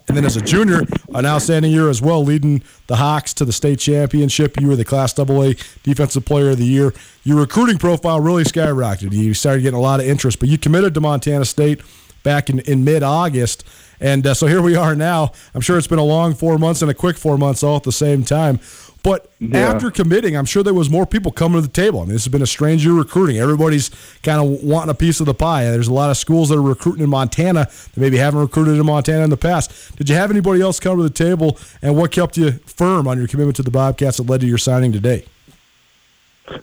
And 0.09 0.17
then 0.17 0.25
as 0.25 0.35
a 0.35 0.41
junior, 0.41 0.81
an 1.13 1.27
outstanding 1.27 1.71
year 1.71 1.87
as 1.87 2.01
well, 2.01 2.23
leading 2.23 2.63
the 2.87 2.95
Hawks 2.95 3.31
to 3.35 3.45
the 3.45 3.53
state 3.53 3.77
championship. 3.77 4.59
You 4.59 4.67
were 4.67 4.75
the 4.75 4.83
Class 4.83 5.17
AA 5.17 5.53
Defensive 5.83 6.25
Player 6.25 6.49
of 6.49 6.57
the 6.57 6.65
Year. 6.65 6.95
Your 7.23 7.37
recruiting 7.39 7.77
profile 7.77 8.19
really 8.19 8.43
skyrocketed. 8.43 9.13
You 9.13 9.35
started 9.35 9.61
getting 9.61 9.77
a 9.77 9.81
lot 9.81 9.99
of 9.99 10.07
interest, 10.07 10.39
but 10.39 10.49
you 10.49 10.57
committed 10.57 10.95
to 10.95 10.99
Montana 10.99 11.45
State 11.45 11.81
back 12.23 12.49
in, 12.49 12.59
in 12.61 12.83
mid 12.83 13.03
August. 13.03 13.63
And 13.99 14.25
uh, 14.25 14.33
so 14.33 14.47
here 14.47 14.61
we 14.61 14.75
are 14.75 14.95
now. 14.95 15.31
I'm 15.53 15.61
sure 15.61 15.77
it's 15.77 15.87
been 15.87 15.99
a 15.99 16.03
long 16.03 16.33
four 16.33 16.57
months 16.57 16.81
and 16.81 16.89
a 16.89 16.93
quick 16.93 17.17
four 17.17 17.37
months 17.37 17.63
all 17.63 17.75
at 17.75 17.83
the 17.83 17.91
same 17.91 18.23
time. 18.23 18.59
But 19.01 19.31
Yeah. 19.39 19.59
after 19.59 19.91
committing, 19.91 20.35
I'm 20.35 20.43
sure 20.45 20.61
there 20.61 20.73
was 20.73 20.89
more 20.89 21.05
people 21.05 21.31
coming 21.31 21.61
to 21.61 21.65
the 21.65 21.71
table. 21.71 22.01
I 22.01 22.03
mean, 22.03 22.13
this 22.13 22.25
has 22.25 22.31
been 22.31 22.41
a 22.41 22.45
strange 22.47 22.83
year 22.83 22.93
recruiting. 22.93 23.37
Everybody's 23.37 23.89
kind 24.23 24.41
of 24.41 24.61
wanting 24.61 24.89
a 24.89 24.93
piece 24.93 25.21
of 25.21 25.25
the 25.25 25.33
pie. 25.33 25.63
There's 25.71 25.87
a 25.87 25.93
lot 25.93 26.09
of 26.09 26.17
schools 26.17 26.49
that 26.49 26.57
are 26.57 26.61
recruiting 26.61 27.03
in 27.05 27.09
Montana 27.09 27.61
that 27.93 27.97
maybe 27.97 28.17
haven't 28.17 28.41
recruited 28.41 28.77
in 28.77 28.85
Montana 28.85 29.23
in 29.23 29.29
the 29.29 29.37
past. 29.37 29.95
Did 29.97 30.09
you 30.09 30.15
have 30.15 30.31
anybody 30.31 30.59
else 30.61 30.81
come 30.81 30.97
to 30.97 31.03
the 31.03 31.09
table, 31.09 31.57
and 31.81 31.95
what 31.95 32.11
kept 32.11 32.35
you 32.35 32.51
firm 32.65 33.07
on 33.07 33.17
your 33.17 33.27
commitment 33.27 33.55
to 33.55 33.63
the 33.63 33.71
Bobcats 33.71 34.17
that 34.17 34.23
led 34.29 34.41
to 34.41 34.47
your 34.47 34.57
signing 34.57 34.91
today? 34.91 35.23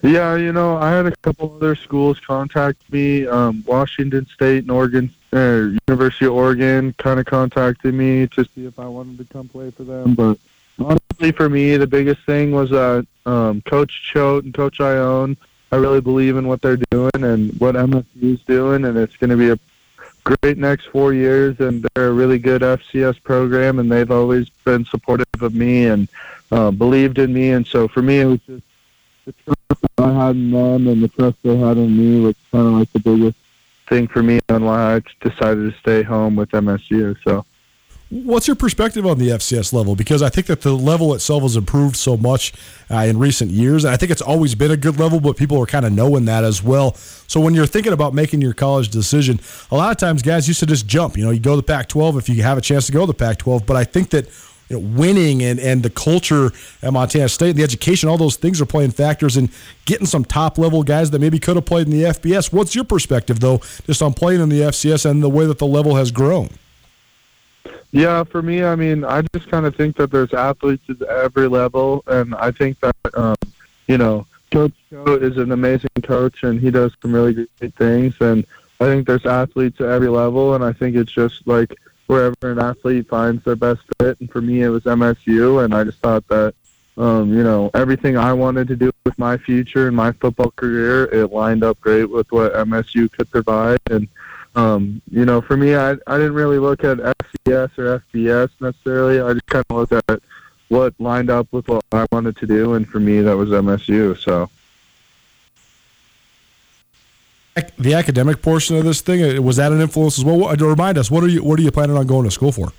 Yeah, 0.03 0.37
you 0.37 0.53
know, 0.53 0.77
I 0.77 0.91
had 0.91 1.07
a 1.07 1.17
couple 1.17 1.55
other 1.57 1.75
schools 1.75 2.21
contact 2.21 2.81
me. 2.93 3.27
Um, 3.27 3.65
Washington 3.67 4.27
State 4.27 4.65
and 4.65 4.71
Oregon, 4.71 5.11
uh, 5.33 5.71
University 5.89 6.27
of 6.27 6.33
Oregon, 6.33 6.95
kind 6.99 7.21
of 7.21 7.27
contacted 7.27 7.95
me 7.95 8.27
to 8.29 8.45
see 8.45 8.67
if 8.67 8.79
I 8.79 8.87
wanted 8.87 9.19
to 9.19 9.25
come 9.33 9.49
play 9.49 9.71
for 9.71 9.85
them. 9.85 10.15
But 10.15 10.39
honestly, 10.79 11.33
for 11.33 11.49
me, 11.49 11.77
the 11.77 11.87
biggest 11.87 12.23
thing 12.23 12.53
was 12.53 12.71
that 12.71 13.07
um, 13.25 13.63
Coach 13.63 14.11
Choate 14.13 14.45
and 14.45 14.55
Coach 14.55 14.79
Ioane. 14.79 15.37
I 15.73 15.77
really 15.77 16.01
believe 16.01 16.37
in 16.37 16.47
what 16.47 16.63
they're 16.63 16.79
doing 16.91 17.11
and 17.15 17.53
what 17.59 17.75
MSU 17.75 18.05
is 18.23 18.43
doing, 18.43 18.85
and 18.85 18.97
it's 18.97 19.17
going 19.17 19.31
to 19.31 19.37
be 19.37 19.51
a 19.51 19.59
great 20.23 20.59
next 20.59 20.87
four 20.87 21.13
years, 21.13 21.59
and 21.61 21.87
they're 21.95 22.09
a 22.09 22.13
really 22.13 22.39
good 22.39 22.63
FCS 22.63 23.23
program, 23.23 23.79
and 23.79 23.91
they've 23.91 24.11
always 24.11 24.49
been 24.65 24.85
supportive 24.85 25.27
of 25.41 25.55
me 25.55 25.87
and 25.87 26.09
uh, 26.53 26.71
believed 26.71 27.19
in 27.19 27.33
me. 27.33 27.51
And 27.51 27.67
so 27.67 27.89
for 27.89 28.03
me, 28.03 28.21
it 28.21 28.25
was 28.27 28.41
just 28.47 28.63
that 29.47 29.56
I 29.99 30.13
had 30.13 30.37
in 30.37 30.51
them 30.51 30.89
and 30.89 31.03
the 31.03 31.09
trust 31.09 31.37
they 31.43 31.57
had 31.57 31.79
in 31.79 31.97
me 31.97 32.21
was 32.21 32.35
kind 32.53 32.67
of 32.67 32.73
like 32.75 32.93
the 32.93 33.01
biggest 33.01 33.37
thing 33.89 34.07
for 34.09 34.23
me 34.23 34.41
on 34.49 34.65
why 34.65 34.97
I 34.97 35.03
decided 35.21 35.73
to 35.73 35.79
stay 35.79 36.03
home 36.03 36.37
with 36.37 36.51
MSU. 36.51 37.17
So. 37.25 37.45
What's 38.09 38.47
your 38.47 38.55
perspective 38.55 39.05
on 39.05 39.19
the 39.19 39.31
FCS 39.31 39.73
level? 39.73 39.97
Because 39.97 40.23
I 40.23 40.29
think 40.29 40.47
that 40.47 40.61
the 40.61 40.73
level 40.73 41.13
itself 41.13 41.43
has 41.43 41.57
improved 41.57 41.97
so 41.97 42.17
much 42.17 42.53
uh, 42.89 42.99
in 42.99 43.19
recent 43.19 43.51
years. 43.51 43.85
And 43.85 43.93
I 43.93 43.97
think 43.97 44.13
it's 44.13 44.23
always 44.23 44.55
been 44.55 44.71
a 44.71 44.77
good 44.77 45.01
level, 45.01 45.19
but 45.19 45.37
people 45.37 45.61
are 45.61 45.67
kind 45.67 45.85
of 45.85 45.93
knowing 45.93 46.25
that 46.27 46.45
as 46.45 46.63
well. 46.63 46.95
So 47.27 47.41
when 47.41 47.55
you're 47.55 47.67
thinking 47.67 47.93
about 47.93 48.15
making 48.15 48.43
your 48.43 48.55
college 48.55 48.91
decision, 48.91 49.41
a 49.73 49.77
lot 49.77 49.91
of 49.91 49.97
times 49.97 50.23
guys 50.23 50.47
used 50.47 50.61
to 50.61 50.67
just 50.67 50.87
jump. 50.87 51.17
You 51.17 51.25
know, 51.25 51.31
you 51.31 51.41
go 51.41 51.53
to 51.53 51.57
the 51.57 51.63
Pac 51.65 51.89
12 51.89 52.17
if 52.17 52.29
you 52.29 52.43
have 52.45 52.59
a 52.59 52.61
chance 52.61 52.87
to 52.87 52.93
go 52.93 53.01
to 53.01 53.07
the 53.07 53.15
Pac 53.15 53.39
12. 53.39 53.67
But 53.67 53.77
I 53.77 53.83
think 53.83 54.11
that 54.11 54.29
you 54.69 54.79
know, 54.81 54.99
winning 54.99 55.43
and, 55.43 55.61
and 55.61 55.83
the 55.83 55.91
culture 55.91 56.51
at 56.83 56.93
Montana 56.93 57.29
State, 57.29 57.57
the 57.57 57.63
education, 57.63 58.09
all 58.09 58.19
those 58.19 58.37
things 58.37 58.61
are 58.61 58.67
playing 58.67 58.91
factors 58.91 59.37
in 59.37 59.49
getting 59.85 60.07
some 60.07 60.25
top 60.25 60.59
level 60.59 60.83
guys 60.83 61.11
that 61.11 61.21
maybe 61.21 61.39
could 61.39 61.57
have 61.57 61.67
played 61.67 61.87
in 61.87 61.93
the 61.93 62.03
FBS. 62.05 62.53
What's 62.53 62.75
your 62.75 62.85
perspective, 62.85 63.41
though, 63.41 63.59
just 63.87 64.03
on 64.03 64.13
playing 64.13 64.41
in 64.41 64.49
the 64.49 64.61
FCS 64.61 65.09
and 65.09 65.23
the 65.23 65.29
way 65.29 65.47
that 65.47 65.59
the 65.59 65.67
level 65.67 65.97
has 65.97 66.11
grown? 66.11 66.51
Yeah, 67.93 68.25
for 68.25 68.43
me, 68.43 68.65
I 68.65 68.75
mean, 68.75 69.05
I 69.05 69.23
just 69.35 69.49
kind 69.49 69.65
of 69.65 69.77
think 69.77 69.97
that 69.97 70.11
there's 70.11 70.35
athletes 70.35 70.85
at 70.91 71.03
every 71.03 71.49
level, 71.49 72.03
and 72.07 72.35
I 72.35 72.51
think 72.51 72.79
that, 72.81 72.97
um, 73.15 73.37
you 73.87 73.97
know, 73.97 74.27
Coach 74.51 74.75
Choate 74.91 75.23
is 75.23 75.37
an 75.37 75.53
amazing 75.53 75.91
coach, 76.03 76.43
and 76.43 76.61
he 76.61 76.71
does 76.71 76.93
some 77.01 77.15
really 77.15 77.47
great 77.59 77.75
things, 77.75 78.15
and 78.21 78.45
I 78.81 78.85
think 78.85 79.07
there's 79.07 79.25
athletes 79.25 79.81
at 79.81 79.89
every 79.89 80.09
level, 80.09 80.55
and 80.55 80.65
I 80.65 80.73
think 80.73 80.97
it's 80.97 81.11
just 81.11 81.47
like 81.47 81.75
wherever 82.07 82.35
an 82.43 82.59
athlete 82.59 83.09
finds 83.09 83.45
their 83.45 83.57
best 83.57 83.81
fit, 83.99 84.19
and 84.21 84.31
for 84.31 84.41
me, 84.41 84.63
it 84.63 84.69
was 84.69 84.85
MSU, 84.85 85.65
and 85.65 85.75
I 85.75 85.85
just 85.85 85.99
thought 85.99 86.27
that, 86.29 86.55
um, 86.97 87.33
you 87.33 87.43
know, 87.43 87.71
everything 87.75 88.17
I 88.17 88.33
wanted 88.33 88.69
to 88.69 88.77
do 88.77 88.91
with 89.05 89.19
my 89.19 89.37
future 89.37 89.89
and 89.89 89.97
my 89.97 90.13
football 90.13 90.51
career, 90.53 91.05
it 91.05 91.33
lined 91.33 91.65
up 91.65 91.81
great 91.81 92.05
with 92.05 92.31
what 92.33 92.53
MSU 92.55 93.11
could 93.11 93.31
provide, 93.31 93.81
and 93.91 94.09
um, 94.55 95.03
you 95.11 95.27
know, 95.27 95.43
for 95.43 95.57
me, 95.57 95.75
I 95.75 95.93
I 96.07 96.17
didn't 96.17 96.33
really 96.33 96.59
look 96.59 96.83
at 96.83 96.97
FCS 96.97 97.79
or 97.79 98.03
FBS 98.15 98.49
necessarily. 98.59 99.21
I 99.21 99.35
just 99.35 99.47
kind 99.47 99.65
of 99.69 99.77
looked 99.77 99.93
at 100.09 100.23
what 100.69 100.95
lined 100.99 101.29
up 101.29 101.47
with 101.53 101.69
what 101.69 101.85
I 101.93 102.07
wanted 102.11 102.39
to 102.39 102.47
do, 102.47 102.73
and 102.75 102.89
for 102.89 102.99
me, 102.99 103.21
that 103.21 103.37
was 103.37 103.51
MSU. 103.51 104.19
So. 104.19 104.49
The 107.79 107.95
academic 107.95 108.43
portion 108.43 108.77
of 108.77 108.85
this 108.85 109.01
thing 109.01 109.39
uh, 109.39 109.41
was 109.41 109.57
that 109.57 109.73
an 109.73 109.81
influence 109.81 110.19
as 110.19 110.25
well? 110.25 110.39
What, 110.39 110.61
remind 110.61 110.99
us, 110.99 111.11
what 111.11 111.25
are 111.25 111.29
you 111.29 111.43
what 111.43 111.59
are 111.59 111.63
you 111.63 111.71
planning 111.71 111.97
on 111.97 112.07
going 112.07 112.25
to 112.25 112.31
school 112.31 112.53
for? 112.53 112.73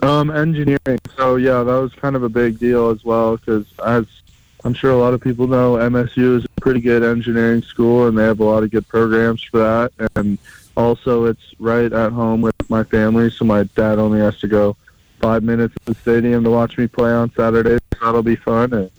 Um, 0.00 0.30
engineering. 0.30 0.98
So 1.16 1.36
yeah, 1.36 1.62
that 1.64 1.74
was 1.74 1.92
kind 1.94 2.14
of 2.14 2.22
a 2.22 2.28
big 2.28 2.58
deal 2.58 2.90
as 2.90 3.04
well 3.04 3.36
because 3.36 3.66
as 3.84 4.06
I'm 4.64 4.74
sure 4.74 4.90
a 4.90 4.96
lot 4.96 5.14
of 5.14 5.20
people 5.20 5.46
know, 5.46 5.74
MSU 5.74 6.38
is 6.38 6.44
a 6.44 6.60
pretty 6.60 6.80
good 6.80 7.02
engineering 7.02 7.62
school, 7.62 8.08
and 8.08 8.18
they 8.18 8.24
have 8.24 8.40
a 8.40 8.44
lot 8.44 8.62
of 8.62 8.70
good 8.70 8.86
programs 8.88 9.42
for 9.42 9.58
that. 9.58 10.10
And 10.16 10.38
also, 10.76 11.26
it's 11.26 11.54
right 11.58 11.92
at 11.92 12.12
home 12.12 12.40
with 12.40 12.54
my 12.68 12.82
family, 12.82 13.30
so 13.30 13.44
my 13.44 13.62
dad 13.76 13.98
only 13.98 14.18
has 14.18 14.38
to 14.40 14.48
go 14.48 14.76
five 15.20 15.42
minutes 15.42 15.74
to 15.74 15.92
the 15.92 16.00
stadium 16.00 16.42
to 16.44 16.50
watch 16.50 16.76
me 16.78 16.86
play 16.86 17.12
on 17.12 17.32
Saturdays. 17.32 17.80
So 17.94 18.04
that'll 18.04 18.22
be 18.22 18.36
fun. 18.36 18.72
And 18.72 18.90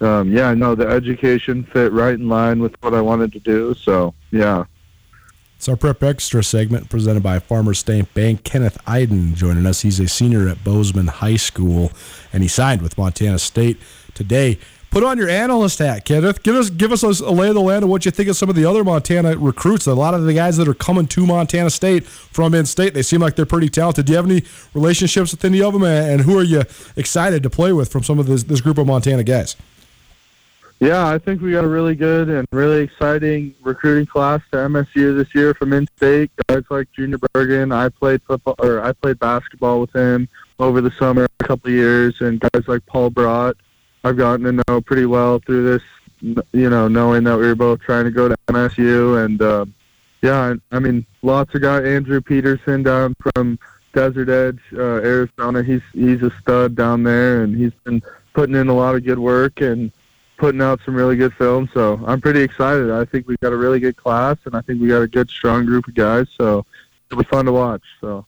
um, 0.00 0.32
yeah, 0.32 0.54
no, 0.54 0.74
the 0.74 0.86
education 0.86 1.64
fit 1.64 1.92
right 1.92 2.14
in 2.14 2.28
line 2.28 2.60
with 2.60 2.74
what 2.82 2.94
I 2.94 3.00
wanted 3.00 3.32
to 3.32 3.40
do. 3.40 3.74
So 3.74 4.14
yeah. 4.30 4.64
It's 5.56 5.68
our 5.68 5.76
Prep 5.76 6.02
Extra 6.02 6.42
segment 6.42 6.88
presented 6.88 7.22
by 7.22 7.38
Farmer 7.38 7.74
State 7.74 8.14
Bank. 8.14 8.44
Kenneth 8.44 8.78
Eiden 8.86 9.34
joining 9.34 9.66
us. 9.66 9.82
He's 9.82 10.00
a 10.00 10.08
senior 10.08 10.48
at 10.48 10.64
Bozeman 10.64 11.08
High 11.08 11.36
School, 11.36 11.92
and 12.32 12.42
he 12.42 12.48
signed 12.48 12.80
with 12.80 12.96
Montana 12.96 13.38
State 13.38 13.76
today. 14.14 14.58
Put 14.90 15.04
on 15.04 15.18
your 15.18 15.28
analyst 15.28 15.78
hat, 15.78 16.06
Kenneth. 16.06 16.42
Give 16.42 16.56
us 16.56 16.70
give 16.70 16.92
us 16.92 17.02
a 17.02 17.30
lay 17.30 17.48
of 17.48 17.54
the 17.54 17.60
land 17.60 17.84
of 17.84 17.90
what 17.90 18.06
you 18.06 18.10
think 18.10 18.28
of 18.30 18.36
some 18.36 18.48
of 18.48 18.56
the 18.56 18.64
other 18.64 18.82
Montana 18.82 19.36
recruits. 19.36 19.86
A 19.86 19.94
lot 19.94 20.14
of 20.14 20.24
the 20.24 20.32
guys 20.32 20.56
that 20.56 20.66
are 20.66 20.74
coming 20.74 21.06
to 21.08 21.26
Montana 21.26 21.68
State 21.68 22.04
from 22.06 22.54
in-state, 22.54 22.94
they 22.94 23.02
seem 23.02 23.20
like 23.20 23.36
they're 23.36 23.46
pretty 23.46 23.68
talented. 23.68 24.06
Do 24.06 24.12
you 24.12 24.16
have 24.16 24.24
any 24.24 24.42
relationships 24.72 25.30
with 25.30 25.44
any 25.44 25.60
of 25.60 25.74
them, 25.74 25.84
and 25.84 26.22
who 26.22 26.38
are 26.38 26.42
you 26.42 26.64
excited 26.96 27.42
to 27.42 27.50
play 27.50 27.72
with 27.74 27.92
from 27.92 28.02
some 28.02 28.18
of 28.18 28.26
this, 28.26 28.44
this 28.44 28.62
group 28.62 28.78
of 28.78 28.86
Montana 28.86 29.24
guys? 29.24 29.56
Yeah, 30.80 31.08
I 31.08 31.18
think 31.18 31.42
we 31.42 31.52
got 31.52 31.64
a 31.64 31.68
really 31.68 31.94
good 31.94 32.30
and 32.30 32.48
really 32.52 32.82
exciting 32.82 33.54
recruiting 33.62 34.06
class 34.06 34.40
to 34.50 34.56
MSU 34.56 35.14
this 35.14 35.34
year 35.34 35.52
from 35.52 35.74
in-state. 35.74 36.30
Guys 36.48 36.62
like 36.70 36.90
Junior 36.92 37.18
Bergen. 37.34 37.70
I 37.70 37.90
played 37.90 38.22
football 38.22 38.54
or 38.58 38.82
I 38.82 38.92
played 38.92 39.18
basketball 39.18 39.82
with 39.82 39.94
him 39.94 40.26
over 40.58 40.80
the 40.80 40.90
summer 40.92 41.26
a 41.38 41.44
couple 41.44 41.70
years, 41.70 42.22
and 42.22 42.40
guys 42.40 42.66
like 42.66 42.84
Paul 42.86 43.10
Brott 43.10 43.56
I've 44.04 44.16
gotten 44.16 44.44
to 44.44 44.62
know 44.66 44.80
pretty 44.80 45.06
well 45.06 45.40
through 45.44 45.64
this, 45.64 46.42
you 46.52 46.70
know, 46.70 46.88
knowing 46.88 47.24
that 47.24 47.36
we 47.36 47.46
were 47.46 47.54
both 47.54 47.80
trying 47.80 48.04
to 48.04 48.10
go 48.10 48.28
to 48.28 48.36
MSU. 48.48 49.22
And, 49.24 49.42
uh, 49.42 49.66
yeah, 50.22 50.54
I 50.72 50.78
mean, 50.78 51.04
lots 51.22 51.54
of 51.54 51.60
guys. 51.60 51.84
Andrew 51.84 52.20
Peterson 52.20 52.82
down 52.82 53.14
from 53.20 53.58
Desert 53.92 54.28
Edge, 54.28 54.60
uh, 54.72 55.02
Arizona. 55.02 55.62
He's 55.62 55.82
he's 55.92 56.22
a 56.22 56.30
stud 56.40 56.74
down 56.74 57.02
there, 57.02 57.42
and 57.42 57.56
he's 57.56 57.72
been 57.84 58.02
putting 58.32 58.54
in 58.54 58.68
a 58.68 58.74
lot 58.74 58.94
of 58.94 59.04
good 59.04 59.18
work 59.18 59.60
and 59.60 59.90
putting 60.40 60.62
out 60.62 60.80
some 60.86 60.94
really 60.94 61.16
good 61.16 61.34
film. 61.34 61.68
So 61.74 62.02
I'm 62.06 62.20
pretty 62.20 62.40
excited. 62.40 62.90
I 62.90 63.04
think 63.04 63.28
we've 63.28 63.38
got 63.40 63.52
a 63.52 63.56
really 63.56 63.78
good 63.78 63.96
class, 63.96 64.38
and 64.46 64.56
I 64.56 64.62
think 64.62 64.80
we 64.80 64.88
got 64.88 65.02
a 65.02 65.06
good, 65.06 65.30
strong 65.30 65.66
group 65.66 65.86
of 65.86 65.94
guys. 65.94 66.26
So 66.36 66.64
it'll 67.06 67.22
be 67.22 67.28
fun 67.28 67.44
to 67.44 67.52
watch. 67.52 67.82
So 68.00 68.24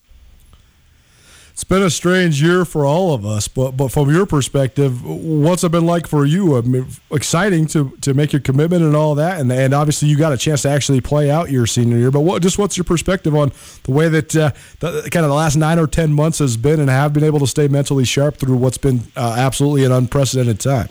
it's 1.52 1.64
been 1.64 1.82
a 1.82 1.90
strange 1.90 2.42
year 2.42 2.66
for 2.66 2.84
all 2.84 3.14
of 3.14 3.24
us, 3.24 3.48
but 3.48 3.72
but 3.78 3.88
from 3.88 4.10
your 4.10 4.26
perspective, 4.26 5.02
what's 5.02 5.64
it 5.64 5.72
been 5.72 5.86
like 5.86 6.06
for 6.06 6.26
you? 6.26 6.58
I 6.58 6.60
mean, 6.60 6.86
exciting 7.10 7.64
to 7.68 7.96
to 8.02 8.12
make 8.12 8.32
your 8.32 8.40
commitment 8.40 8.82
and 8.82 8.94
all 8.94 9.14
that, 9.14 9.40
and 9.40 9.50
and 9.50 9.72
obviously 9.72 10.08
you 10.08 10.18
got 10.18 10.34
a 10.34 10.36
chance 10.36 10.62
to 10.62 10.68
actually 10.68 11.00
play 11.00 11.30
out 11.30 11.50
your 11.50 11.66
senior 11.66 11.96
year. 11.96 12.10
But 12.10 12.20
what 12.20 12.42
just 12.42 12.58
what's 12.58 12.76
your 12.76 12.84
perspective 12.84 13.34
on 13.34 13.52
the 13.84 13.90
way 13.90 14.10
that 14.10 14.36
uh, 14.36 14.50
the, 14.80 15.08
kind 15.10 15.24
of 15.24 15.30
the 15.30 15.36
last 15.36 15.56
nine 15.56 15.78
or 15.78 15.86
ten 15.86 16.12
months 16.12 16.40
has 16.40 16.58
been, 16.58 16.78
and 16.78 16.90
have 16.90 17.14
been 17.14 17.24
able 17.24 17.38
to 17.40 17.46
stay 17.46 17.68
mentally 17.68 18.04
sharp 18.04 18.36
through 18.36 18.56
what's 18.56 18.78
been 18.78 19.00
uh, 19.16 19.34
absolutely 19.38 19.84
an 19.84 19.92
unprecedented 19.92 20.60
time? 20.60 20.88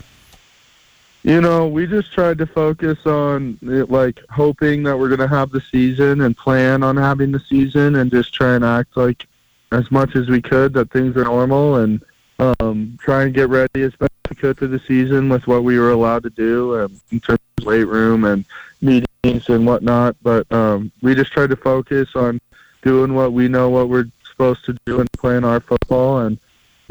You 1.24 1.40
know, 1.40 1.68
we 1.68 1.86
just 1.86 2.12
tried 2.12 2.38
to 2.38 2.46
focus 2.46 2.98
on 3.06 3.56
it, 3.62 3.90
like 3.90 4.20
hoping 4.28 4.82
that 4.82 4.98
we're 4.98 5.08
going 5.08 5.20
to 5.20 5.28
have 5.28 5.50
the 5.50 5.60
season 5.60 6.22
and 6.22 6.36
plan 6.36 6.82
on 6.82 6.96
having 6.96 7.30
the 7.30 7.38
season, 7.38 7.96
and 7.96 8.10
just 8.10 8.34
try 8.34 8.54
and 8.54 8.64
act 8.64 8.96
like 8.96 9.26
as 9.70 9.90
much 9.90 10.16
as 10.16 10.28
we 10.28 10.42
could 10.42 10.72
that 10.74 10.90
things 10.90 11.16
are 11.16 11.24
normal 11.24 11.76
and 11.76 12.04
um, 12.38 12.98
try 13.00 13.22
and 13.22 13.34
get 13.34 13.48
ready 13.48 13.82
as 13.82 13.94
best 13.96 14.12
we 14.28 14.36
could 14.36 14.58
for 14.58 14.66
the 14.66 14.80
season 14.80 15.28
with 15.28 15.46
what 15.46 15.62
we 15.62 15.78
were 15.78 15.92
allowed 15.92 16.24
to 16.24 16.30
do 16.30 16.80
um, 16.80 17.00
in 17.12 17.20
terms 17.20 17.38
of 17.58 17.66
weight 17.66 17.84
room 17.84 18.24
and 18.24 18.44
meetings 18.80 19.48
and 19.48 19.64
whatnot. 19.64 20.16
But 20.22 20.50
um, 20.52 20.90
we 21.02 21.14
just 21.14 21.32
tried 21.32 21.50
to 21.50 21.56
focus 21.56 22.08
on 22.16 22.40
doing 22.82 23.14
what 23.14 23.32
we 23.32 23.46
know 23.46 23.70
what 23.70 23.88
we're 23.88 24.10
supposed 24.28 24.64
to 24.64 24.76
do 24.86 24.98
and 25.00 25.08
playing 25.12 25.44
our 25.44 25.60
football. 25.60 26.20
And 26.20 26.38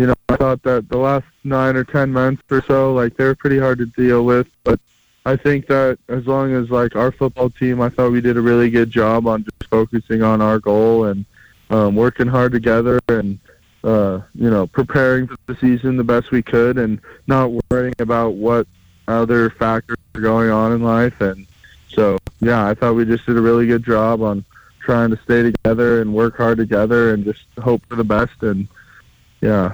you 0.02 0.08
know, 0.08 0.16
I 0.30 0.36
thought 0.36 0.64
that 0.64 0.89
the 0.89 0.97
last 0.97 1.28
nine 1.43 1.76
or 1.76 1.84
ten 1.84 2.12
months 2.12 2.41
or 2.49 2.64
so, 2.64 2.91
like 2.93 3.16
they're 3.16 3.36
pretty 3.36 3.60
hard 3.60 3.78
to 3.80 3.86
deal 3.86 4.26
with, 4.26 4.47
but. 4.64 4.80
I 5.24 5.36
think 5.36 5.68
that 5.68 5.99
as 6.08 6.26
long 6.26 6.52
as 6.56 6.72
like 6.72 6.95
our 6.95 7.12
football 7.12 7.52
team, 7.52 7.80
I 7.80 7.89
thought 7.89 8.12
we 8.12 8.22
did 8.22 8.38
a 8.38 8.41
really 8.41 8.72
good 8.72 8.89
job 8.89 9.28
on 9.28 9.43
just 9.43 9.70
focusing 9.70 10.24
on 10.24 10.41
our 10.41 10.58
goal 10.58 11.06
and 11.06 11.26
um, 11.70 11.95
working 11.95 12.28
hard 12.28 12.52
together 12.52 12.99
and 13.08 13.39
uh, 13.84 14.22
you 14.36 14.49
know 14.49 14.68
preparing 14.68 15.28
for 15.28 15.38
the 15.47 15.56
season 15.56 15.97
the 15.97 16.04
best 16.04 16.32
we 16.32 16.41
could 16.41 16.78
and 16.78 16.99
not 17.28 17.52
worrying 17.70 17.93
about 17.99 18.34
what 18.34 18.68
other 19.08 19.49
factors 19.52 19.97
are 20.16 20.22
going 20.22 20.49
on 20.49 20.72
in 20.72 20.84
life 20.84 21.20
and 21.22 21.47
so 21.89 22.18
yeah 22.39 22.68
I 22.68 22.74
thought 22.74 22.93
we 22.93 23.06
just 23.06 23.26
did 23.26 23.38
a 23.38 23.41
really 23.41 23.68
good 23.68 23.84
job 23.84 24.22
on 24.22 24.43
trying 24.80 25.10
to 25.12 25.20
stay 25.24 25.43
together 25.43 26.02
and 26.02 26.14
work 26.14 26.38
hard 26.38 26.58
together 26.58 27.14
and 27.14 27.24
just 27.24 27.43
hope 27.60 27.86
for 27.88 27.95
the 27.95 28.04
best 28.04 28.43
and 28.43 28.68
yeah 29.39 29.74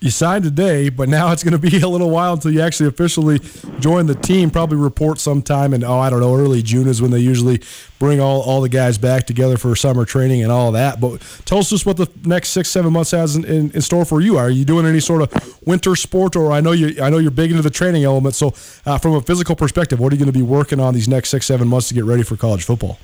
you 0.00 0.10
signed 0.10 0.44
today, 0.44 0.88
but 0.88 1.08
now 1.08 1.30
it's 1.32 1.44
going 1.44 1.52
to 1.52 1.70
be 1.70 1.80
a 1.82 1.88
little 1.88 2.10
while 2.10 2.34
until 2.34 2.50
you 2.50 2.60
actually 2.60 2.88
officially 2.88 3.38
join 3.80 4.06
the 4.06 4.14
team. 4.14 4.50
Probably 4.50 4.78
report 4.78 5.18
sometime 5.18 5.74
in, 5.74 5.84
oh, 5.84 5.98
I 5.98 6.10
don't 6.10 6.20
know, 6.20 6.34
early 6.34 6.62
June 6.62 6.88
is 6.88 7.02
when 7.02 7.10
they 7.10 7.18
usually 7.18 7.60
bring 7.98 8.20
all, 8.20 8.40
all 8.42 8.60
the 8.62 8.68
guys 8.68 8.96
back 8.96 9.26
together 9.26 9.58
for 9.58 9.76
summer 9.76 10.04
training 10.04 10.42
and 10.42 10.50
all 10.50 10.72
that. 10.72 11.00
But 11.00 11.20
tell 11.44 11.58
us 11.58 11.70
just 11.70 11.84
what 11.84 11.98
the 11.98 12.10
next 12.24 12.50
six, 12.50 12.70
seven 12.70 12.92
months 12.92 13.10
has 13.10 13.36
in, 13.36 13.44
in, 13.44 13.70
in 13.72 13.82
store 13.82 14.04
for 14.04 14.20
you. 14.20 14.38
Are 14.38 14.50
you 14.50 14.64
doing 14.64 14.86
any 14.86 15.00
sort 15.00 15.22
of 15.22 15.60
winter 15.66 15.94
sport, 15.96 16.36
or 16.36 16.52
I 16.52 16.60
know 16.60 16.72
you 16.72 17.02
I 17.02 17.10
know 17.10 17.18
you're 17.18 17.30
big 17.30 17.50
into 17.50 17.62
the 17.62 17.70
training 17.70 18.04
element. 18.04 18.34
So, 18.34 18.54
uh, 18.86 18.98
from 18.98 19.14
a 19.14 19.20
physical 19.20 19.56
perspective, 19.56 20.00
what 20.00 20.12
are 20.12 20.16
you 20.16 20.24
going 20.24 20.32
to 20.32 20.38
be 20.38 20.42
working 20.44 20.80
on 20.80 20.94
these 20.94 21.08
next 21.08 21.30
six, 21.30 21.46
seven 21.46 21.68
months 21.68 21.88
to 21.88 21.94
get 21.94 22.04
ready 22.04 22.22
for 22.22 22.36
college 22.36 22.64
football? 22.64 22.98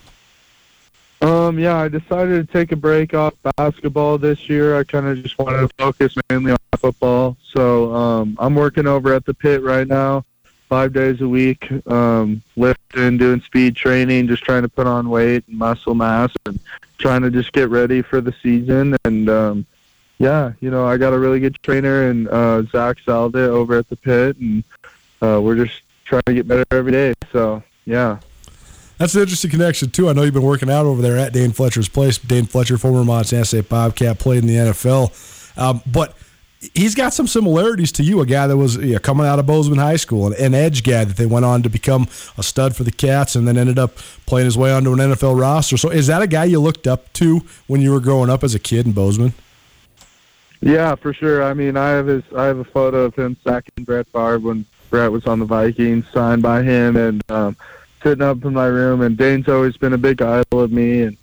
Um, 1.22 1.58
yeah, 1.58 1.76
I 1.76 1.88
decided 1.88 2.46
to 2.46 2.52
take 2.52 2.72
a 2.72 2.76
break 2.76 3.14
off 3.14 3.34
basketball 3.56 4.18
this 4.18 4.48
year. 4.48 4.78
I 4.78 4.84
kind 4.84 5.06
of 5.06 5.22
just 5.22 5.38
wanted 5.38 5.60
to 5.60 5.68
focus 5.78 6.14
mainly 6.28 6.52
on 6.52 6.58
football. 6.76 7.36
So 7.52 7.94
um, 7.94 8.36
I'm 8.38 8.54
working 8.54 8.86
over 8.86 9.14
at 9.14 9.24
the 9.24 9.32
pit 9.32 9.62
right 9.62 9.88
now, 9.88 10.24
five 10.68 10.92
days 10.92 11.22
a 11.22 11.28
week, 11.28 11.70
um, 11.90 12.42
lifting, 12.56 13.16
doing 13.16 13.40
speed 13.40 13.76
training, 13.76 14.28
just 14.28 14.44
trying 14.44 14.62
to 14.62 14.68
put 14.68 14.86
on 14.86 15.08
weight 15.08 15.44
and 15.48 15.58
muscle 15.58 15.94
mass, 15.94 16.30
and 16.44 16.58
trying 16.98 17.22
to 17.22 17.30
just 17.30 17.52
get 17.52 17.70
ready 17.70 18.02
for 18.02 18.20
the 18.20 18.34
season. 18.42 18.96
And 19.04 19.30
um, 19.30 19.66
yeah, 20.18 20.52
you 20.60 20.70
know, 20.70 20.86
I 20.86 20.98
got 20.98 21.14
a 21.14 21.18
really 21.18 21.40
good 21.40 21.56
trainer 21.62 22.10
and 22.10 22.28
uh, 22.28 22.62
Zach 22.64 22.98
Salda 22.98 23.48
over 23.48 23.78
at 23.78 23.88
the 23.88 23.96
pit, 23.96 24.36
and 24.36 24.62
uh, 25.22 25.40
we're 25.42 25.64
just 25.64 25.80
trying 26.04 26.22
to 26.26 26.34
get 26.34 26.46
better 26.46 26.64
every 26.70 26.92
day. 26.92 27.14
So 27.32 27.62
yeah. 27.86 28.18
That's 28.99 29.14
an 29.14 29.22
interesting 29.22 29.51
connection 29.51 29.90
too. 29.90 30.09
I 30.09 30.12
know 30.12 30.22
you've 30.22 30.34
been 30.34 30.42
working 30.42 30.70
out 30.70 30.86
over 30.86 31.03
there 31.03 31.18
at 31.18 31.32
Dane 31.32 31.53
Fletcher's 31.53 31.88
place. 31.88 32.18
Dane 32.18 32.47
Fletcher, 32.47 32.78
former 32.78 33.05
Montana 33.05 33.44
State 33.44 33.68
Bobcat, 33.68 34.18
played 34.18 34.38
in 34.38 34.47
the 34.47 34.55
NFL, 34.55 35.59
um, 35.59 35.82
but 35.86 36.16
he's 36.74 36.94
got 36.94 37.12
some 37.12 37.26
similarities 37.26 37.92
to 37.92 38.03
you. 38.03 38.20
A 38.20 38.26
guy 38.26 38.47
that 38.47 38.57
was 38.57 38.78
coming 39.03 39.26
out 39.26 39.38
of 39.38 39.47
Bozeman 39.47 39.78
High 39.78 39.97
School, 39.97 40.26
an, 40.26 40.34
an 40.34 40.55
edge 40.55 40.82
guy 40.82 41.05
that 41.05 41.16
they 41.16 41.26
went 41.26 41.44
on 41.44 41.62
to 41.62 41.68
become 41.68 42.09
a 42.38 42.42
stud 42.42 42.74
for 42.74 42.84
the 42.84 42.90
Cats, 42.90 43.36
and 43.36 43.47
then 43.47 43.59
ended 43.59 43.78
up 43.78 43.97
playing 44.26 44.47
his 44.47 44.57
way 44.57 44.72
onto 44.72 44.92
an 44.92 44.99
NFL 44.99 45.38
roster. 45.38 45.76
So, 45.76 45.90
is 45.90 46.07
that 46.07 46.22
a 46.22 46.26
guy 46.26 46.44
you 46.44 46.61
looked 46.61 46.86
up 46.86 47.12
to 47.14 47.42
when 47.66 47.80
you 47.80 47.92
were 47.92 48.01
growing 48.01 48.30
up 48.30 48.42
as 48.42 48.55
a 48.55 48.59
kid 48.59 48.86
in 48.86 48.92
Bozeman? 48.92 49.34
Yeah, 50.61 50.94
for 50.94 51.12
sure. 51.12 51.44
I 51.44 51.53
mean, 51.53 51.76
I 51.76 51.90
have 51.90 52.07
his, 52.07 52.24
I 52.34 52.44
have 52.44 52.59
a 52.59 52.64
photo 52.64 53.05
of 53.05 53.14
him 53.14 53.36
sacking 53.44 53.84
Brett 53.84 54.09
Favre 54.09 54.38
when 54.38 54.64
Brett 54.88 55.12
was 55.12 55.26
on 55.26 55.38
the 55.38 55.44
Vikings, 55.44 56.07
signed 56.12 56.42
by 56.42 56.62
him, 56.62 56.97
and 56.97 57.22
um, 57.30 57.57
sitting 58.07 58.22
up 58.22 58.44
in 58.44 58.54
my 58.54 58.66
room. 58.66 59.00
And 59.00 59.16
Dane's 59.16 59.48
always 59.48 59.76
been 59.76 59.92
a 59.92 59.98
big 59.98 60.22
idol 60.22 60.61
of 60.61 60.70
me, 60.70 61.02
and 61.02 61.16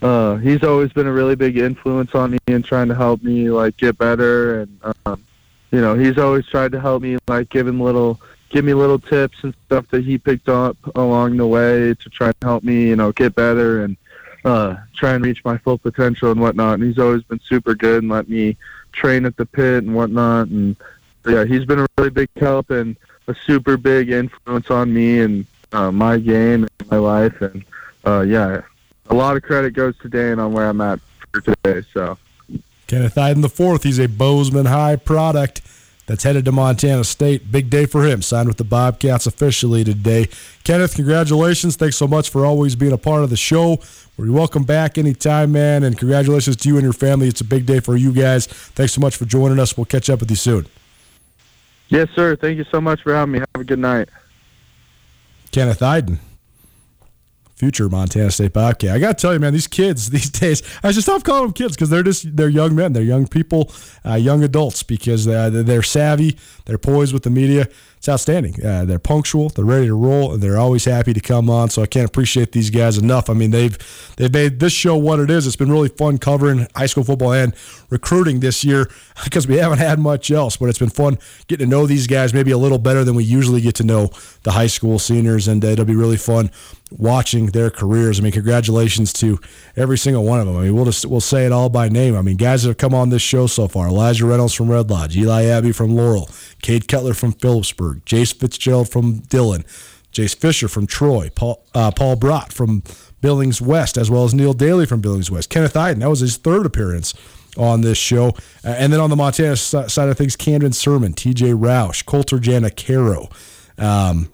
uh, 0.00 0.36
he's 0.36 0.62
always 0.62 0.90
been 0.92 1.06
a 1.06 1.12
really 1.12 1.36
big 1.36 1.58
influence 1.58 2.14
on 2.14 2.30
me 2.30 2.38
and 2.46 2.64
trying 2.64 2.88
to 2.88 2.94
help 2.94 3.22
me 3.22 3.50
like 3.50 3.76
get 3.76 3.98
better. 3.98 4.62
And 4.62 4.94
um, 5.04 5.22
you 5.70 5.82
know, 5.82 5.94
he's 5.94 6.16
always 6.16 6.46
tried 6.46 6.72
to 6.72 6.80
help 6.80 7.02
me, 7.02 7.18
like 7.28 7.50
give 7.50 7.66
him 7.66 7.78
little, 7.78 8.18
give 8.48 8.64
me 8.64 8.72
little 8.72 8.98
tips 8.98 9.44
and 9.44 9.54
stuff 9.66 9.86
that 9.88 10.02
he 10.02 10.16
picked 10.16 10.48
up 10.48 10.78
along 10.94 11.36
the 11.36 11.46
way 11.46 11.94
to 11.94 12.08
try 12.08 12.28
and 12.28 12.36
help 12.40 12.64
me, 12.64 12.88
you 12.88 12.96
know, 12.96 13.12
get 13.12 13.34
better 13.34 13.84
and 13.84 13.98
uh, 14.46 14.76
try 14.96 15.12
and 15.12 15.22
reach 15.22 15.44
my 15.44 15.58
full 15.58 15.76
potential 15.76 16.30
and 16.30 16.40
whatnot. 16.40 16.74
And 16.74 16.84
he's 16.84 16.98
always 16.98 17.22
been 17.24 17.40
super 17.40 17.74
good 17.74 18.02
and 18.02 18.10
let 18.10 18.30
me 18.30 18.56
train 18.92 19.26
at 19.26 19.36
the 19.36 19.44
pit 19.44 19.84
and 19.84 19.94
whatnot. 19.94 20.48
And 20.48 20.74
yeah, 21.28 21.44
he's 21.44 21.66
been 21.66 21.80
a 21.80 21.86
really 21.98 22.08
big 22.08 22.30
help 22.36 22.70
and 22.70 22.96
a 23.28 23.34
super 23.46 23.76
big 23.76 24.08
influence 24.08 24.70
on 24.70 24.92
me 24.94 25.20
and 25.20 25.46
uh, 25.72 25.90
my 25.90 26.18
game 26.18 26.68
and 26.78 26.90
my 26.90 26.98
life. 26.98 27.40
And 27.40 27.64
uh, 28.04 28.20
yeah, 28.20 28.62
a 29.08 29.14
lot 29.14 29.36
of 29.36 29.42
credit 29.42 29.72
goes 29.74 29.96
to 29.98 30.08
Dane 30.08 30.38
on 30.38 30.52
where 30.52 30.68
I'm 30.68 30.80
at 30.80 31.00
for 31.32 31.40
today. 31.40 31.86
So 31.92 32.18
Kenneth 32.86 33.14
Eiden 33.14 33.42
the 33.42 33.48
fourth. 33.48 33.82
He's 33.82 33.98
a 33.98 34.08
Bozeman 34.08 34.66
High 34.66 34.96
product 34.96 35.62
that's 36.06 36.24
headed 36.24 36.44
to 36.44 36.52
Montana 36.52 37.04
State. 37.04 37.52
Big 37.52 37.70
day 37.70 37.86
for 37.86 38.04
him. 38.04 38.20
Signed 38.20 38.48
with 38.48 38.56
the 38.56 38.64
Bobcats 38.64 39.28
officially 39.28 39.84
today. 39.84 40.28
Kenneth, 40.64 40.96
congratulations. 40.96 41.76
Thanks 41.76 41.96
so 41.96 42.08
much 42.08 42.30
for 42.30 42.44
always 42.44 42.74
being 42.74 42.90
a 42.92 42.98
part 42.98 43.22
of 43.22 43.30
the 43.30 43.36
show. 43.36 43.78
We're 44.16 44.32
welcome 44.32 44.64
back 44.64 44.98
anytime, 44.98 45.52
man. 45.52 45.84
And 45.84 45.96
congratulations 45.96 46.56
to 46.56 46.68
you 46.68 46.78
and 46.78 46.82
your 46.82 46.92
family. 46.92 47.28
It's 47.28 47.40
a 47.40 47.44
big 47.44 47.64
day 47.64 47.78
for 47.78 47.96
you 47.96 48.12
guys. 48.12 48.48
Thanks 48.48 48.92
so 48.92 49.00
much 49.00 49.16
for 49.16 49.24
joining 49.24 49.60
us. 49.60 49.76
We'll 49.76 49.86
catch 49.86 50.10
up 50.10 50.18
with 50.18 50.30
you 50.30 50.36
soon. 50.36 50.66
Yes, 51.90 52.08
sir. 52.14 52.34
Thank 52.34 52.58
you 52.58 52.64
so 52.70 52.80
much 52.80 53.02
for 53.02 53.14
having 53.14 53.32
me. 53.32 53.38
Have 53.38 53.48
a 53.54 53.64
good 53.64 53.78
night. 53.78 54.08
Kenneth 55.52 55.80
Eiden 55.80 56.18
future 57.60 57.90
Montana 57.90 58.30
State 58.30 58.54
Bobcat. 58.54 58.96
I 58.96 58.98
got 58.98 59.18
to 59.18 59.20
tell 59.20 59.34
you, 59.34 59.38
man, 59.38 59.52
these 59.52 59.66
kids 59.66 60.08
these 60.16 60.30
days, 60.30 60.62
I 60.82 60.92
should 60.92 61.02
stop 61.02 61.22
calling 61.22 61.42
them 61.42 61.52
kids 61.52 61.76
because 61.76 61.90
they're 61.90 62.02
just 62.02 62.34
they're 62.34 62.48
young 62.48 62.74
men, 62.74 62.94
they're 62.94 63.02
young 63.02 63.28
people, 63.28 63.70
uh, 64.04 64.14
young 64.14 64.42
adults 64.42 64.82
because 64.82 65.28
uh, 65.28 65.50
they're 65.50 65.82
savvy, 65.82 66.38
they're 66.64 66.78
poised 66.78 67.12
with 67.12 67.22
the 67.22 67.30
media. 67.30 67.68
It's 68.00 68.08
outstanding. 68.08 68.64
Uh, 68.64 68.86
they're 68.86 68.98
punctual, 68.98 69.50
they're 69.50 69.62
ready 69.62 69.88
to 69.88 69.94
roll, 69.94 70.32
and 70.32 70.42
they're 70.42 70.56
always 70.56 70.86
happy 70.86 71.12
to 71.12 71.20
come 71.20 71.50
on. 71.50 71.68
So 71.68 71.82
I 71.82 71.86
can't 71.86 72.08
appreciate 72.08 72.52
these 72.52 72.70
guys 72.70 72.96
enough. 72.96 73.28
I 73.28 73.34
mean, 73.34 73.50
they've 73.50 73.76
they've 74.16 74.32
made 74.32 74.58
this 74.58 74.72
show 74.72 74.96
what 74.96 75.20
it 75.20 75.30
is. 75.30 75.46
It's 75.46 75.54
been 75.54 75.70
really 75.70 75.90
fun 75.90 76.16
covering 76.16 76.66
high 76.74 76.86
school 76.86 77.04
football 77.04 77.34
and 77.34 77.54
recruiting 77.90 78.40
this 78.40 78.64
year 78.64 78.90
because 79.24 79.46
we 79.46 79.58
haven't 79.58 79.80
had 79.80 79.98
much 79.98 80.30
else. 80.30 80.56
But 80.56 80.70
it's 80.70 80.78
been 80.78 80.88
fun 80.88 81.18
getting 81.46 81.66
to 81.66 81.70
know 81.70 81.86
these 81.86 82.06
guys 82.06 82.32
maybe 82.32 82.52
a 82.52 82.56
little 82.56 82.78
better 82.78 83.04
than 83.04 83.16
we 83.16 83.24
usually 83.24 83.60
get 83.60 83.74
to 83.74 83.84
know 83.84 84.08
the 84.44 84.52
high 84.52 84.66
school 84.66 84.98
seniors, 84.98 85.46
and 85.46 85.62
uh, 85.62 85.68
it'll 85.68 85.84
be 85.84 85.94
really 85.94 86.16
fun 86.16 86.50
watching 86.90 87.46
their 87.46 87.70
careers. 87.70 88.18
I 88.18 88.22
mean, 88.22 88.32
congratulations 88.32 89.12
to 89.14 89.38
every 89.76 89.98
single 89.98 90.24
one 90.24 90.40
of 90.40 90.46
them. 90.46 90.56
I 90.56 90.62
mean, 90.62 90.74
we'll 90.74 90.84
just 90.84 91.06
we'll 91.06 91.20
say 91.20 91.46
it 91.46 91.52
all 91.52 91.68
by 91.68 91.88
name. 91.88 92.16
I 92.16 92.22
mean, 92.22 92.36
guys 92.36 92.62
that 92.62 92.70
have 92.70 92.78
come 92.78 92.94
on 92.94 93.10
this 93.10 93.22
show 93.22 93.46
so 93.46 93.68
far: 93.68 93.88
Elijah 93.88 94.26
Reynolds 94.26 94.54
from 94.54 94.70
Red 94.70 94.90
Lodge, 94.90 95.16
Eli 95.16 95.44
Abbey 95.44 95.72
from 95.72 95.94
Laurel, 95.94 96.28
Cade 96.62 96.88
Cutler 96.88 97.14
from 97.14 97.32
Philipsburg, 97.32 97.89
Jace 97.94 98.34
Fitzgerald 98.34 98.88
from 98.88 99.20
Dillon, 99.20 99.64
Jace 100.12 100.36
Fisher 100.36 100.68
from 100.68 100.86
Troy, 100.86 101.30
Paul 101.34 101.64
uh, 101.74 101.90
Paul 101.90 102.16
Brott 102.16 102.52
from 102.52 102.82
Billings 103.20 103.60
West, 103.60 103.96
as 103.96 104.10
well 104.10 104.24
as 104.24 104.34
Neil 104.34 104.52
Daly 104.52 104.86
from 104.86 105.00
Billings 105.00 105.30
West. 105.30 105.50
Kenneth 105.50 105.74
Eiden, 105.74 106.00
that 106.00 106.08
was 106.08 106.20
his 106.20 106.36
third 106.36 106.66
appearance 106.66 107.14
on 107.56 107.80
this 107.82 107.98
show. 107.98 108.28
Uh, 108.64 108.74
and 108.78 108.92
then 108.92 109.00
on 109.00 109.10
the 109.10 109.16
Montana 109.16 109.56
side 109.56 110.08
of 110.08 110.16
things, 110.16 110.36
Camden 110.36 110.72
Sirmon, 110.72 111.14
TJ 111.14 111.58
Roush, 111.58 112.04
Colter 112.04 112.38
Janicaro. 112.38 113.30
Um, 113.78 114.30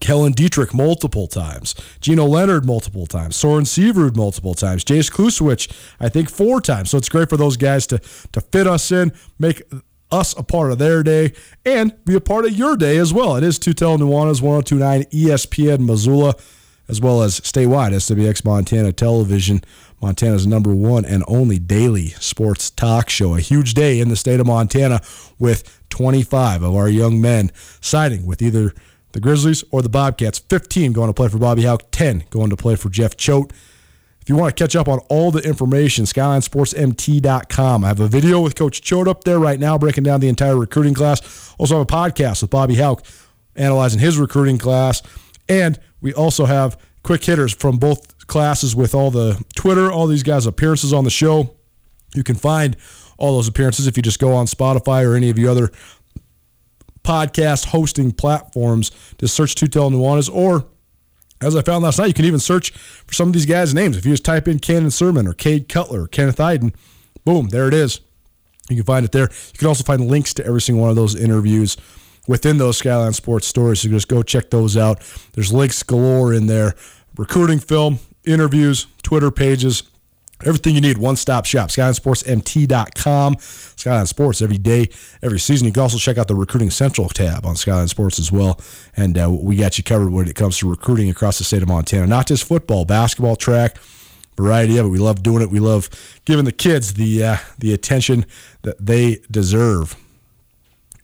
Kellen 0.00 0.32
Dietrich 0.32 0.74
multiple 0.74 1.26
times, 1.26 1.74
Gino 2.00 2.24
Leonard 2.24 2.66
multiple 2.66 3.06
times, 3.06 3.36
Soren 3.36 3.64
Seavrud 3.64 4.16
multiple 4.16 4.54
times, 4.54 4.84
Jace 4.84 5.10
Kluswich, 5.10 5.72
I 6.00 6.08
think 6.08 6.28
four 6.28 6.60
times. 6.60 6.90
So 6.90 6.98
it's 6.98 7.08
great 7.08 7.30
for 7.30 7.36
those 7.36 7.56
guys 7.56 7.86
to 7.88 7.98
to 8.32 8.40
fit 8.40 8.66
us 8.66 8.90
in, 8.92 9.12
make 9.38 9.62
us 10.10 10.36
a 10.38 10.42
part 10.42 10.72
of 10.72 10.78
their 10.78 11.02
day, 11.02 11.32
and 11.64 11.92
be 12.04 12.14
a 12.14 12.20
part 12.20 12.44
of 12.44 12.52
your 12.52 12.76
day 12.76 12.96
as 12.98 13.12
well. 13.12 13.36
It 13.36 13.44
is 13.44 13.58
Tootell 13.58 13.98
Nuanez 13.98 14.40
1029 14.40 15.04
ESPN 15.04 15.86
Missoula, 15.86 16.34
as 16.88 17.00
well 17.00 17.22
as 17.22 17.40
statewide 17.40 17.92
SWX 17.92 18.44
Montana 18.44 18.92
Television, 18.92 19.62
Montana's 20.00 20.46
number 20.46 20.74
one 20.74 21.04
and 21.04 21.24
only 21.26 21.58
daily 21.58 22.08
sports 22.10 22.70
talk 22.70 23.08
show. 23.08 23.34
A 23.34 23.40
huge 23.40 23.74
day 23.74 23.98
in 23.98 24.08
the 24.08 24.16
state 24.16 24.40
of 24.40 24.46
Montana 24.46 25.00
with 25.38 25.82
25 25.88 26.62
of 26.62 26.74
our 26.74 26.88
young 26.88 27.20
men 27.20 27.50
signing 27.80 28.26
with 28.26 28.42
either 28.42 28.72
the 29.12 29.20
Grizzlies 29.20 29.64
or 29.70 29.82
the 29.82 29.88
Bobcats. 29.88 30.38
15 30.38 30.92
going 30.92 31.08
to 31.08 31.14
play 31.14 31.28
for 31.28 31.38
Bobby 31.38 31.62
Hauck, 31.62 31.90
10 31.90 32.24
going 32.30 32.50
to 32.50 32.56
play 32.56 32.76
for 32.76 32.90
Jeff 32.90 33.16
Choate. 33.16 33.52
If 34.26 34.30
you 34.30 34.34
want 34.34 34.56
to 34.56 34.60
catch 34.60 34.74
up 34.74 34.88
on 34.88 34.98
all 35.08 35.30
the 35.30 35.38
information, 35.38 36.04
SkylineSportsMT.com. 36.04 37.84
I 37.84 37.86
have 37.86 38.00
a 38.00 38.08
video 38.08 38.40
with 38.40 38.56
Coach 38.56 38.82
Choate 38.82 39.06
up 39.06 39.22
there 39.22 39.38
right 39.38 39.60
now 39.60 39.78
breaking 39.78 40.02
down 40.02 40.18
the 40.18 40.26
entire 40.26 40.56
recruiting 40.56 40.94
class. 40.94 41.54
Also 41.58 41.78
have 41.78 41.82
a 41.82 41.86
podcast 41.86 42.42
with 42.42 42.50
Bobby 42.50 42.74
Hauck 42.74 43.06
analyzing 43.54 44.00
his 44.00 44.18
recruiting 44.18 44.58
class. 44.58 45.00
And 45.48 45.78
we 46.00 46.12
also 46.12 46.44
have 46.44 46.76
quick 47.04 47.22
hitters 47.22 47.54
from 47.54 47.76
both 47.76 48.26
classes 48.26 48.74
with 48.74 48.96
all 48.96 49.12
the 49.12 49.40
Twitter, 49.54 49.92
all 49.92 50.08
these 50.08 50.24
guys' 50.24 50.44
appearances 50.44 50.92
on 50.92 51.04
the 51.04 51.10
show. 51.10 51.54
You 52.12 52.24
can 52.24 52.34
find 52.34 52.76
all 53.18 53.36
those 53.36 53.46
appearances 53.46 53.86
if 53.86 53.96
you 53.96 54.02
just 54.02 54.18
go 54.18 54.34
on 54.34 54.46
Spotify 54.46 55.08
or 55.08 55.14
any 55.14 55.30
of 55.30 55.36
the 55.36 55.46
other 55.46 55.70
podcast 57.04 57.66
hosting 57.66 58.10
platforms. 58.10 58.90
Just 59.18 59.36
search 59.36 59.54
Tootell 59.54 59.92
Nuanez, 59.92 60.28
or 60.28 60.66
as 61.40 61.54
I 61.54 61.62
found 61.62 61.84
last 61.84 61.98
night, 61.98 62.06
you 62.06 62.14
can 62.14 62.24
even 62.24 62.40
search 62.40 62.70
for 62.70 63.14
some 63.14 63.28
of 63.28 63.34
these 63.34 63.46
guys' 63.46 63.74
names. 63.74 63.96
If 63.96 64.06
you 64.06 64.12
just 64.12 64.24
type 64.24 64.48
in 64.48 64.58
Camden 64.58 64.90
Sirmon 64.90 65.28
or 65.28 65.34
Cade 65.34 65.68
Cutler 65.68 66.02
or 66.02 66.08
Kenneth 66.08 66.38
Eiden, 66.38 66.74
boom, 67.24 67.48
there 67.48 67.68
it 67.68 67.74
is. 67.74 68.00
You 68.68 68.76
can 68.76 68.84
find 68.84 69.04
it 69.04 69.12
there. 69.12 69.28
You 69.52 69.58
can 69.58 69.68
also 69.68 69.84
find 69.84 70.06
links 70.06 70.34
to 70.34 70.46
every 70.46 70.60
single 70.60 70.82
one 70.82 70.90
of 70.90 70.96
those 70.96 71.14
interviews 71.14 71.76
within 72.26 72.58
those 72.58 72.78
Skyline 72.78 73.12
Sports 73.12 73.46
stories. 73.46 73.80
So 73.80 73.88
just 73.88 74.08
go 74.08 74.22
check 74.22 74.50
those 74.50 74.76
out. 74.76 75.02
There's 75.32 75.52
links 75.52 75.82
galore 75.82 76.32
in 76.32 76.46
there. 76.46 76.74
Recruiting 77.16 77.60
film, 77.60 78.00
interviews, 78.24 78.86
Twitter 79.02 79.30
pages, 79.30 79.84
Everything 80.44 80.74
you 80.74 80.82
need, 80.82 80.98
one 80.98 81.16
stop 81.16 81.46
shop. 81.46 81.70
SkylineSportsMT.com. 81.70 83.36
Skyline 83.38 84.06
Sports 84.06 84.42
every 84.42 84.58
day, 84.58 84.88
every 85.22 85.38
season. 85.38 85.66
You 85.66 85.72
can 85.72 85.82
also 85.82 85.96
check 85.96 86.18
out 86.18 86.28
the 86.28 86.34
Recruiting 86.34 86.70
Central 86.70 87.08
tab 87.08 87.46
on 87.46 87.56
Skyline 87.56 87.88
Sports 87.88 88.18
as 88.18 88.30
well. 88.30 88.60
And 88.96 89.16
uh, 89.16 89.30
we 89.30 89.56
got 89.56 89.78
you 89.78 89.84
covered 89.84 90.10
when 90.10 90.28
it 90.28 90.36
comes 90.36 90.58
to 90.58 90.68
recruiting 90.68 91.08
across 91.08 91.38
the 91.38 91.44
state 91.44 91.62
of 91.62 91.68
Montana. 91.68 92.06
Not 92.06 92.26
just 92.26 92.44
football, 92.44 92.84
basketball, 92.84 93.36
track, 93.36 93.78
variety 94.36 94.76
of 94.76 94.86
it. 94.86 94.90
We 94.90 94.98
love 94.98 95.22
doing 95.22 95.42
it. 95.42 95.50
We 95.50 95.60
love 95.60 95.88
giving 96.26 96.44
the 96.44 96.52
kids 96.52 96.94
the 96.94 97.24
uh, 97.24 97.36
the 97.58 97.72
attention 97.72 98.26
that 98.62 98.76
they 98.84 99.22
deserve. 99.30 99.96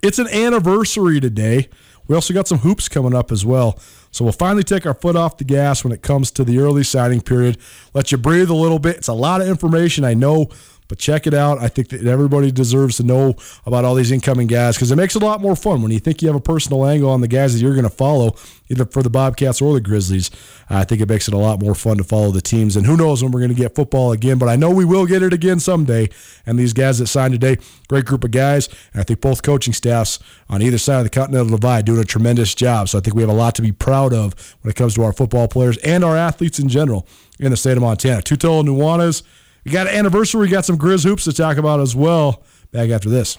It's 0.02 0.18
an 0.18 0.28
anniversary 0.28 1.20
today. 1.20 1.68
We 2.08 2.14
also 2.14 2.34
got 2.34 2.48
some 2.48 2.58
hoops 2.58 2.88
coming 2.88 3.14
up 3.14 3.32
as 3.32 3.44
well. 3.44 3.78
So 4.10 4.24
we'll 4.24 4.32
finally 4.32 4.62
take 4.62 4.84
our 4.84 4.94
foot 4.94 5.16
off 5.16 5.38
the 5.38 5.44
gas 5.44 5.84
when 5.84 5.92
it 5.92 6.02
comes 6.02 6.30
to 6.32 6.44
the 6.44 6.58
early 6.58 6.84
signing 6.84 7.20
period. 7.20 7.58
Let 7.94 8.12
you 8.12 8.18
breathe 8.18 8.50
a 8.50 8.54
little 8.54 8.78
bit. 8.78 8.96
It's 8.96 9.08
a 9.08 9.14
lot 9.14 9.40
of 9.40 9.48
information, 9.48 10.04
I 10.04 10.14
know, 10.14 10.48
But 10.92 10.98
check 10.98 11.26
it 11.26 11.32
out. 11.32 11.56
I 11.56 11.68
think 11.68 11.88
that 11.88 12.04
everybody 12.04 12.52
deserves 12.52 12.98
to 12.98 13.02
know 13.02 13.34
about 13.64 13.86
all 13.86 13.94
these 13.94 14.12
incoming 14.12 14.46
guys 14.46 14.76
because 14.76 14.90
it 14.90 14.96
makes 14.96 15.16
it 15.16 15.22
a 15.22 15.24
lot 15.24 15.40
more 15.40 15.56
fun 15.56 15.80
when 15.80 15.90
you 15.90 15.98
think 15.98 16.20
you 16.20 16.28
have 16.28 16.36
a 16.36 16.40
personal 16.40 16.84
angle 16.84 17.08
on 17.08 17.22
the 17.22 17.28
guys 17.28 17.54
that 17.54 17.60
you're 17.60 17.72
going 17.72 17.84
to 17.84 17.88
follow, 17.88 18.36
either 18.68 18.84
for 18.84 19.02
the 19.02 19.08
Bobcats 19.08 19.62
or 19.62 19.72
the 19.72 19.80
Grizzlies. 19.80 20.30
I 20.68 20.84
think 20.84 21.00
it 21.00 21.08
makes 21.08 21.28
it 21.28 21.32
a 21.32 21.38
lot 21.38 21.62
more 21.62 21.74
fun 21.74 21.96
to 21.96 22.04
follow 22.04 22.30
the 22.30 22.42
teams. 22.42 22.76
And 22.76 22.84
who 22.84 22.98
knows 22.98 23.22
when 23.22 23.32
we're 23.32 23.40
going 23.40 23.54
to 23.54 23.58
get 23.58 23.74
football 23.74 24.12
again, 24.12 24.36
but 24.36 24.50
I 24.50 24.56
know 24.56 24.68
we 24.68 24.84
will 24.84 25.06
get 25.06 25.22
it 25.22 25.32
again 25.32 25.60
someday. 25.60 26.10
And 26.44 26.58
these 26.58 26.74
guys 26.74 26.98
that 26.98 27.06
signed 27.06 27.32
today, 27.32 27.56
great 27.88 28.04
group 28.04 28.22
of 28.22 28.30
guys. 28.30 28.68
And 28.92 29.00
I 29.00 29.02
think 29.02 29.22
both 29.22 29.42
coaching 29.42 29.72
staffs 29.72 30.18
on 30.50 30.60
either 30.60 30.76
side 30.76 30.98
of 30.98 31.04
the 31.04 31.10
Continental 31.10 31.56
Divide 31.56 31.86
doing 31.86 32.02
a 32.02 32.04
tremendous 32.04 32.54
job. 32.54 32.90
So 32.90 32.98
I 32.98 33.00
think 33.00 33.16
we 33.16 33.22
have 33.22 33.30
a 33.30 33.32
lot 33.32 33.54
to 33.54 33.62
be 33.62 33.72
proud 33.72 34.12
of 34.12 34.34
when 34.60 34.70
it 34.70 34.76
comes 34.76 34.94
to 34.96 35.04
our 35.04 35.14
football 35.14 35.48
players 35.48 35.78
and 35.78 36.04
our 36.04 36.18
athletes 36.18 36.58
in 36.58 36.68
general 36.68 37.08
in 37.40 37.50
the 37.50 37.56
state 37.56 37.78
of 37.78 37.82
Montana. 37.82 38.20
Tootell 38.20 38.62
Nuanez. 38.62 39.22
We 39.64 39.70
got 39.70 39.86
an 39.86 39.94
anniversary. 39.94 40.42
We 40.42 40.48
got 40.48 40.64
some 40.64 40.78
Grizz 40.78 41.04
hoops 41.04 41.24
to 41.24 41.32
talk 41.32 41.56
about 41.56 41.80
as 41.80 41.94
well. 41.94 42.42
Back 42.72 42.90
after 42.90 43.08
this. 43.08 43.38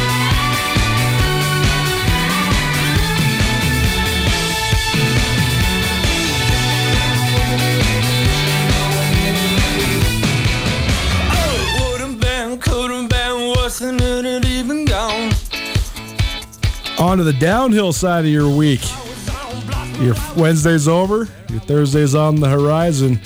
On 17.11 17.17
to 17.17 17.25
the 17.25 17.33
downhill 17.33 17.91
side 17.91 18.23
of 18.23 18.31
your 18.31 18.49
week. 18.49 18.79
Your 19.99 20.15
Wednesday's 20.37 20.87
over, 20.87 21.27
your 21.49 21.59
Thursday's 21.59 22.15
on 22.15 22.37
the 22.37 22.47
horizon. 22.47 23.19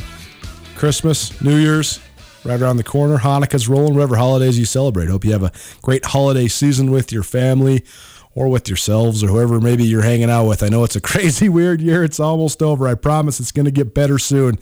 Christmas, 0.75 1.39
New 1.39 1.57
Year's, 1.57 1.99
right 2.43 2.59
around 2.59 2.77
the 2.77 2.83
corner. 2.83 3.19
Hanukkah's 3.19 3.67
rolling, 3.67 3.93
whatever 3.93 4.15
holidays 4.15 4.57
you 4.57 4.65
celebrate. 4.65 5.07
Hope 5.07 5.23
you 5.23 5.33
have 5.33 5.43
a 5.43 5.51
great 5.83 6.03
holiday 6.03 6.47
season 6.47 6.89
with 6.89 7.11
your 7.11 7.21
family 7.21 7.85
or 8.33 8.47
with 8.47 8.67
yourselves 8.67 9.23
or 9.23 9.27
whoever 9.27 9.61
maybe 9.61 9.83
you're 9.83 10.01
hanging 10.01 10.31
out 10.31 10.47
with. 10.47 10.63
I 10.63 10.69
know 10.69 10.83
it's 10.83 10.95
a 10.95 11.01
crazy, 11.11 11.47
weird 11.47 11.79
year. 11.79 12.03
It's 12.03 12.19
almost 12.19 12.63
over. 12.63 12.87
I 12.87 12.95
promise 12.95 13.39
it's 13.39 13.51
going 13.51 13.65
to 13.65 13.71
get 13.71 13.93
better 13.93 14.17
soon. 14.17 14.57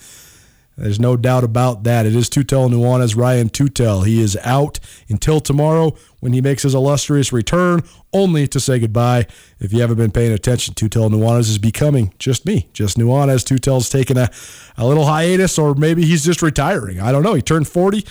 There's 0.76 0.99
no 0.99 1.15
doubt 1.15 1.43
about 1.43 1.84
that. 1.84 2.05
It 2.05 2.15
is 2.15 2.30
Tootell 2.30 2.69
Nuanez, 2.69 3.15
Ryan 3.15 3.49
Tootell. 3.49 4.05
He 4.05 4.19
is 4.19 4.36
out 4.43 4.80
until 5.07 5.39
tomorrow 5.39 5.95
when 6.19 6.34
he 6.34 6.41
makes 6.41 6.63
his 6.63 6.74
illustrious 6.74 7.32
return, 7.32 7.84
only 8.11 8.47
to 8.47 8.59
say 8.59 8.80
goodbye. 8.80 9.28
If 9.59 9.71
you 9.71 9.82
haven't 9.82 9.97
been 9.97 10.11
paying 10.11 10.32
attention, 10.32 10.74
Tootell 10.74 11.11
Nuanez 11.11 11.49
is 11.49 11.59
becoming 11.59 12.13
just 12.17 12.45
me, 12.45 12.69
just 12.74 12.97
Nuanez. 12.97 13.43
Tootell's 13.43 13.89
taking 13.89 14.17
a, 14.17 14.32
a 14.76 14.88
little 14.88 15.05
hiatus, 15.05 15.59
or 15.59 15.76
maybe 15.76 16.05
he's 16.05 16.24
just 16.24 16.41
retiring. 16.41 16.99
I 16.99 17.11
don't 17.11 17.24
know. 17.24 17.36
He 17.36 17.41
turned 17.41 17.67
40. 17.67 18.03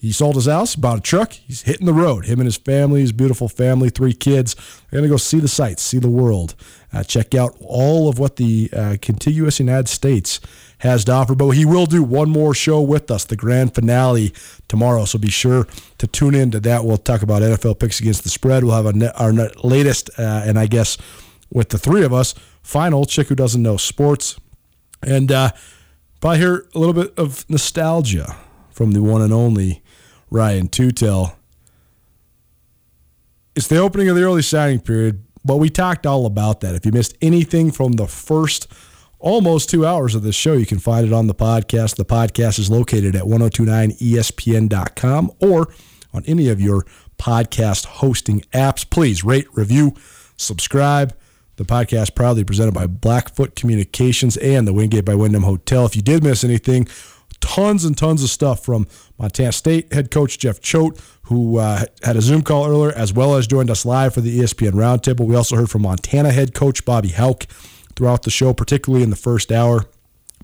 He 0.00 0.12
sold 0.12 0.36
his 0.36 0.46
house, 0.46 0.76
bought 0.76 0.98
a 0.98 1.02
truck. 1.02 1.32
He's 1.32 1.62
hitting 1.62 1.84
the 1.84 1.92
road. 1.92 2.24
Him 2.24 2.40
and 2.40 2.46
his 2.46 2.56
family, 2.56 3.02
his 3.02 3.12
beautiful 3.12 3.50
family, 3.50 3.90
three 3.90 4.14
kids. 4.14 4.54
They're 4.54 5.00
going 5.00 5.02
to 5.08 5.12
go 5.12 5.18
see 5.18 5.40
the 5.40 5.48
sights, 5.48 5.82
see 5.82 5.98
the 5.98 6.08
world, 6.08 6.54
uh, 6.90 7.02
check 7.04 7.34
out 7.34 7.54
all 7.60 8.08
of 8.08 8.18
what 8.18 8.36
the 8.36 8.70
uh, 8.74 8.96
contiguous 9.02 9.60
United 9.60 9.88
States 9.88 10.40
has 10.80 11.04
to 11.04 11.12
offer. 11.12 11.34
But 11.34 11.50
he 11.50 11.64
will 11.64 11.86
do 11.86 12.02
one 12.02 12.28
more 12.28 12.54
show 12.54 12.80
with 12.80 13.10
us, 13.10 13.24
the 13.24 13.36
grand 13.36 13.74
finale 13.74 14.34
tomorrow. 14.68 15.04
So 15.04 15.18
be 15.18 15.30
sure 15.30 15.66
to 15.98 16.06
tune 16.06 16.34
in 16.34 16.50
to 16.50 16.60
that. 16.60 16.84
We'll 16.84 16.98
talk 16.98 17.22
about 17.22 17.42
NFL 17.42 17.78
picks 17.78 18.00
against 18.00 18.24
the 18.24 18.30
spread. 18.30 18.64
We'll 18.64 18.82
have 18.82 19.14
our 19.16 19.32
latest, 19.62 20.10
uh, 20.18 20.42
and 20.44 20.58
I 20.58 20.66
guess 20.66 20.98
with 21.52 21.70
the 21.70 21.78
three 21.78 22.02
of 22.04 22.12
us, 22.12 22.34
final 22.62 23.04
chick 23.04 23.28
who 23.28 23.34
doesn't 23.34 23.62
know 23.62 23.76
sports, 23.76 24.38
and 25.02 25.30
uh, 25.32 25.50
hear 26.22 26.66
a 26.74 26.78
little 26.78 26.94
bit 26.94 27.12
of 27.18 27.48
nostalgia 27.48 28.36
from 28.70 28.92
the 28.92 29.02
one 29.02 29.22
and 29.22 29.32
only 29.32 29.82
Ryan 30.30 30.68
Tootell. 30.68 31.36
It's 33.56 33.66
the 33.66 33.78
opening 33.78 34.08
of 34.08 34.16
the 34.16 34.22
early 34.22 34.42
signing 34.42 34.80
period, 34.80 35.24
but 35.44 35.56
we 35.56 35.68
talked 35.68 36.06
all 36.06 36.24
about 36.24 36.60
that. 36.60 36.74
If 36.74 36.86
you 36.86 36.92
missed 36.92 37.16
anything 37.20 37.72
from 37.72 37.92
the 37.92 38.06
first 38.06 38.72
almost 39.20 39.70
two 39.70 39.86
hours 39.86 40.14
of 40.14 40.22
this 40.22 40.34
show, 40.34 40.54
you 40.54 40.66
can 40.66 40.78
find 40.78 41.06
it 41.06 41.12
on 41.12 41.26
the 41.26 41.34
podcast. 41.34 41.96
The 41.96 42.04
podcast 42.04 42.58
is 42.58 42.70
located 42.70 43.14
at 43.14 43.24
1029ESPN.com 43.24 45.32
or 45.40 45.72
on 46.12 46.24
any 46.26 46.48
of 46.48 46.60
your 46.60 46.84
podcast 47.18 47.86
hosting 47.86 48.40
apps. 48.52 48.88
Please 48.88 49.22
rate, 49.22 49.46
review, 49.52 49.94
subscribe. 50.36 51.14
The 51.56 51.64
podcast 51.64 52.14
proudly 52.14 52.42
presented 52.42 52.72
by 52.72 52.86
Blackfoot 52.86 53.54
Communications 53.54 54.38
and 54.38 54.66
the 54.66 54.72
Wingate 54.72 55.04
by 55.04 55.14
Wyndham 55.14 55.42
Hotel. 55.42 55.84
If 55.84 55.94
you 55.94 56.00
did 56.00 56.24
miss 56.24 56.42
anything, 56.42 56.88
tons 57.40 57.84
and 57.84 57.98
tons 57.98 58.22
of 58.22 58.30
stuff 58.30 58.64
from 58.64 58.86
Montana 59.18 59.52
State 59.52 59.92
head 59.92 60.10
coach 60.10 60.38
Jeff 60.38 60.60
Choate, 60.60 60.98
who 61.24 61.58
uh, 61.58 61.84
had 62.02 62.16
a 62.16 62.22
Zoom 62.22 62.40
call 62.40 62.66
earlier, 62.66 62.92
as 62.92 63.12
well 63.12 63.36
as 63.36 63.46
joined 63.46 63.70
us 63.70 63.84
live 63.84 64.14
for 64.14 64.22
the 64.22 64.40
ESPN 64.40 64.72
Roundtable. 64.72 65.26
We 65.26 65.36
also 65.36 65.56
heard 65.56 65.68
from 65.68 65.82
Montana 65.82 66.32
head 66.32 66.54
coach 66.54 66.86
Bobby 66.86 67.10
Hauck 67.10 67.44
throughout 68.00 68.22
the 68.22 68.30
show, 68.30 68.54
particularly 68.54 69.02
in 69.04 69.10
the 69.10 69.16
first 69.16 69.52
hour, 69.52 69.84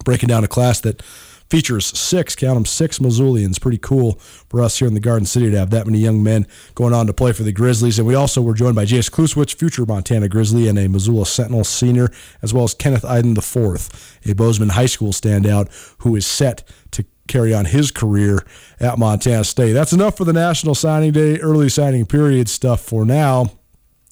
breaking 0.04 0.28
down 0.28 0.44
a 0.44 0.48
class 0.48 0.78
that 0.78 1.00
features 1.48 1.86
six, 1.98 2.36
count 2.36 2.54
them, 2.54 2.66
six 2.66 2.98
Missoulians. 2.98 3.58
Pretty 3.58 3.78
cool 3.78 4.16
for 4.50 4.60
us 4.60 4.78
here 4.78 4.86
in 4.86 4.92
the 4.92 5.00
Garden 5.00 5.24
City 5.24 5.50
to 5.50 5.58
have 5.58 5.70
that 5.70 5.86
many 5.86 5.98
young 5.98 6.22
men 6.22 6.46
going 6.74 6.92
on 6.92 7.06
to 7.06 7.14
play 7.14 7.32
for 7.32 7.44
the 7.44 7.52
Grizzlies. 7.52 7.98
And 7.98 8.06
we 8.06 8.14
also 8.14 8.42
were 8.42 8.52
joined 8.52 8.76
by 8.76 8.84
Jace 8.84 9.10
Kluswich, 9.10 9.54
future 9.54 9.86
Montana 9.86 10.28
Grizzly 10.28 10.68
and 10.68 10.78
a 10.78 10.86
Missoula 10.86 11.24
Sentinel 11.24 11.64
senior, 11.64 12.10
as 12.42 12.52
well 12.52 12.64
as 12.64 12.74
Kenneth 12.74 13.04
Eiden 13.04 13.38
IV, 13.38 13.88
a 14.30 14.34
Bozeman 14.34 14.68
High 14.68 14.84
School 14.84 15.12
standout 15.12 15.96
who 16.00 16.14
is 16.14 16.26
set 16.26 16.62
to 16.90 17.06
carry 17.26 17.54
on 17.54 17.64
his 17.64 17.90
career 17.90 18.44
at 18.80 18.98
Montana 18.98 19.44
State. 19.44 19.72
That's 19.72 19.94
enough 19.94 20.18
for 20.18 20.26
the 20.26 20.34
National 20.34 20.74
Signing 20.74 21.12
Day, 21.12 21.38
early 21.38 21.70
signing 21.70 22.04
period 22.04 22.50
stuff 22.50 22.82
for 22.82 23.06
now. 23.06 23.46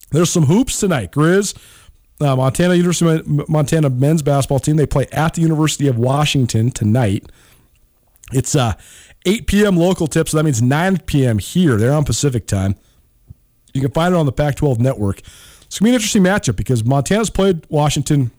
There's 0.09 0.31
some 0.31 0.45
hoops 0.45 0.79
tonight, 0.79 1.11
Grizz. 1.11 1.55
Uh, 2.19 2.35
Montana 2.35 2.75
University 2.75 3.21
Montana 3.49 3.89
men's 3.89 4.21
basketball 4.21 4.59
team. 4.59 4.77
They 4.77 4.85
play 4.85 5.05
at 5.11 5.33
the 5.33 5.41
University 5.41 5.87
of 5.87 5.97
Washington 5.97 6.71
tonight. 6.71 7.25
It's 8.31 8.55
uh, 8.55 8.73
8 9.25 9.47
p.m. 9.47 9.75
local 9.77 10.07
tip, 10.07 10.29
so 10.29 10.37
that 10.37 10.43
means 10.43 10.61
9 10.61 10.99
p.m. 10.99 11.39
here. 11.39 11.77
They're 11.77 11.93
on 11.93 12.05
Pacific 12.05 12.47
time. 12.47 12.75
You 13.73 13.81
can 13.81 13.91
find 13.91 14.13
it 14.13 14.17
on 14.17 14.25
the 14.25 14.31
Pac-12 14.31 14.79
network. 14.79 15.19
It's 15.63 15.79
gonna 15.79 15.87
be 15.87 15.89
an 15.89 15.95
interesting 15.95 16.23
matchup 16.23 16.55
because 16.55 16.85
Montana's 16.85 17.29
played 17.29 17.65
Washington 17.69 18.31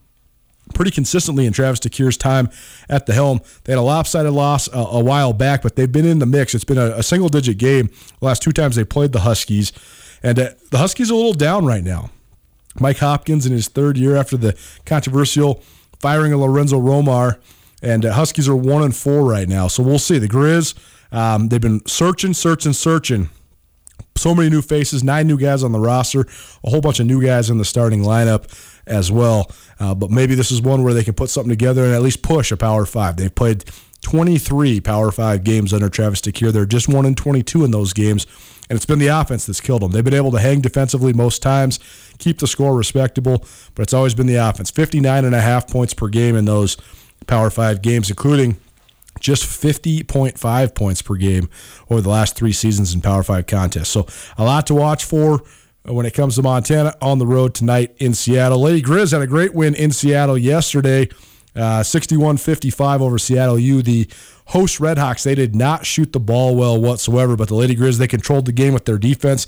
pretty 0.75 0.91
consistently 0.91 1.47
in 1.47 1.53
Travis 1.53 1.81
DeCuire's 1.81 2.17
time 2.17 2.49
at 2.89 3.07
the 3.07 3.13
helm. 3.13 3.41
They 3.65 3.73
had 3.73 3.79
a 3.79 3.83
lopsided 3.83 4.33
loss 4.33 4.69
a, 4.69 4.79
a 4.79 5.05
while 5.05 5.33
back, 5.33 5.63
but 5.63 5.77
they've 5.77 5.91
been 5.91 6.07
in 6.07 6.19
the 6.19 6.27
mix. 6.27 6.55
It's 6.55 6.65
been 6.65 6.79
a, 6.79 6.93
a 6.97 7.03
single-digit 7.03 7.59
game 7.59 7.91
the 8.21 8.25
last 8.25 8.43
two 8.43 8.53
times 8.53 8.77
they 8.77 8.85
played 8.85 9.13
the 9.13 9.21
Huskies, 9.21 9.73
and 10.23 10.39
uh, 10.39 10.51
the 10.71 10.79
Huskies 10.79 11.11
are 11.11 11.15
a 11.15 11.17
little 11.17 11.35
down 11.35 11.67
right 11.67 11.85
now. 11.85 12.11
Mike 12.81 12.99
Hopkins 12.99 13.47
in 13.47 13.53
his 13.53 13.69
third 13.69 13.97
year 13.97 14.17
after 14.17 14.37
the 14.37 14.57
controversial 14.85 15.63
firing 16.01 16.33
of 16.33 16.41
Lorenzo 16.41 16.81
Romar, 16.81 17.39
and 17.83 18.05
uh, 18.05 18.13
Huskies 18.13 18.49
are 18.49 18.57
one 18.57 18.83
and 18.83 18.95
four 18.95 19.25
right 19.25 19.49
now. 19.49 19.69
So 19.69 19.83
we'll 19.83 19.99
see. 19.99 20.19
The 20.19 20.29
Grizz, 20.29 20.75
Um, 21.13 21.49
they've 21.49 21.61
been 21.61 21.81
searching, 21.87 22.35
searching, 22.35 22.73
searching. 22.73 23.31
So 24.17 24.35
many 24.35 24.49
new 24.49 24.63
faces, 24.63 25.05
nine 25.05 25.27
new 25.27 25.39
guys 25.39 25.63
on 25.63 25.73
the 25.73 25.79
roster, 25.79 26.27
a 26.65 26.71
whole 26.71 26.81
bunch 26.81 27.01
of 27.01 27.07
new 27.07 27.23
guys 27.23 27.51
in 27.51 27.59
the 27.59 27.65
starting 27.67 28.03
lineup 28.03 28.47
as 28.87 29.13
well. 29.13 29.51
Uh, 29.79 29.95
but 29.95 30.11
maybe 30.11 30.35
this 30.35 30.51
is 30.51 30.63
one 30.63 30.83
where 30.83 30.95
they 30.95 31.05
can 31.05 31.13
put 31.15 31.29
something 31.29 31.51
together 31.51 31.85
and 31.85 31.95
at 31.95 32.01
least 32.03 32.23
push 32.23 32.51
a 32.51 32.57
Power 32.57 32.87
Five. 32.87 33.17
They've 33.17 33.35
played 33.35 33.65
23 34.03 34.81
Power 34.81 35.11
Five 35.13 35.45
games 35.45 35.73
under 35.73 35.89
Travis 35.89 36.21
DeCuire. 36.23 36.53
They're 36.53 36.65
just 36.67 36.89
one 36.89 37.05
in 37.05 37.15
22 37.15 37.65
in 37.65 37.73
those 37.73 37.93
games, 37.93 38.27
and 38.69 38.77
it's 38.77 38.87
been 38.87 38.99
the 38.99 39.09
offense 39.09 39.47
that's 39.47 39.61
killed 39.61 39.83
them. 39.83 39.93
They've 39.93 40.05
been 40.05 40.15
able 40.15 40.33
to 40.33 40.41
hang 40.41 40.61
defensively 40.61 41.13
most 41.13 41.43
times, 41.43 41.79
keep 42.19 42.39
the 42.39 42.47
score 42.47 42.77
respectable, 42.77 43.45
but 43.75 43.83
it's 43.83 43.95
always 43.95 44.15
been 44.15 44.27
the 44.27 44.37
offense. 44.37 44.71
59 44.71 45.25
and 45.25 45.35
a 45.35 45.41
half 45.41 45.69
points 45.69 45.95
per 45.95 46.09
game 46.09 46.37
in 46.37 46.45
those 46.45 46.77
Power 47.27 47.51
Five 47.51 47.83
games, 47.83 48.11
including 48.11 48.57
just 49.21 49.45
50.5 49.45 50.75
points 50.75 51.03
per 51.03 51.15
game 51.15 51.49
over 51.89 52.01
the 52.01 52.09
last 52.09 52.37
three 52.37 52.53
seasons 52.53 52.95
in 52.95 53.01
Power 53.01 53.23
5 53.23 53.47
contests. 53.47 53.89
So 53.89 54.07
a 54.37 54.45
lot 54.45 54.67
to 54.67 54.75
watch 54.75 55.05
for 55.05 55.43
when 55.85 56.07
it 56.07 56.15
comes 56.15 56.35
to 56.37 56.43
Montana 56.43 56.95
on 57.01 57.19
the 57.19 57.27
road 57.27 57.55
tonight 57.55 57.95
in 57.99 58.15
Seattle. 58.15 58.61
Lady 58.61 58.83
Grizz 58.83 59.13
had 59.13 59.23
a 59.23 59.27
great 59.27 59.55
win 59.55 59.75
in 59.75 59.91
Seattle 59.93 60.37
yesterday, 60.37 61.09
uh, 61.57 61.83
61 61.83 62.37
55 62.37 63.03
over 63.03 63.19
Seattle 63.19 63.59
U. 63.59 63.83
The 63.83 64.09
host 64.47 64.79
Redhawks, 64.79 65.25
they 65.25 65.35
did 65.35 65.55
not 65.57 65.87
shoot 65.87 66.13
the 66.13 66.21
ball 66.21 66.55
well 66.55 66.81
whatsoever, 66.81 67.37
but 67.37 67.49
the 67.49 67.55
Lady 67.55 67.75
Grizz, 67.75 67.99
they 67.99 68.07
controlled 68.07 68.47
the 68.47 68.53
game 68.53 68.73
with 68.75 68.85
their 68.85 68.99
defense 68.99 69.47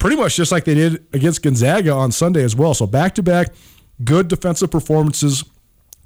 pretty 0.00 0.16
much 0.16 0.34
just 0.34 0.50
like 0.50 0.64
they 0.64 0.74
did 0.74 1.04
against 1.12 1.42
Gonzaga 1.42 1.92
on 1.92 2.10
Sunday 2.10 2.42
as 2.42 2.56
well. 2.56 2.74
So 2.74 2.88
back 2.88 3.14
to 3.14 3.22
back 3.22 3.54
good 4.02 4.26
defensive 4.26 4.70
performances 4.70 5.44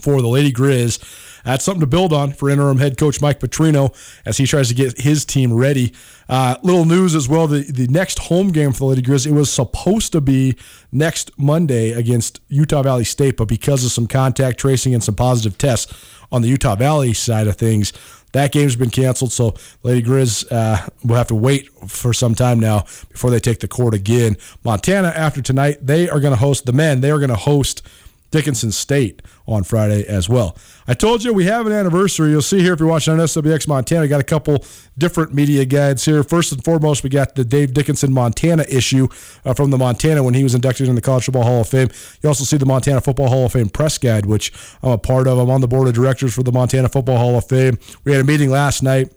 for 0.00 0.20
the 0.20 0.28
Lady 0.28 0.52
Grizz. 0.52 1.33
That's 1.44 1.64
something 1.64 1.80
to 1.80 1.86
build 1.86 2.12
on 2.12 2.32
for 2.32 2.50
interim 2.50 2.78
head 2.78 2.96
coach 2.96 3.20
Mike 3.20 3.40
Petrino 3.40 3.94
as 4.24 4.38
he 4.38 4.46
tries 4.46 4.68
to 4.68 4.74
get 4.74 5.00
his 5.00 5.24
team 5.24 5.52
ready. 5.52 5.92
Uh, 6.28 6.56
little 6.62 6.84
news 6.84 7.14
as 7.14 7.28
well: 7.28 7.46
the 7.46 7.62
the 7.62 7.86
next 7.88 8.18
home 8.18 8.50
game 8.50 8.72
for 8.72 8.78
the 8.78 8.86
Lady 8.86 9.02
Grizz 9.02 9.26
it 9.26 9.32
was 9.32 9.52
supposed 9.52 10.12
to 10.12 10.20
be 10.20 10.56
next 10.90 11.30
Monday 11.38 11.92
against 11.92 12.40
Utah 12.48 12.82
Valley 12.82 13.04
State, 13.04 13.36
but 13.36 13.46
because 13.46 13.84
of 13.84 13.90
some 13.90 14.06
contact 14.06 14.58
tracing 14.58 14.94
and 14.94 15.04
some 15.04 15.14
positive 15.14 15.58
tests 15.58 15.92
on 16.32 16.42
the 16.42 16.48
Utah 16.48 16.76
Valley 16.76 17.12
side 17.12 17.46
of 17.46 17.56
things. 17.56 17.92
That 18.32 18.50
game's 18.50 18.74
been 18.74 18.90
canceled, 18.90 19.30
so 19.30 19.54
Lady 19.84 20.04
Grizz 20.04 20.50
uh, 20.50 20.88
will 21.04 21.14
have 21.14 21.28
to 21.28 21.36
wait 21.36 21.68
for 21.88 22.12
some 22.12 22.34
time 22.34 22.58
now 22.58 22.80
before 23.10 23.30
they 23.30 23.38
take 23.38 23.60
the 23.60 23.68
court 23.68 23.94
again. 23.94 24.36
Montana, 24.64 25.12
after 25.14 25.40
tonight, 25.40 25.78
they 25.80 26.10
are 26.10 26.18
going 26.18 26.32
to 26.32 26.40
host 26.40 26.66
the 26.66 26.72
men. 26.72 27.00
They 27.00 27.12
are 27.12 27.18
going 27.18 27.30
to 27.30 27.36
host 27.36 27.86
Dickinson 28.34 28.72
State 28.72 29.22
on 29.46 29.62
Friday 29.62 30.04
as 30.08 30.28
well. 30.28 30.56
I 30.88 30.94
told 30.94 31.22
you 31.22 31.32
we 31.32 31.44
have 31.44 31.68
an 31.68 31.72
anniversary. 31.72 32.30
You'll 32.30 32.42
see 32.42 32.58
here 32.58 32.72
if 32.72 32.80
you're 32.80 32.88
watching 32.88 33.12
on 33.12 33.20
SWX 33.20 33.68
Montana, 33.68 34.00
we 34.00 34.08
got 34.08 34.20
a 34.20 34.24
couple 34.24 34.64
different 34.98 35.32
media 35.32 35.64
guides 35.64 36.04
here. 36.04 36.24
First 36.24 36.50
and 36.50 36.64
foremost, 36.64 37.04
we 37.04 37.10
got 37.10 37.36
the 37.36 37.44
Dave 37.44 37.72
Dickinson 37.72 38.12
Montana 38.12 38.64
issue 38.68 39.06
uh, 39.44 39.54
from 39.54 39.70
the 39.70 39.78
Montana 39.78 40.24
when 40.24 40.34
he 40.34 40.42
was 40.42 40.52
inducted 40.52 40.88
in 40.88 40.96
the 40.96 41.00
College 41.00 41.26
Football 41.26 41.44
Hall 41.44 41.60
of 41.60 41.68
Fame. 41.68 41.90
You 42.22 42.28
also 42.28 42.42
see 42.42 42.56
the 42.56 42.66
Montana 42.66 43.00
Football 43.00 43.28
Hall 43.28 43.46
of 43.46 43.52
Fame 43.52 43.68
press 43.68 43.98
guide, 43.98 44.26
which 44.26 44.52
I'm 44.82 44.90
a 44.90 44.98
part 44.98 45.28
of. 45.28 45.38
I'm 45.38 45.48
on 45.48 45.60
the 45.60 45.68
board 45.68 45.86
of 45.86 45.94
directors 45.94 46.34
for 46.34 46.42
the 46.42 46.50
Montana 46.50 46.88
Football 46.88 47.18
Hall 47.18 47.38
of 47.38 47.46
Fame. 47.46 47.78
We 48.02 48.10
had 48.10 48.20
a 48.20 48.24
meeting 48.24 48.50
last 48.50 48.82
night. 48.82 49.12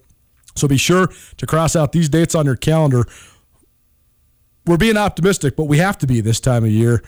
So 0.54 0.68
be 0.68 0.76
sure 0.76 1.08
to 1.38 1.44
cross 1.46 1.74
out 1.74 1.90
these 1.90 2.08
dates 2.08 2.36
on 2.36 2.46
your 2.46 2.56
calendar. 2.56 3.04
We're 4.64 4.76
being 4.76 4.96
optimistic, 4.96 5.56
but 5.56 5.64
we 5.64 5.78
have 5.78 5.98
to 5.98 6.06
be 6.06 6.20
this 6.20 6.38
time 6.38 6.62
of 6.62 6.70
year 6.70 7.02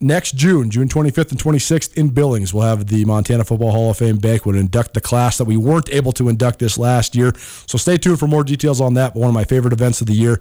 next 0.00 0.34
June, 0.34 0.70
June 0.70 0.88
25th 0.88 1.30
and 1.30 1.40
26th 1.40 1.94
in 1.94 2.08
Billings, 2.08 2.54
we'll 2.54 2.64
have 2.64 2.86
the 2.86 3.04
Montana 3.04 3.44
Football 3.44 3.72
Hall 3.72 3.90
of 3.90 3.98
Fame 3.98 4.18
banquet 4.18 4.54
and 4.54 4.64
induct 4.64 4.94
the 4.94 5.00
class 5.00 5.38
that 5.38 5.44
we 5.44 5.56
weren't 5.56 5.90
able 5.90 6.12
to 6.12 6.28
induct 6.28 6.58
this 6.58 6.78
last 6.78 7.14
year. 7.14 7.32
So 7.66 7.78
stay 7.78 7.96
tuned 7.96 8.18
for 8.18 8.26
more 8.26 8.44
details 8.44 8.80
on 8.80 8.94
that. 8.94 9.14
One 9.14 9.28
of 9.28 9.34
my 9.34 9.44
favorite 9.44 9.72
events 9.72 10.00
of 10.00 10.06
the 10.06 10.14
year. 10.14 10.40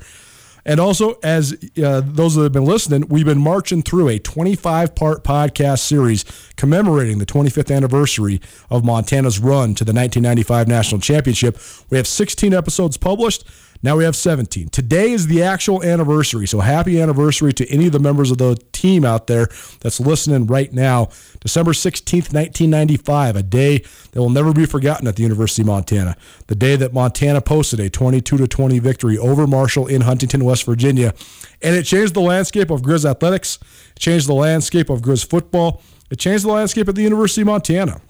And 0.65 0.79
also, 0.79 1.17
as 1.23 1.53
uh, 1.81 2.01
those 2.03 2.35
that 2.35 2.43
have 2.43 2.51
been 2.51 2.65
listening, 2.65 3.07
we've 3.07 3.25
been 3.25 3.41
marching 3.41 3.81
through 3.81 4.09
a 4.09 4.19
25 4.19 4.93
part 4.93 5.23
podcast 5.23 5.79
series 5.79 6.25
commemorating 6.57 7.17
the 7.17 7.25
25th 7.25 7.73
anniversary 7.75 8.41
of 8.69 8.83
Montana's 8.83 9.39
run 9.39 9.73
to 9.75 9.85
the 9.85 9.93
1995 9.93 10.67
National 10.67 11.01
Championship. 11.01 11.57
We 11.89 11.97
have 11.97 12.07
16 12.07 12.53
episodes 12.53 12.97
published. 12.97 13.45
Now 13.81 13.95
we 13.95 14.03
have 14.03 14.15
17. 14.15 14.69
Today 14.69 15.11
is 15.11 15.27
the 15.27 15.41
actual 15.41 15.81
anniversary. 15.83 16.47
So 16.47 16.59
happy 16.59 17.01
anniversary 17.01 17.53
to 17.53 17.69
any 17.69 17.85
of 17.85 17.93
the 17.93 17.99
members 17.99 18.29
of 18.29 18.37
the 18.37 18.55
team 18.73 19.05
out 19.05 19.27
there 19.27 19.47
that's 19.79 20.01
listening 20.01 20.47
right 20.47 20.71
now. 20.73 21.09
December 21.39 21.71
16th, 21.71 22.33
1995, 22.33 23.37
a 23.37 23.43
day 23.43 23.77
that 24.11 24.21
will 24.21 24.29
never 24.29 24.51
be 24.51 24.65
forgotten 24.65 25.07
at 25.07 25.15
the 25.15 25.23
University 25.23 25.61
of 25.61 25.67
Montana. 25.67 26.17
The 26.47 26.55
day 26.55 26.75
that 26.75 26.93
Montana 26.93 27.39
posted 27.39 27.79
a 27.79 27.89
22 27.89 28.37
to 28.37 28.47
20 28.47 28.79
victory 28.79 29.17
over 29.17 29.47
Marshall 29.47 29.87
in 29.87 30.01
Huntington, 30.01 30.43
West 30.43 30.65
Virginia. 30.65 31.13
And 31.61 31.73
it 31.73 31.83
changed 31.83 32.15
the 32.15 32.21
landscape 32.21 32.71
of 32.71 32.81
Grizz 32.81 33.09
athletics, 33.09 33.59
changed 33.97 34.27
the 34.27 34.33
landscape 34.33 34.89
of 34.89 35.01
Grizz 35.01 35.29
football, 35.29 35.81
it 36.09 36.19
changed 36.19 36.43
the 36.43 36.51
landscape 36.51 36.89
at 36.89 36.95
the 36.95 37.03
University 37.03 37.41
of 37.41 37.47
Montana. 37.47 38.01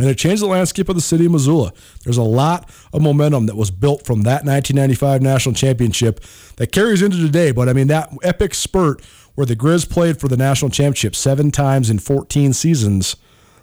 And 0.00 0.10
it 0.10 0.18
changed 0.18 0.42
the 0.42 0.46
landscape 0.46 0.88
of 0.88 0.94
the 0.94 1.00
city 1.00 1.26
of 1.26 1.32
Missoula. 1.32 1.72
There's 2.04 2.16
a 2.16 2.22
lot 2.22 2.70
of 2.92 3.02
momentum 3.02 3.46
that 3.46 3.56
was 3.56 3.70
built 3.70 4.06
from 4.06 4.22
that 4.22 4.44
1995 4.44 5.22
national 5.22 5.54
championship 5.54 6.20
that 6.56 6.72
carries 6.72 7.02
into 7.02 7.18
today. 7.18 7.50
But 7.50 7.68
I 7.68 7.72
mean, 7.72 7.88
that 7.88 8.10
epic 8.22 8.54
spurt 8.54 9.04
where 9.34 9.46
the 9.46 9.56
Grizz 9.56 9.88
played 9.88 10.20
for 10.20 10.28
the 10.28 10.36
national 10.36 10.70
championship 10.70 11.14
seven 11.14 11.50
times 11.50 11.90
in 11.90 11.98
14 11.98 12.52
seasons, 12.52 13.16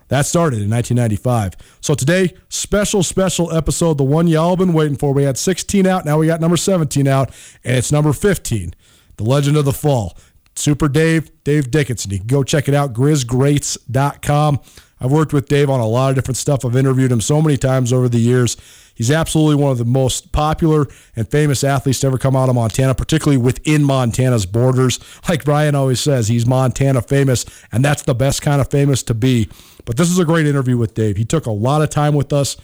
that 0.07 0.25
started 0.25 0.61
in 0.61 0.69
1995. 0.69 1.53
So 1.81 1.93
today, 1.93 2.33
special, 2.49 3.03
special 3.03 3.51
episode, 3.53 3.97
the 3.97 4.03
one 4.03 4.27
y'all 4.27 4.55
been 4.55 4.73
waiting 4.73 4.95
for. 4.95 5.13
We 5.13 5.23
had 5.23 5.37
16 5.37 5.85
out, 5.85 6.05
now 6.05 6.17
we 6.17 6.27
got 6.27 6.39
number 6.39 6.57
17 6.57 7.07
out, 7.07 7.31
and 7.63 7.77
it's 7.77 7.91
number 7.91 8.13
15, 8.13 8.73
The 9.17 9.23
Legend 9.23 9.57
of 9.57 9.65
the 9.65 9.73
Fall. 9.73 10.17
Super 10.55 10.87
Dave, 10.87 11.29
Dave 11.43 11.69
Dickinson. 11.69 12.11
You 12.11 12.19
can 12.19 12.27
go 12.27 12.43
check 12.43 12.67
it 12.67 12.73
out, 12.73 12.93
grizzgreats.com. 12.93 14.59
I've 14.99 15.11
worked 15.11 15.33
with 15.33 15.47
Dave 15.47 15.69
on 15.69 15.79
a 15.79 15.85
lot 15.85 16.09
of 16.09 16.15
different 16.15 16.37
stuff. 16.37 16.65
I've 16.65 16.75
interviewed 16.75 17.11
him 17.11 17.21
so 17.21 17.41
many 17.41 17.57
times 17.57 17.93
over 17.93 18.09
the 18.09 18.19
years. 18.19 18.57
He's 18.95 19.11
absolutely 19.11 19.61
one 19.61 19.71
of 19.71 19.77
the 19.77 19.85
most 19.85 20.31
popular 20.31 20.87
and 21.15 21.29
famous 21.29 21.63
athletes 21.63 21.99
to 21.99 22.07
ever 22.07 22.17
come 22.17 22.35
out 22.35 22.49
of 22.49 22.55
Montana, 22.55 22.95
particularly 22.95 23.37
within 23.37 23.83
Montana's 23.83 24.47
borders. 24.47 24.99
Like 25.29 25.45
Brian 25.45 25.75
always 25.75 25.99
says, 25.99 26.29
he's 26.29 26.47
Montana 26.47 27.03
famous, 27.03 27.45
and 27.71 27.85
that's 27.85 28.01
the 28.01 28.15
best 28.15 28.41
kind 28.41 28.59
of 28.59 28.71
famous 28.71 29.03
to 29.03 29.13
be. 29.13 29.49
But 29.85 29.97
this 29.97 30.09
is 30.09 30.17
a 30.17 30.25
great 30.25 30.47
interview 30.47 30.77
with 30.77 30.95
Dave. 30.95 31.15
He 31.17 31.25
took 31.25 31.45
a 31.45 31.51
lot 31.51 31.83
of 31.83 31.91
time 31.91 32.15
with 32.15 32.33
us. 32.33 32.57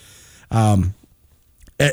Um, 0.49 0.95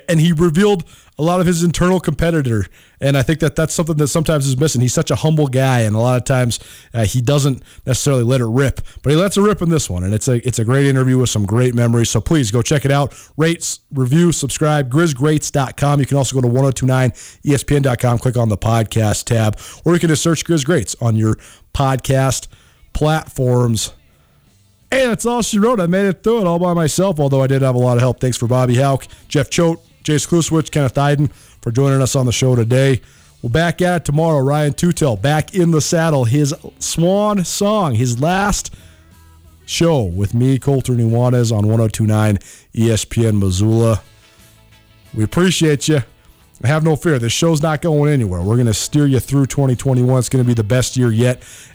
and 0.08 0.20
he 0.20 0.32
revealed 0.32 0.84
a 1.18 1.22
lot 1.22 1.38
of 1.38 1.46
his 1.46 1.62
internal 1.62 2.00
competitor. 2.00 2.64
And 3.00 3.16
I 3.16 3.22
think 3.22 3.40
that 3.40 3.54
that's 3.54 3.74
something 3.74 3.96
that 3.96 4.08
sometimes 4.08 4.46
is 4.46 4.58
missing. 4.58 4.80
He's 4.80 4.94
such 4.94 5.10
a 5.10 5.16
humble 5.16 5.48
guy, 5.48 5.80
and 5.80 5.94
a 5.94 5.98
lot 5.98 6.16
of 6.16 6.24
times 6.24 6.58
uh, 6.94 7.04
he 7.04 7.20
doesn't 7.20 7.62
necessarily 7.84 8.22
let 8.22 8.40
it 8.40 8.46
rip, 8.46 8.80
but 9.02 9.10
he 9.10 9.16
lets 9.16 9.36
it 9.36 9.42
rip 9.42 9.60
in 9.60 9.68
this 9.68 9.90
one. 9.90 10.02
And 10.02 10.14
it's 10.14 10.28
a 10.28 10.46
it's 10.46 10.58
a 10.58 10.64
great 10.64 10.86
interview 10.86 11.18
with 11.18 11.28
some 11.28 11.44
great 11.44 11.74
memories. 11.74 12.10
So 12.10 12.20
please 12.20 12.50
go 12.50 12.62
check 12.62 12.84
it 12.84 12.90
out. 12.90 13.14
Rates, 13.36 13.80
review, 13.92 14.32
subscribe, 14.32 14.90
grizzgreats.com. 14.90 16.00
You 16.00 16.06
can 16.06 16.16
also 16.16 16.40
go 16.40 16.48
to 16.48 16.54
1029ESPN.com, 16.54 18.18
click 18.18 18.36
on 18.36 18.48
the 18.48 18.58
podcast 18.58 19.24
tab, 19.24 19.58
or 19.84 19.92
you 19.92 20.00
can 20.00 20.08
just 20.08 20.22
search 20.22 20.44
Grizz 20.44 20.64
Greats 20.64 20.96
on 21.00 21.16
your 21.16 21.36
podcast 21.74 22.48
platforms. 22.92 23.92
And 24.92 25.10
that's 25.10 25.24
all 25.24 25.42
she 25.42 25.58
wrote. 25.58 25.80
I 25.80 25.86
made 25.86 26.06
it 26.06 26.22
through 26.22 26.40
it 26.40 26.46
all 26.46 26.58
by 26.58 26.74
myself, 26.74 27.20
although 27.20 27.42
I 27.42 27.46
did 27.46 27.62
have 27.62 27.74
a 27.74 27.78
lot 27.78 27.96
of 27.96 28.00
help. 28.00 28.20
Thanks 28.20 28.36
for 28.36 28.48
Bobby 28.48 28.74
Hauck, 28.74 29.06
Jeff 29.28 29.48
Choate, 29.48 29.78
Jace 30.02 30.26
Kluswich, 30.26 30.70
Kenneth 30.70 30.94
Eiden 30.94 31.30
for 31.62 31.70
joining 31.70 32.02
us 32.02 32.16
on 32.16 32.26
the 32.26 32.32
show 32.32 32.56
today. 32.56 33.00
We'll 33.42 33.50
back 33.50 33.80
at 33.80 34.02
it 34.02 34.04
tomorrow. 34.04 34.40
Ryan 34.40 34.72
Tootell 34.74 35.20
back 35.20 35.54
in 35.54 35.70
the 35.70 35.80
saddle. 35.80 36.24
His 36.24 36.54
swan 36.78 37.44
song, 37.44 37.94
his 37.94 38.20
last 38.20 38.74
show 39.64 40.02
with 40.02 40.34
me, 40.34 40.58
Colter 40.58 40.92
Nuanez 40.92 41.50
on 41.50 41.66
1029 41.66 42.38
ESPN 42.74 43.38
Missoula. 43.38 44.02
We 45.14 45.24
appreciate 45.24 45.88
you. 45.88 46.02
Have 46.62 46.84
no 46.84 46.94
fear. 46.94 47.18
This 47.18 47.32
show's 47.32 47.62
not 47.62 47.80
going 47.80 48.12
anywhere. 48.12 48.42
We're 48.42 48.56
going 48.56 48.66
to 48.66 48.74
steer 48.74 49.06
you 49.06 49.18
through 49.18 49.46
2021. 49.46 50.18
It's 50.18 50.28
going 50.28 50.44
to 50.44 50.46
be 50.46 50.52
the 50.52 50.62
best 50.62 50.94
year 50.94 51.10
yet. 51.10 51.42